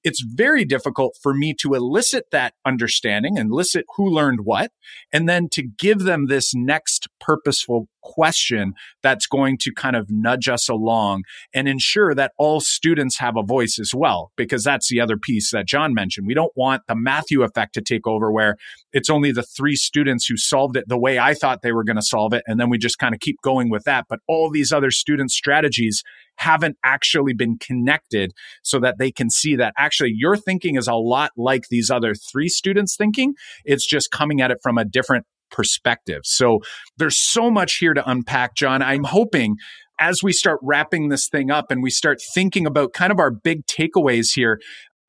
it's 0.05 0.23
very 0.23 0.65
difficult 0.65 1.17
for 1.23 1.35
me 1.35 1.55
to 1.61 1.75
elicit 1.75 2.27
that 2.33 2.55
understanding 2.65 3.39
and 3.39 3.51
elicit 3.51 3.85
who 3.97 4.09
learned 4.09 4.41
what, 4.45 4.71
and 5.13 5.29
then 5.29 5.49
to 5.53 5.63
give 5.63 6.01
them 6.01 6.27
this 6.27 6.55
next 6.55 7.09
purposeful 7.21 7.89
question 8.03 8.75
that's 9.03 9.27
going 9.27 9.59
to 9.59 9.73
kind 9.73 9.97
of 9.97 10.07
nudge 10.11 10.49
us 10.49 10.69
along 10.69 11.23
and 11.55 11.69
ensure 11.69 12.15
that 12.15 12.33
all 12.39 12.61
students 12.61 13.19
have 13.19 13.37
a 13.37 13.43
voice 13.43 13.79
as 13.81 13.93
well, 13.95 14.33
because 14.37 14.65
that's 14.65 14.89
the 14.89 15.01
other 15.01 15.17
piece 15.17 15.51
that 15.51 15.67
John 15.67 15.95
mentioned. 15.95 16.27
We 16.27 16.35
don't 16.35 16.53
want 16.57 16.83
the 16.89 16.97
Matthew 16.97 17.43
effect 17.43 17.75
to 17.75 17.81
take 17.81 18.07
over 18.07 18.31
where 18.31 18.57
it's 18.93 19.11
only 19.11 19.33
the 19.33 19.43
three 19.43 19.77
students 19.77 20.27
who 20.27 20.37
solved 20.37 20.77
it 20.77 20.85
the 20.89 20.99
way 20.99 21.19
I 21.19 21.35
thought 21.35 21.63
they 21.63 21.73
were 21.73 21.85
going 21.85 21.97
to 21.97 22.03
solve 22.03 22.33
it. 22.33 22.43
And 22.47 22.61
then 22.61 22.71
we 22.71 22.79
just 22.79 22.99
kind 22.99 23.15
of 23.15 23.21
keep 23.21 23.37
going 23.43 23.71
with 23.71 23.85
that. 23.85 24.07
But 24.09 24.21
all 24.29 24.51
these 24.51 24.73
other 24.73 24.91
student 24.91 25.31
strategies 25.31 26.03
haven't 26.37 26.77
actually 26.85 27.35
been 27.35 27.59
connected 27.59 28.33
so 28.63 28.81
that 28.81 28.97
they 28.99 29.11
can 29.11 29.31
see 29.31 29.55
that 29.57 29.75
actually 29.77 30.13
your 30.15 30.37
thinking 30.37 30.77
is 30.77 30.89
a 30.89 30.95
lot 30.95 31.31
like 31.37 31.65
these 31.71 31.91
other 31.91 32.15
three 32.15 32.49
students 32.49 32.97
thinking. 32.97 33.35
It's 33.65 33.87
just 33.87 34.11
coming 34.11 34.41
at 34.41 34.51
it 34.51 34.59
from 34.63 34.79
a 34.79 34.85
different 34.85 35.27
perspective. 35.53 36.23
So 36.25 36.61
there's 36.97 37.23
so 37.23 37.51
much 37.51 37.77
here 37.77 37.95
to 37.95 38.11
unpack, 38.11 38.57
John. 38.57 38.83
I'm 38.83 39.05
hoping 39.05 39.57
as 40.01 40.23
we 40.23 40.33
start 40.33 40.59
wrapping 40.63 41.09
this 41.09 41.29
thing 41.29 41.51
up 41.51 41.71
and 41.71 41.83
we 41.83 41.91
start 41.91 42.19
thinking 42.35 42.67
about 42.67 42.93
kind 42.93 43.13
of 43.13 43.21
our 43.21 43.31
big 43.31 43.67
takeaways 43.67 44.35
here, 44.35 44.59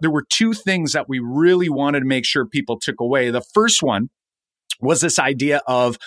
there 0.02 0.12
were 0.12 0.26
two 0.30 0.54
things 0.54 0.92
that 0.92 1.10
we 1.10 1.20
really 1.20 1.70
wanted 1.70 2.02
to 2.02 2.06
make 2.06 2.26
sure 2.26 2.46
people 2.46 2.78
took 2.80 3.00
away. 3.00 3.32
The 3.32 3.44
first 3.54 3.82
one 3.82 4.10
was 4.80 5.02
this 5.02 5.18
idea 5.18 5.62
of 5.68 5.98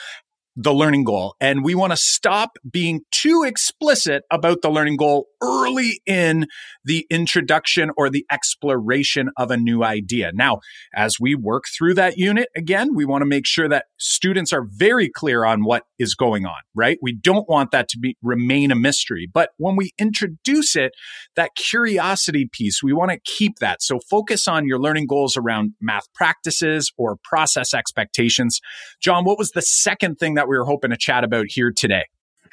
the 0.57 0.73
learning 0.73 1.05
goal. 1.05 1.35
And 1.41 1.63
we 1.63 1.75
want 1.75 1.93
to 1.93 1.97
stop 1.97 2.53
being 2.69 3.03
too 3.13 3.45
explicit 3.47 4.25
about 4.31 4.63
the 4.63 4.71
learning 4.71 4.97
goal 4.97 5.27
early 5.43 6.01
in 6.07 6.47
the 6.85 7.07
introduction 7.11 7.91
or 7.97 8.09
the 8.09 8.25
exploration 8.31 9.29
of 9.37 9.51
a 9.51 9.57
new 9.57 9.85
idea. 9.85 10.31
Now, 10.33 10.61
as 10.95 11.17
we 11.21 11.35
work 11.35 11.65
through 11.77 11.95
that 11.95 12.17
unit, 12.17 12.49
again, 12.57 12.95
we 12.95 13.05
want 13.05 13.23
to 13.23 13.27
make 13.27 13.47
sure 13.47 13.69
that 13.69 13.87
students 13.99 14.53
are 14.53 14.67
very 14.67 15.11
clear 15.11 15.45
on 15.45 15.65
what 15.65 15.83
is 15.99 16.15
going 16.15 16.47
on, 16.47 16.57
right? 16.75 16.99
We 17.03 17.13
don't 17.13 17.49
want 17.49 17.71
that 17.73 17.89
to 17.91 17.99
be 17.99 18.17
remain 18.23 18.71
a 18.71 18.77
mystery. 18.77 19.29
But 19.33 19.51
when 19.59 19.77
we 19.77 19.91
introduce 19.99 20.75
it, 20.75 20.93
that 21.35 21.51
curiosity 21.55 22.49
piece, 22.51 22.83
we 22.83 22.93
want 22.93 23.11
to 23.11 23.19
keep 23.25 23.59
that. 23.61 23.83
So 23.83 23.99
focus 24.09 24.49
on 24.49 24.67
your 24.67 24.79
learning 24.79 25.07
goals 25.07 25.37
around 25.37 25.73
math 25.81 26.11
practices 26.15 26.91
or 26.97 27.17
process 27.25 27.75
expectations. 27.75 28.61
John, 29.03 29.25
what 29.25 29.39
was 29.39 29.51
the 29.51 29.63
second 29.63 30.17
thing 30.17 30.35
that 30.35 30.46
we 30.49 30.59
were 30.59 30.65
hoping 30.65 30.91
to 30.91 30.97
chat 30.97 31.25
about 31.25 31.47
here 31.49 31.73
today? 31.75 32.05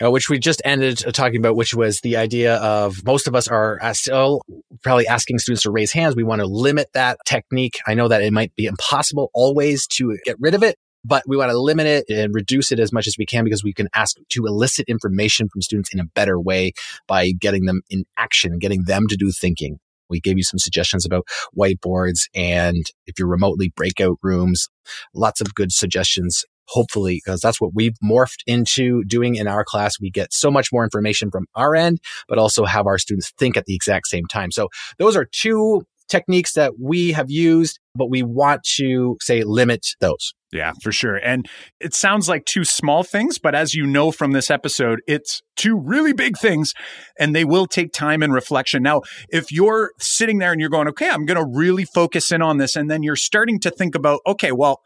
Uh, 0.03 0.09
which 0.09 0.27
we 0.27 0.39
just 0.39 0.61
ended 0.65 1.05
uh, 1.05 1.11
talking 1.11 1.37
about, 1.37 1.55
which 1.55 1.75
was 1.75 2.01
the 2.01 2.17
idea 2.17 2.55
of 2.55 3.05
most 3.05 3.27
of 3.27 3.35
us 3.35 3.47
are 3.47 3.79
still 3.93 4.41
probably 4.81 5.07
asking 5.07 5.37
students 5.37 5.61
to 5.61 5.71
raise 5.71 5.91
hands. 5.91 6.15
We 6.15 6.23
want 6.23 6.39
to 6.39 6.47
limit 6.47 6.89
that 6.93 7.19
technique. 7.25 7.79
I 7.85 7.93
know 7.93 8.07
that 8.07 8.23
it 8.23 8.33
might 8.33 8.55
be 8.55 8.65
impossible 8.65 9.29
always 9.35 9.85
to 9.87 10.17
get 10.25 10.35
rid 10.39 10.55
of 10.55 10.63
it, 10.63 10.77
but 11.05 11.23
we 11.27 11.37
want 11.37 11.51
to 11.51 11.59
limit 11.59 11.85
it 11.85 12.05
and 12.09 12.33
reduce 12.33 12.71
it 12.71 12.79
as 12.79 12.91
much 12.91 13.07
as 13.07 13.17
we 13.17 13.25
can 13.25 13.43
because 13.43 13.63
we 13.63 13.73
can 13.73 13.87
ask 13.93 14.17
to 14.29 14.45
elicit 14.45 14.87
information 14.87 15.47
from 15.49 15.61
students 15.61 15.93
in 15.93 15.99
a 15.99 16.05
better 16.05 16.39
way 16.39 16.71
by 17.07 17.31
getting 17.39 17.65
them 17.65 17.81
in 17.89 18.05
action, 18.17 18.57
getting 18.59 18.83
them 18.85 19.07
to 19.07 19.15
do 19.15 19.31
thinking. 19.31 19.79
We 20.09 20.19
gave 20.19 20.37
you 20.37 20.43
some 20.43 20.59
suggestions 20.59 21.05
about 21.05 21.25
whiteboards 21.57 22.29
and 22.33 22.85
if 23.07 23.17
you're 23.17 23.27
remotely 23.27 23.71
breakout 23.75 24.17
rooms, 24.21 24.69
lots 25.13 25.41
of 25.41 25.53
good 25.55 25.71
suggestions 25.71 26.45
hopefully, 26.67 27.21
because 27.23 27.41
that's 27.41 27.59
what 27.59 27.71
we've 27.73 27.95
morphed 28.03 28.41
into 28.47 29.03
doing 29.05 29.35
in 29.35 29.47
our 29.47 29.63
class. 29.63 29.99
We 29.99 30.09
get 30.09 30.33
so 30.33 30.49
much 30.51 30.69
more 30.71 30.83
information 30.83 31.31
from 31.31 31.45
our 31.55 31.75
end, 31.75 31.99
but 32.27 32.37
also 32.37 32.65
have 32.65 32.87
our 32.87 32.97
students 32.97 33.31
think 33.37 33.57
at 33.57 33.65
the 33.65 33.75
exact 33.75 34.07
same 34.07 34.25
time. 34.25 34.51
So 34.51 34.69
those 34.97 35.15
are 35.15 35.25
two 35.25 35.83
techniques 36.09 36.53
that 36.53 36.73
we 36.79 37.11
have 37.13 37.31
used, 37.31 37.79
but 37.95 38.09
we 38.09 38.23
want 38.23 38.63
to 38.75 39.17
say 39.21 39.43
limit 39.43 39.87
those. 39.99 40.33
Yeah, 40.51 40.73
for 40.83 40.91
sure. 40.91 41.15
And 41.15 41.47
it 41.79 41.95
sounds 41.95 42.29
like 42.29 42.45
two 42.45 42.63
small 42.63 43.01
things, 43.01 43.39
but 43.39 43.55
as 43.55 43.73
you 43.73 43.87
know 43.87 44.11
from 44.11 44.33
this 44.33 44.51
episode, 44.51 45.01
it's 45.07 45.41
two 45.55 45.75
really 45.75 46.13
big 46.13 46.37
things 46.37 46.73
and 47.19 47.35
they 47.35 47.43
will 47.43 47.65
take 47.65 47.91
time 47.91 48.21
and 48.21 48.31
reflection. 48.31 48.83
Now, 48.83 49.01
if 49.29 49.51
you're 49.51 49.93
sitting 49.99 50.37
there 50.37 50.51
and 50.51 50.61
you're 50.61 50.69
going, 50.69 50.87
okay, 50.89 51.09
I'm 51.09 51.25
going 51.25 51.39
to 51.39 51.57
really 51.57 51.85
focus 51.85 52.31
in 52.31 52.43
on 52.43 52.59
this, 52.59 52.75
and 52.75 52.91
then 52.91 53.01
you're 53.01 53.15
starting 53.15 53.59
to 53.61 53.71
think 53.71 53.95
about, 53.95 54.19
okay, 54.27 54.51
well, 54.51 54.81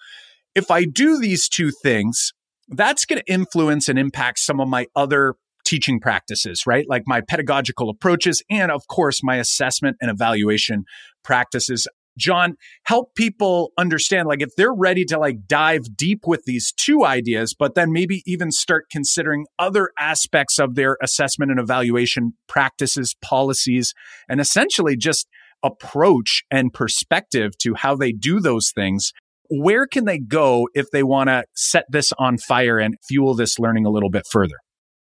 if 0.57 0.71
I 0.71 0.85
do 0.85 1.19
these 1.19 1.47
two 1.47 1.69
things, 1.83 2.33
that's 2.69 3.05
going 3.05 3.21
to 3.21 3.31
influence 3.31 3.87
and 3.87 3.99
impact 3.99 4.39
some 4.39 4.59
of 4.59 4.67
my 4.67 4.87
other 4.95 5.35
teaching 5.63 5.99
practices, 5.99 6.63
right? 6.65 6.85
Like 6.89 7.03
my 7.05 7.21
pedagogical 7.21 7.91
approaches 7.91 8.41
and 8.49 8.71
of 8.71 8.87
course 8.87 9.19
my 9.21 9.35
assessment 9.35 9.97
and 10.01 10.09
evaluation 10.09 10.85
practices. 11.23 11.87
John, 12.17 12.55
help 12.85 13.13
people 13.13 13.71
understand 13.77 14.27
like 14.27 14.41
if 14.41 14.49
they're 14.57 14.73
ready 14.73 15.05
to 15.05 15.19
like 15.19 15.45
dive 15.45 15.95
deep 15.95 16.21
with 16.25 16.41
these 16.45 16.73
two 16.75 17.05
ideas, 17.05 17.53
but 17.53 17.75
then 17.75 17.91
maybe 17.91 18.23
even 18.25 18.51
start 18.51 18.85
considering 18.89 19.45
other 19.59 19.91
aspects 19.99 20.57
of 20.57 20.73
their 20.73 20.97
assessment 21.03 21.51
and 21.51 21.59
evaluation 21.59 22.33
practices, 22.47 23.15
policies, 23.21 23.93
and 24.27 24.41
essentially 24.41 24.97
just 24.97 25.27
approach 25.63 26.43
and 26.49 26.73
perspective 26.73 27.55
to 27.59 27.75
how 27.75 27.95
they 27.95 28.11
do 28.11 28.39
those 28.39 28.71
things 28.73 29.11
where 29.49 29.87
can 29.87 30.05
they 30.05 30.19
go 30.19 30.67
if 30.73 30.87
they 30.91 31.03
want 31.03 31.29
to 31.29 31.43
set 31.55 31.85
this 31.89 32.13
on 32.17 32.37
fire 32.37 32.77
and 32.77 32.95
fuel 33.07 33.33
this 33.33 33.59
learning 33.59 33.85
a 33.85 33.89
little 33.89 34.09
bit 34.09 34.25
further? 34.29 34.55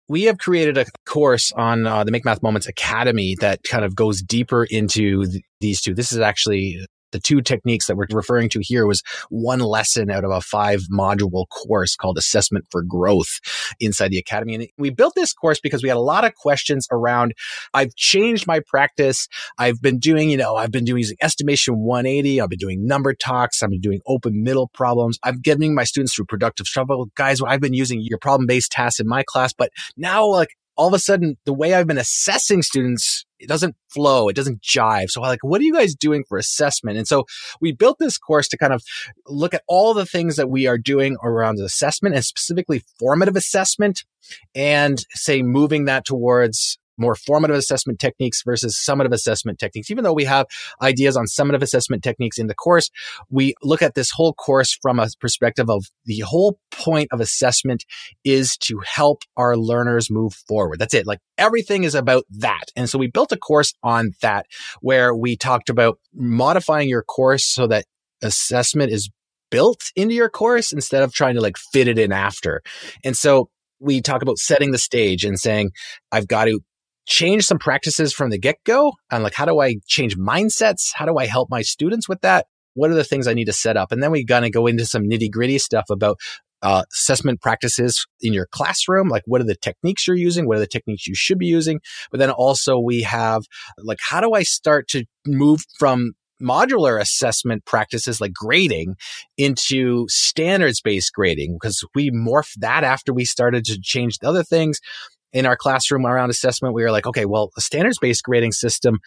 we 0.09 0.24
have 0.24 0.39
created 0.39 0.78
a 0.78 0.86
course 1.07 1.53
on 1.53 1.86
uh, 1.86 2.03
the 2.03 2.11
Make 2.11 2.24
Math 2.24 2.43
Moments 2.43 2.66
Academy 2.66 3.36
that 3.41 3.61
kind 3.62 3.84
of 3.84 3.95
goes 3.95 4.22
deeper 4.22 4.64
into 4.64 5.26
th- 5.26 5.43
these 5.61 5.80
two. 5.80 5.95
This 5.95 6.12
is 6.12 6.18
actually 6.18 6.84
the 7.12 7.20
two 7.20 7.40
techniques 7.40 7.86
that 7.86 7.96
we're 7.96 8.06
referring 8.12 8.48
to 8.50 8.61
here 8.61 8.86
was 8.86 9.02
one 9.30 9.61
lesson 9.61 10.11
out 10.11 10.24
of 10.24 10.30
a 10.30 10.40
five 10.40 10.82
module 10.92 11.46
course 11.48 11.96
called 11.96 12.18
assessment 12.18 12.66
for 12.70 12.82
growth 12.82 13.40
inside 13.80 14.11
the 14.11 14.18
academy. 14.18 14.54
And 14.54 14.66
we 14.78 14.90
built 14.90 15.14
this 15.14 15.32
course 15.32 15.61
because 15.61 15.82
we 15.82 15.88
had 15.88 15.96
a 15.96 16.00
lot 16.00 16.24
of 16.24 16.34
questions 16.34 16.86
around, 16.90 17.34
I've 17.74 17.94
changed 17.96 18.46
my 18.46 18.61
practice. 18.61 19.28
I've 19.59 19.80
been 19.80 19.98
doing, 19.98 20.30
you 20.30 20.36
know, 20.36 20.56
I've 20.56 20.70
been 20.70 20.84
doing 20.84 20.98
using 20.98 21.16
estimation 21.22 21.78
180. 21.78 22.40
I've 22.40 22.50
been 22.50 22.59
doing 22.59 22.86
number 22.86 23.14
talks. 23.14 23.62
I've 23.62 23.70
been 23.70 23.80
doing 23.80 24.00
open 24.06 24.42
middle 24.42 24.68
problems. 24.68 25.18
I'm 25.24 25.40
getting 25.40 25.74
my 25.74 25.84
students 25.84 26.14
through 26.14 26.26
productive 26.26 26.66
struggle. 26.66 27.06
Guys, 27.14 27.40
I've 27.40 27.61
been 27.61 27.74
using 27.74 28.00
your 28.00 28.18
problem 28.18 28.46
based 28.46 28.72
tasks 28.72 29.00
in 29.00 29.06
my 29.06 29.22
class, 29.22 29.52
but 29.52 29.70
now 29.96 30.26
like 30.26 30.50
all 30.79 30.87
of 30.87 30.95
a 30.95 30.99
sudden 30.99 31.37
the 31.45 31.53
way 31.53 31.74
I've 31.74 31.89
been 31.89 31.99
assessing 31.99 32.62
students, 32.62 33.26
it 33.41 33.49
doesn't 33.49 33.74
flow. 33.93 34.29
It 34.29 34.37
doesn't 34.37 34.62
jive. 34.62 35.11
So 35.11 35.20
like, 35.20 35.41
what 35.43 35.61
are 35.61 35.64
you 35.64 35.74
guys 35.74 35.95
doing 35.95 36.24
for 36.26 36.39
assessment? 36.39 36.97
And 36.97 37.07
so 37.07 37.24
we 37.61 37.72
built 37.72 37.99
this 37.99 38.16
course 38.16 38.47
to 38.49 38.57
kind 38.57 38.72
of 38.72 38.83
look 39.26 39.55
at 39.55 39.64
all 39.66 39.93
the 39.93 40.07
things 40.07 40.37
that 40.37 40.49
we 40.49 40.68
are 40.68 40.79
doing 40.79 41.16
around 41.22 41.59
assessment 41.59 42.14
and 42.14 42.24
specifically 42.24 42.85
formative 42.99 43.37
assessment 43.37 44.05
and 44.55 45.05
say 45.11 45.43
moving 45.43 45.87
that 45.87 46.05
towards 46.05 46.79
more 46.99 47.14
formative 47.14 47.57
assessment 47.57 47.99
techniques 47.99 48.42
versus 48.44 48.76
summative 48.76 49.12
assessment 49.12 49.59
techniques. 49.59 49.90
Even 49.90 50.05
though 50.05 50.12
we 50.12 50.24
have 50.24 50.46
ideas 50.82 51.16
on 51.16 51.26
summative 51.26 51.62
assessment 51.62 52.03
techniques 52.03 52.38
in 52.38 52.46
the 52.46 52.55
course, 52.55 52.90
we 53.30 53.55
look 53.62 53.82
at 53.82 53.94
this 53.94 54.11
whole 54.11 54.34
course 54.34 54.76
from 54.80 54.99
a 54.99 55.09
perspective 55.20 55.70
of 55.70 55.84
the 56.05 56.20
whole 56.20 56.59
point 56.70 57.09
of 57.12 57.20
assessment 57.20 57.84
is 58.24 58.57
to 58.57 58.80
help 58.84 59.22
our 59.36 59.57
learners 59.57 60.11
move 60.11 60.34
forward. 60.49 60.78
That's 60.78 60.94
it. 60.94 61.07
Like 61.07 61.20
everything 61.36 61.84
is 61.84 61.94
about 61.94 62.24
that. 62.30 62.64
And 62.76 62.88
so 62.88 62.99
we 62.99 63.09
built 63.09 63.32
a 63.32 63.36
course 63.36 63.72
on 63.82 64.12
that 64.22 64.46
where 64.80 65.14
we 65.14 65.36
talked 65.36 65.68
about 65.68 65.99
modifying 66.14 66.88
your 66.88 67.03
course 67.03 67.46
so 67.46 67.66
that 67.68 67.84
assessment 68.22 68.92
is 68.92 69.11
built 69.51 69.90
into 69.96 70.14
your 70.14 70.28
course 70.28 70.72
instead 70.72 71.03
of 71.03 71.12
trying 71.12 71.34
to 71.34 71.40
like 71.40 71.57
fit 71.72 71.88
it 71.88 71.99
in 71.99 72.12
after. 72.12 72.62
And 73.05 73.16
so 73.16 73.49
we 73.80 74.01
talk 74.01 74.22
about 74.22 74.38
setting 74.38 74.72
the 74.72 74.78
stage 74.78 75.24
and 75.24 75.38
saying, 75.38 75.70
I've 76.11 76.28
got 76.28 76.46
to 76.46 76.61
change 77.09 77.46
some 77.46 77.59
practices 77.59 78.12
from 78.12 78.30
the 78.30 78.38
get 78.38 78.59
go? 78.64 78.92
And 79.11 79.24
like, 79.24 79.34
how 79.34 79.46
do 79.46 79.61
I 79.61 79.76
change 79.86 80.16
mindsets? 80.16 80.90
How 80.94 81.06
do 81.06 81.16
I 81.16 81.26
help 81.26 81.50
my 81.50 81.62
students 81.62 82.09
with 82.09 82.20
that? 82.20 82.46
What 82.74 82.90
are 82.90 82.94
the 82.94 83.02
things 83.02 83.26
I 83.26 83.34
need 83.34 83.46
to 83.46 83.52
set 83.52 83.76
up? 83.76 83.90
And 83.90 84.02
then 84.02 84.12
we 84.12 84.24
to 84.24 84.50
go 84.50 84.66
into 84.66 84.86
some 84.86 85.02
nitty 85.02 85.30
gritty 85.32 85.59
stuff 85.59 85.86
about 85.90 86.18
uh, 86.62 86.84
assessment 86.92 87.40
practices 87.40 88.06
in 88.20 88.32
your 88.32 88.46
classroom. 88.46 89.09
Like, 89.09 89.22
what 89.26 89.40
are 89.40 89.44
the 89.44 89.56
techniques 89.56 90.06
you're 90.06 90.16
using? 90.16 90.46
What 90.46 90.59
are 90.59 90.61
the 90.61 90.66
techniques 90.66 91.06
you 91.06 91.14
should 91.14 91.38
be 91.38 91.46
using? 91.46 91.80
But 92.11 92.20
then 92.20 92.30
also 92.30 92.78
we 92.78 93.02
have 93.02 93.42
like, 93.78 93.98
how 94.00 94.20
do 94.20 94.34
I 94.34 94.42
start 94.42 94.86
to 94.88 95.04
move 95.26 95.64
from 95.78 96.12
modular 96.40 97.00
assessment 97.00 97.64
practices 97.64 98.20
like 98.20 98.32
grading 98.32 98.94
into 99.36 100.06
standards 100.09 100.80
based 100.80 101.12
grading 101.12 101.56
because 101.61 101.82
we 101.96 102.12
morphed 102.12 102.54
that 102.59 102.84
after 102.84 103.12
we 103.12 103.24
started 103.24 103.64
to 103.64 103.76
change 103.82 104.18
the 104.18 104.28
other 104.28 104.44
things 104.44 104.78
in 105.33 105.47
our 105.47 105.57
classroom 105.57 106.07
around 106.07 106.31
assessment, 106.31 106.74
we 106.74 106.83
were 106.83 106.91
like, 106.91 107.07
okay, 107.07 107.24
well, 107.24 107.51
a 107.57 107.61
standards 107.61 107.99
based 108.01 108.22
grading 108.22 108.53
system, 108.53 108.99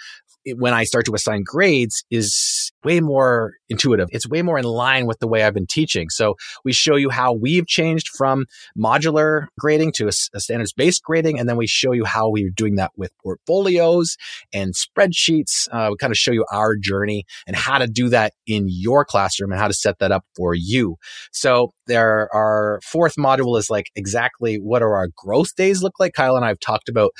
when 0.56 0.74
I 0.74 0.84
start 0.84 1.06
to 1.06 1.14
assign 1.14 1.44
grades, 1.46 2.04
is 2.12 2.61
way 2.84 3.00
more 3.00 3.54
intuitive. 3.70 4.10
It's 4.12 4.28
way 4.28 4.42
more 4.42 4.58
in 4.58 4.66
line 4.66 5.06
with 5.06 5.20
the 5.20 5.28
way 5.28 5.44
I've 5.44 5.54
been 5.54 5.68
teaching. 5.68 6.10
So 6.10 6.36
we 6.64 6.74
show 6.74 6.96
you 6.96 7.10
how 7.10 7.34
we've 7.34 7.68
changed 7.68 8.10
from 8.18 8.46
modular 8.78 9.48
grading 9.60 9.94
to 9.94 10.06
a, 10.06 10.12
a 10.34 10.40
standards 10.40 10.74
based 10.74 11.04
grading. 11.04 11.40
And 11.40 11.48
then 11.48 11.58
we 11.58 11.68
show 11.68 11.92
you 11.92 12.06
how 12.06 12.30
we're 12.30 12.52
doing 12.52 12.76
that 12.76 12.92
with 12.98 13.12
portfolios 13.24 14.18
and 14.54 14.74
spreadsheets. 14.74 15.68
Uh, 15.72 15.90
we 15.92 15.98
kind 15.98 16.12
of 16.12 16.18
show 16.18 16.32
you 16.32 16.46
our 16.52 16.76
journey 16.76 17.26
and 17.48 17.56
how 17.56 17.78
to 17.78 17.88
do 17.88 18.10
that 18.10 18.34
in 18.48 18.68
your 18.68 19.06
classroom 19.06 19.52
and 19.52 19.60
how 19.60 19.68
to 19.68 19.74
set 19.74 20.00
that 20.00 20.12
up 20.12 20.26
for 20.36 20.54
you. 20.54 20.98
So 21.32 21.72
there 21.88 22.30
our 22.34 22.80
fourth 22.84 23.16
module 23.16 23.58
is 23.58 23.70
like 23.70 23.92
exactly 23.96 24.56
what 24.56 24.82
are 24.82 24.96
our 24.96 25.10
growth 25.16 25.56
days 25.56 25.84
look 25.84 26.00
like. 26.00 26.14
Kyle 26.14 26.36
and 26.36 26.46
I 26.46 26.50
have 26.50 26.60
talked 26.60 26.90
about 26.90 27.12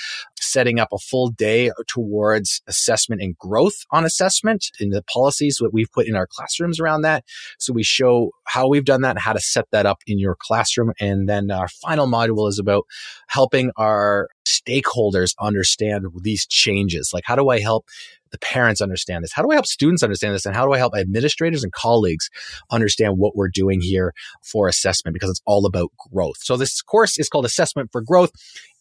setting 0.52 0.80
up 0.80 0.90
a 0.92 0.98
full 0.98 1.30
day 1.30 1.72
towards 1.88 2.62
assessment 2.68 3.22
and 3.22 3.38
growth 3.38 3.86
on 3.92 4.06
assessment 4.06 4.72
in 4.80 4.90
the 4.90 5.04
policies 5.04 5.58
that 5.62 5.74
we've 5.74 5.92
put 5.92 6.08
in 6.08 6.16
our 6.16 6.28
classrooms 6.28 6.80
around 6.80 7.02
that. 7.02 7.24
So 7.60 7.74
we 7.74 7.84
show 7.84 8.32
how 8.46 8.68
we've 8.68 8.86
done 8.86 9.02
that 9.02 9.12
and 9.12 9.20
how 9.20 9.34
to 9.34 9.40
set 9.40 9.66
that 9.72 9.86
up 9.86 10.02
in 10.06 10.20
your 10.20 10.36
classroom. 10.40 10.92
And 11.00 11.28
then 11.28 11.52
our 11.52 11.68
final 11.68 12.08
module 12.08 12.50
is 12.50 12.60
about 12.60 12.86
helping 13.28 13.72
our 13.78 14.28
stakeholders 14.46 15.36
understand 15.40 16.06
these 16.22 16.46
changes. 16.48 17.12
Like, 17.14 17.24
how 17.26 17.36
do 17.36 17.50
I 17.50 17.60
help 17.60 17.86
the 18.32 18.38
parents 18.40 18.82
understand 18.82 19.24
this? 19.24 19.32
How 19.34 19.44
do 19.44 19.52
I 19.52 19.56
help 19.56 19.66
students 19.66 20.04
understand 20.04 20.34
this? 20.34 20.46
And 20.46 20.56
how 20.56 20.66
do 20.66 20.74
I 20.74 20.78
help 20.78 20.96
administrators 20.96 21.64
and 21.64 21.72
colleagues 21.72 22.30
understand 22.70 23.18
what 23.18 23.36
we're 23.36 23.50
doing 23.50 23.82
here 23.82 24.14
for 24.44 24.68
assessment? 24.68 25.14
Because 25.14 25.30
it's 25.30 25.42
all 25.46 25.66
about 25.66 25.92
growth. 26.12 26.38
So 26.40 26.58
this 26.58 26.82
course 26.82 27.18
is 27.18 27.30
called 27.30 27.46
Assessment 27.46 27.90
for 27.92 28.02
Growth. 28.02 28.32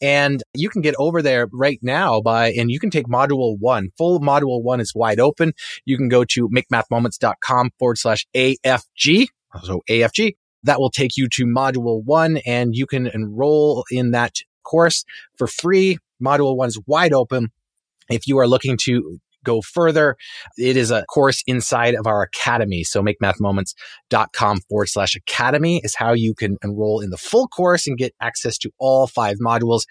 And 0.01 0.43
you 0.55 0.71
can 0.71 0.81
get 0.81 0.95
over 0.99 1.21
there 1.23 1.49
right 1.53 1.79
now 1.83 2.21
by, 2.21 2.53
and 2.53 2.71
you 2.71 2.81
can 2.81 2.91
take 2.91 3.07
module 3.07 3.59
one. 3.59 3.91
Full 3.99 4.21
module 4.21 4.63
one 4.63 4.81
is 4.81 4.95
wide 4.95 5.21
open. 5.21 5.53
You 5.85 5.97
can 5.97 6.09
go 6.09 6.25
to 6.25 6.49
makemathmoments.com 6.49 7.71
forward 7.79 7.99
slash 7.99 8.27
AFG. 8.35 9.29
So 9.63 9.83
AFG 9.89 10.35
that 10.63 10.79
will 10.79 10.91
take 10.91 11.17
you 11.17 11.29
to 11.29 11.47
module 11.47 12.05
one 12.05 12.39
and 12.47 12.75
you 12.75 12.87
can 12.87 13.07
enroll 13.07 13.85
in 13.91 14.11
that 14.11 14.37
course 14.63 15.05
for 15.37 15.47
free. 15.47 15.99
Module 16.23 16.57
one's 16.57 16.79
wide 16.87 17.13
open. 17.13 17.51
If 18.09 18.27
you 18.27 18.39
are 18.39 18.49
looking 18.49 18.77
to 18.83 19.19
go 19.45 19.61
further, 19.61 20.17
it 20.57 20.77
is 20.77 20.91
a 20.91 21.05
course 21.07 21.43
inside 21.47 21.95
of 21.95 22.07
our 22.07 22.23
academy. 22.23 22.85
So 22.85 23.03
makemathmoments.com 23.03 24.61
forward 24.69 24.87
slash 24.87 25.15
academy 25.15 25.81
is 25.85 25.95
how 25.95 26.13
you 26.13 26.35
can 26.35 26.57
enroll 26.63 27.01
in 27.01 27.11
the 27.11 27.19
full 27.19 27.49
course 27.49 27.87
and 27.87 27.99
get 27.99 28.15
access 28.21 28.59
to 28.59 28.71
all 28.79 29.07
five 29.07 29.39
modules. 29.39 29.83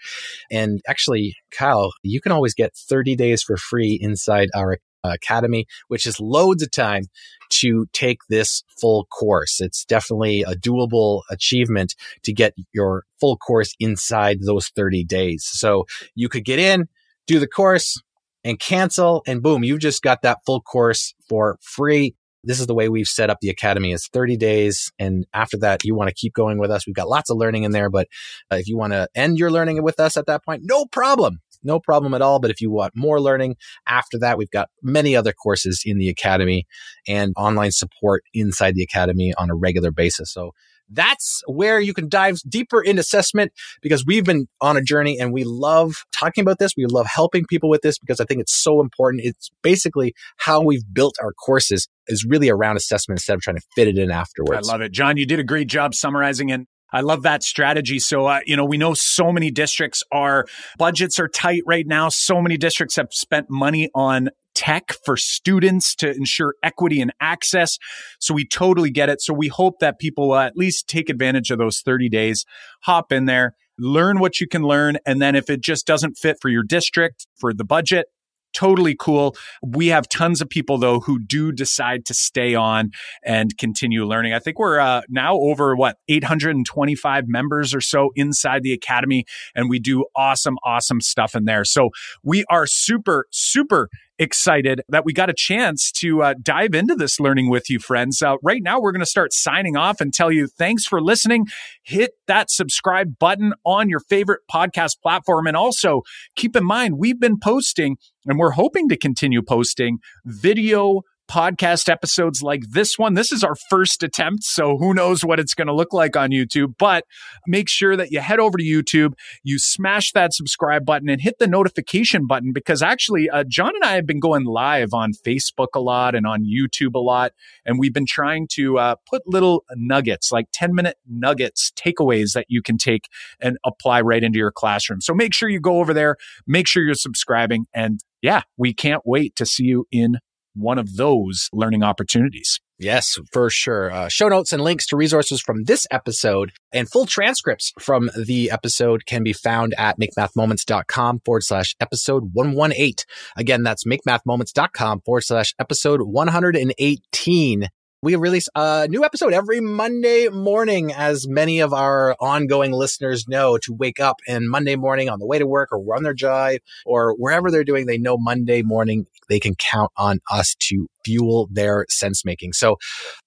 And 0.50 0.80
actually, 0.88 1.36
Kyle, 1.50 1.92
you 2.02 2.20
can 2.20 2.32
always 2.32 2.54
get 2.54 2.74
30 2.76 3.16
days 3.16 3.42
for 3.42 3.56
free 3.56 3.98
inside 4.00 4.48
our 4.54 4.78
academy, 5.04 5.66
which 5.88 6.06
is 6.06 6.20
loads 6.20 6.62
of 6.62 6.70
time 6.70 7.04
to 7.50 7.86
take 7.92 8.18
this 8.28 8.62
full 8.80 9.06
course. 9.06 9.60
It's 9.60 9.84
definitely 9.84 10.42
a 10.42 10.54
doable 10.54 11.22
achievement 11.30 11.94
to 12.22 12.32
get 12.32 12.54
your 12.72 13.04
full 13.18 13.36
course 13.36 13.74
inside 13.80 14.38
those 14.42 14.68
30 14.68 15.04
days. 15.04 15.44
So 15.44 15.86
you 16.14 16.28
could 16.28 16.44
get 16.44 16.58
in, 16.58 16.88
do 17.26 17.38
the 17.38 17.48
course, 17.48 18.00
and 18.44 18.58
cancel 18.58 19.22
and 19.26 19.42
boom, 19.42 19.64
you've 19.64 19.80
just 19.80 20.02
got 20.02 20.22
that 20.22 20.38
full 20.46 20.60
course 20.60 21.14
for 21.28 21.58
free. 21.62 22.14
This 22.42 22.58
is 22.58 22.66
the 22.66 22.74
way 22.74 22.88
we've 22.88 23.06
set 23.06 23.28
up 23.28 23.38
the 23.40 23.50
academy. 23.50 23.92
It's 23.92 24.08
30 24.08 24.36
days. 24.38 24.90
And 24.98 25.26
after 25.34 25.58
that, 25.58 25.84
you 25.84 25.94
want 25.94 26.08
to 26.08 26.14
keep 26.14 26.32
going 26.32 26.58
with 26.58 26.70
us. 26.70 26.86
We've 26.86 26.96
got 26.96 27.08
lots 27.08 27.28
of 27.30 27.36
learning 27.36 27.64
in 27.64 27.72
there, 27.72 27.90
but 27.90 28.08
uh, 28.50 28.56
if 28.56 28.66
you 28.66 28.78
want 28.78 28.94
to 28.94 29.08
end 29.14 29.38
your 29.38 29.50
learning 29.50 29.82
with 29.82 30.00
us 30.00 30.16
at 30.16 30.26
that 30.26 30.44
point, 30.44 30.62
no 30.64 30.86
problem. 30.86 31.40
No 31.62 31.78
problem 31.78 32.14
at 32.14 32.22
all. 32.22 32.38
But 32.40 32.50
if 32.50 32.62
you 32.62 32.70
want 32.70 32.94
more 32.96 33.20
learning 33.20 33.56
after 33.86 34.18
that, 34.20 34.38
we've 34.38 34.50
got 34.50 34.70
many 34.82 35.14
other 35.14 35.34
courses 35.34 35.82
in 35.84 35.98
the 35.98 36.08
academy 36.08 36.66
and 37.06 37.34
online 37.36 37.72
support 37.72 38.24
inside 38.32 38.74
the 38.74 38.82
academy 38.82 39.34
on 39.36 39.50
a 39.50 39.54
regular 39.54 39.90
basis. 39.90 40.32
So 40.32 40.52
that's 40.90 41.42
where 41.46 41.80
you 41.80 41.94
can 41.94 42.08
dive 42.08 42.38
deeper 42.48 42.82
in 42.82 42.98
assessment 42.98 43.52
because 43.82 44.04
we've 44.04 44.24
been 44.24 44.46
on 44.60 44.76
a 44.76 44.82
journey 44.82 45.18
and 45.18 45.32
we 45.32 45.44
love 45.44 46.04
talking 46.12 46.42
about 46.42 46.58
this. 46.58 46.72
We 46.76 46.86
love 46.86 47.06
helping 47.06 47.44
people 47.46 47.68
with 47.68 47.82
this 47.82 47.98
because 47.98 48.20
I 48.20 48.24
think 48.24 48.40
it's 48.40 48.54
so 48.54 48.80
important. 48.80 49.22
It's 49.24 49.50
basically 49.62 50.14
how 50.38 50.62
we've 50.62 50.84
built 50.92 51.16
our 51.22 51.32
courses 51.32 51.88
is 52.06 52.24
really 52.24 52.48
around 52.48 52.76
assessment 52.76 53.20
instead 53.20 53.34
of 53.34 53.40
trying 53.40 53.56
to 53.56 53.62
fit 53.74 53.88
it 53.88 53.98
in 53.98 54.10
afterwards. 54.10 54.68
I 54.68 54.72
love 54.72 54.80
it. 54.80 54.92
John, 54.92 55.16
you 55.16 55.26
did 55.26 55.38
a 55.38 55.44
great 55.44 55.68
job 55.68 55.94
summarizing 55.94 56.50
and 56.50 56.66
I 56.92 57.02
love 57.02 57.22
that 57.22 57.42
strategy. 57.42 57.98
So, 57.98 58.26
uh, 58.26 58.40
you 58.46 58.56
know, 58.56 58.64
we 58.64 58.76
know 58.76 58.94
so 58.94 59.30
many 59.30 59.50
districts 59.50 60.02
are 60.10 60.46
budgets 60.76 61.20
are 61.20 61.28
tight 61.28 61.62
right 61.66 61.86
now. 61.86 62.08
So 62.08 62.40
many 62.40 62.56
districts 62.56 62.96
have 62.96 63.08
spent 63.12 63.46
money 63.48 63.88
on 63.94 64.30
tech 64.60 64.92
for 65.06 65.16
students 65.16 65.94
to 65.94 66.14
ensure 66.14 66.54
equity 66.62 67.00
and 67.00 67.14
access. 67.18 67.78
So 68.18 68.34
we 68.34 68.44
totally 68.44 68.90
get 68.90 69.08
it. 69.08 69.22
So 69.22 69.32
we 69.32 69.48
hope 69.48 69.78
that 69.80 69.98
people 69.98 70.32
uh, 70.32 70.44
at 70.44 70.54
least 70.54 70.86
take 70.86 71.08
advantage 71.08 71.50
of 71.50 71.58
those 71.58 71.80
30 71.80 72.10
days, 72.10 72.44
hop 72.82 73.10
in 73.10 73.24
there, 73.24 73.54
learn 73.78 74.20
what 74.20 74.38
you 74.38 74.46
can 74.46 74.62
learn. 74.62 74.98
And 75.06 75.22
then 75.22 75.34
if 75.34 75.48
it 75.48 75.62
just 75.62 75.86
doesn't 75.86 76.18
fit 76.18 76.36
for 76.42 76.50
your 76.50 76.62
district, 76.62 77.26
for 77.36 77.54
the 77.54 77.64
budget, 77.64 78.08
totally 78.52 78.94
cool. 78.98 79.34
We 79.62 79.88
have 79.88 80.08
tons 80.08 80.42
of 80.42 80.50
people 80.50 80.76
though 80.76 81.00
who 81.00 81.18
do 81.18 81.52
decide 81.52 82.04
to 82.06 82.14
stay 82.14 82.54
on 82.54 82.90
and 83.24 83.56
continue 83.56 84.04
learning. 84.04 84.34
I 84.34 84.40
think 84.40 84.58
we're 84.58 84.78
uh, 84.78 85.02
now 85.08 85.36
over 85.36 85.74
what 85.74 85.96
825 86.08 87.28
members 87.28 87.74
or 87.74 87.80
so 87.80 88.10
inside 88.14 88.62
the 88.62 88.72
academy, 88.72 89.24
and 89.54 89.70
we 89.70 89.78
do 89.78 90.04
awesome, 90.14 90.58
awesome 90.64 91.00
stuff 91.00 91.34
in 91.34 91.44
there. 91.44 91.64
So 91.64 91.90
we 92.22 92.44
are 92.50 92.66
super, 92.66 93.26
super 93.30 93.88
excited 94.20 94.82
that 94.90 95.04
we 95.04 95.12
got 95.12 95.30
a 95.30 95.34
chance 95.34 95.90
to 95.90 96.22
uh, 96.22 96.34
dive 96.40 96.74
into 96.74 96.94
this 96.94 97.18
learning 97.18 97.48
with 97.48 97.70
you, 97.70 97.80
friends. 97.80 98.20
Uh, 98.22 98.36
right 98.42 98.62
now, 98.62 98.78
we're 98.78 98.92
going 98.92 99.00
to 99.00 99.06
start 99.06 99.32
signing 99.32 99.76
off 99.76 100.00
and 100.00 100.12
tell 100.12 100.30
you 100.30 100.46
thanks 100.46 100.84
for 100.84 101.00
listening. 101.00 101.46
Hit 101.82 102.12
that 102.26 102.50
subscribe 102.50 103.18
button 103.18 103.54
on 103.64 103.88
your 103.88 104.00
favorite 104.00 104.42
podcast 104.52 105.00
platform. 105.02 105.46
And 105.46 105.56
also 105.56 106.02
keep 106.36 106.54
in 106.54 106.64
mind, 106.64 106.98
we've 106.98 107.18
been 107.18 107.38
posting 107.40 107.96
and 108.26 108.38
we're 108.38 108.52
hoping 108.52 108.88
to 108.90 108.96
continue 108.96 109.42
posting 109.42 109.98
video 110.26 111.00
podcast 111.30 111.88
episodes 111.88 112.42
like 112.42 112.62
this 112.70 112.98
one. 112.98 113.14
This 113.14 113.30
is 113.30 113.44
our 113.44 113.54
first 113.54 114.02
attempt, 114.02 114.42
so 114.42 114.76
who 114.76 114.92
knows 114.92 115.24
what 115.24 115.38
it's 115.38 115.54
going 115.54 115.68
to 115.68 115.74
look 115.74 115.92
like 115.92 116.16
on 116.16 116.30
YouTube. 116.30 116.74
But 116.76 117.04
make 117.46 117.68
sure 117.68 117.96
that 117.96 118.10
you 118.10 118.18
head 118.18 118.40
over 118.40 118.58
to 118.58 118.64
YouTube, 118.64 119.12
you 119.44 119.58
smash 119.60 120.10
that 120.12 120.34
subscribe 120.34 120.84
button, 120.84 121.08
and 121.08 121.20
hit 121.20 121.38
the 121.38 121.46
notification 121.46 122.26
button 122.26 122.52
because 122.52 122.82
actually, 122.82 123.30
uh, 123.30 123.44
John 123.46 123.70
and 123.74 123.84
I 123.84 123.92
have 123.92 124.06
been 124.06 124.18
going 124.18 124.44
live 124.44 124.92
on 124.92 125.12
Facebook 125.12 125.68
a 125.74 125.80
lot 125.80 126.16
and 126.16 126.26
on 126.26 126.44
YouTube 126.44 126.94
a 126.96 126.98
lot. 126.98 127.32
And 127.64 127.78
we've 127.78 127.94
been 127.94 128.06
trying 128.06 128.48
to 128.54 128.78
uh, 128.78 128.94
put 129.08 129.22
little 129.26 129.64
nuggets, 129.76 130.32
like 130.32 130.46
10 130.52 130.74
minute 130.74 130.96
nuggets, 131.08 131.70
takeaways 131.76 132.32
that 132.32 132.46
you 132.48 132.60
can 132.60 132.76
take 132.76 133.04
and 133.40 133.56
apply 133.64 134.00
right 134.00 134.24
into 134.24 134.38
your 134.38 134.50
classroom. 134.50 135.00
So 135.00 135.14
make 135.14 135.32
sure 135.32 135.48
you 135.48 135.60
go 135.60 135.78
over 135.78 135.94
there, 135.94 136.16
make 136.46 136.66
sure 136.66 136.82
you're 136.82 136.94
subscribing, 136.94 137.66
and 137.72 138.00
yeah, 138.20 138.42
we 138.56 138.74
can't 138.74 139.02
wait 139.06 139.36
to 139.36 139.46
see 139.46 139.64
you 139.64 139.86
in 139.90 140.18
one 140.54 140.78
of 140.78 140.96
those 140.96 141.48
learning 141.52 141.82
opportunities. 141.82 142.60
Yes, 142.80 143.18
for 143.30 143.50
sure. 143.50 143.92
Uh, 143.92 144.08
show 144.08 144.28
notes 144.28 144.54
and 144.54 144.62
links 144.62 144.86
to 144.86 144.96
resources 144.96 145.42
from 145.42 145.64
this 145.64 145.86
episode 145.90 146.52
and 146.72 146.90
full 146.90 147.04
transcripts 147.04 147.72
from 147.78 148.10
the 148.16 148.50
episode 148.50 149.04
can 149.04 149.22
be 149.22 149.34
found 149.34 149.74
at 149.76 149.98
makemathmoments.com 150.00 151.20
forward 151.22 151.44
slash 151.44 151.74
episode 151.78 152.30
118. 152.32 152.94
Again, 153.36 153.62
that's 153.62 153.84
makemathmoments.com 153.84 155.02
forward 155.02 155.24
slash 155.24 155.54
episode 155.58 156.00
118. 156.02 157.68
We 158.02 158.16
release 158.16 158.48
a 158.54 158.88
new 158.88 159.04
episode 159.04 159.34
every 159.34 159.60
Monday 159.60 160.30
morning, 160.30 160.90
as 160.90 161.28
many 161.28 161.60
of 161.60 161.74
our 161.74 162.16
ongoing 162.18 162.72
listeners 162.72 163.28
know, 163.28 163.58
to 163.58 163.74
wake 163.74 164.00
up 164.00 164.16
and 164.26 164.48
Monday 164.48 164.76
morning 164.76 165.10
on 165.10 165.18
the 165.18 165.26
way 165.26 165.38
to 165.38 165.46
work 165.46 165.68
or 165.70 165.84
run 165.84 166.02
their 166.02 166.14
drive 166.14 166.60
or 166.86 167.14
wherever 167.18 167.50
they're 167.50 167.62
doing, 167.62 167.84
they 167.84 167.98
know 167.98 168.16
Monday 168.16 168.62
morning 168.62 169.04
they 169.30 169.40
can 169.40 169.54
count 169.54 169.90
on 169.96 170.18
us 170.30 170.54
to 170.58 170.88
fuel 171.04 171.48
their 171.50 171.86
sense 171.88 172.24
making. 172.24 172.52
So 172.52 172.76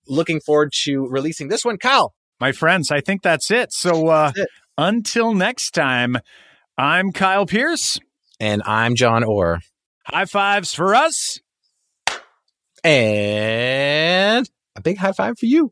looking 0.08 0.39
forward 0.41 0.72
to 0.84 1.08
releasing 1.08 1.47
this 1.47 1.66
one. 1.66 1.78
Kyle. 1.78 2.14
My 2.39 2.51
friends, 2.51 2.91
I 2.91 2.99
think 2.99 3.22
that's 3.22 3.49
it. 3.49 3.72
So 3.72 4.10
uh, 4.10 4.32
that's 4.36 4.39
it. 4.39 4.49
until 4.78 5.34
next 5.34 5.72
time, 5.72 6.18
I'm 6.78 7.12
Kyle 7.12 7.45
Pearce. 7.45 7.99
And 8.39 8.62
I'm 8.66 8.95
John 8.95 9.24
Orr. 9.24 9.62
High 10.06 10.26
fives 10.26 10.74
for 10.74 10.93
us. 10.93 11.39
And 12.84 14.49
a 14.76 14.82
big 14.82 14.97
high 14.97 15.14
five 15.14 15.39
for 15.39 15.45
you. 15.45 15.72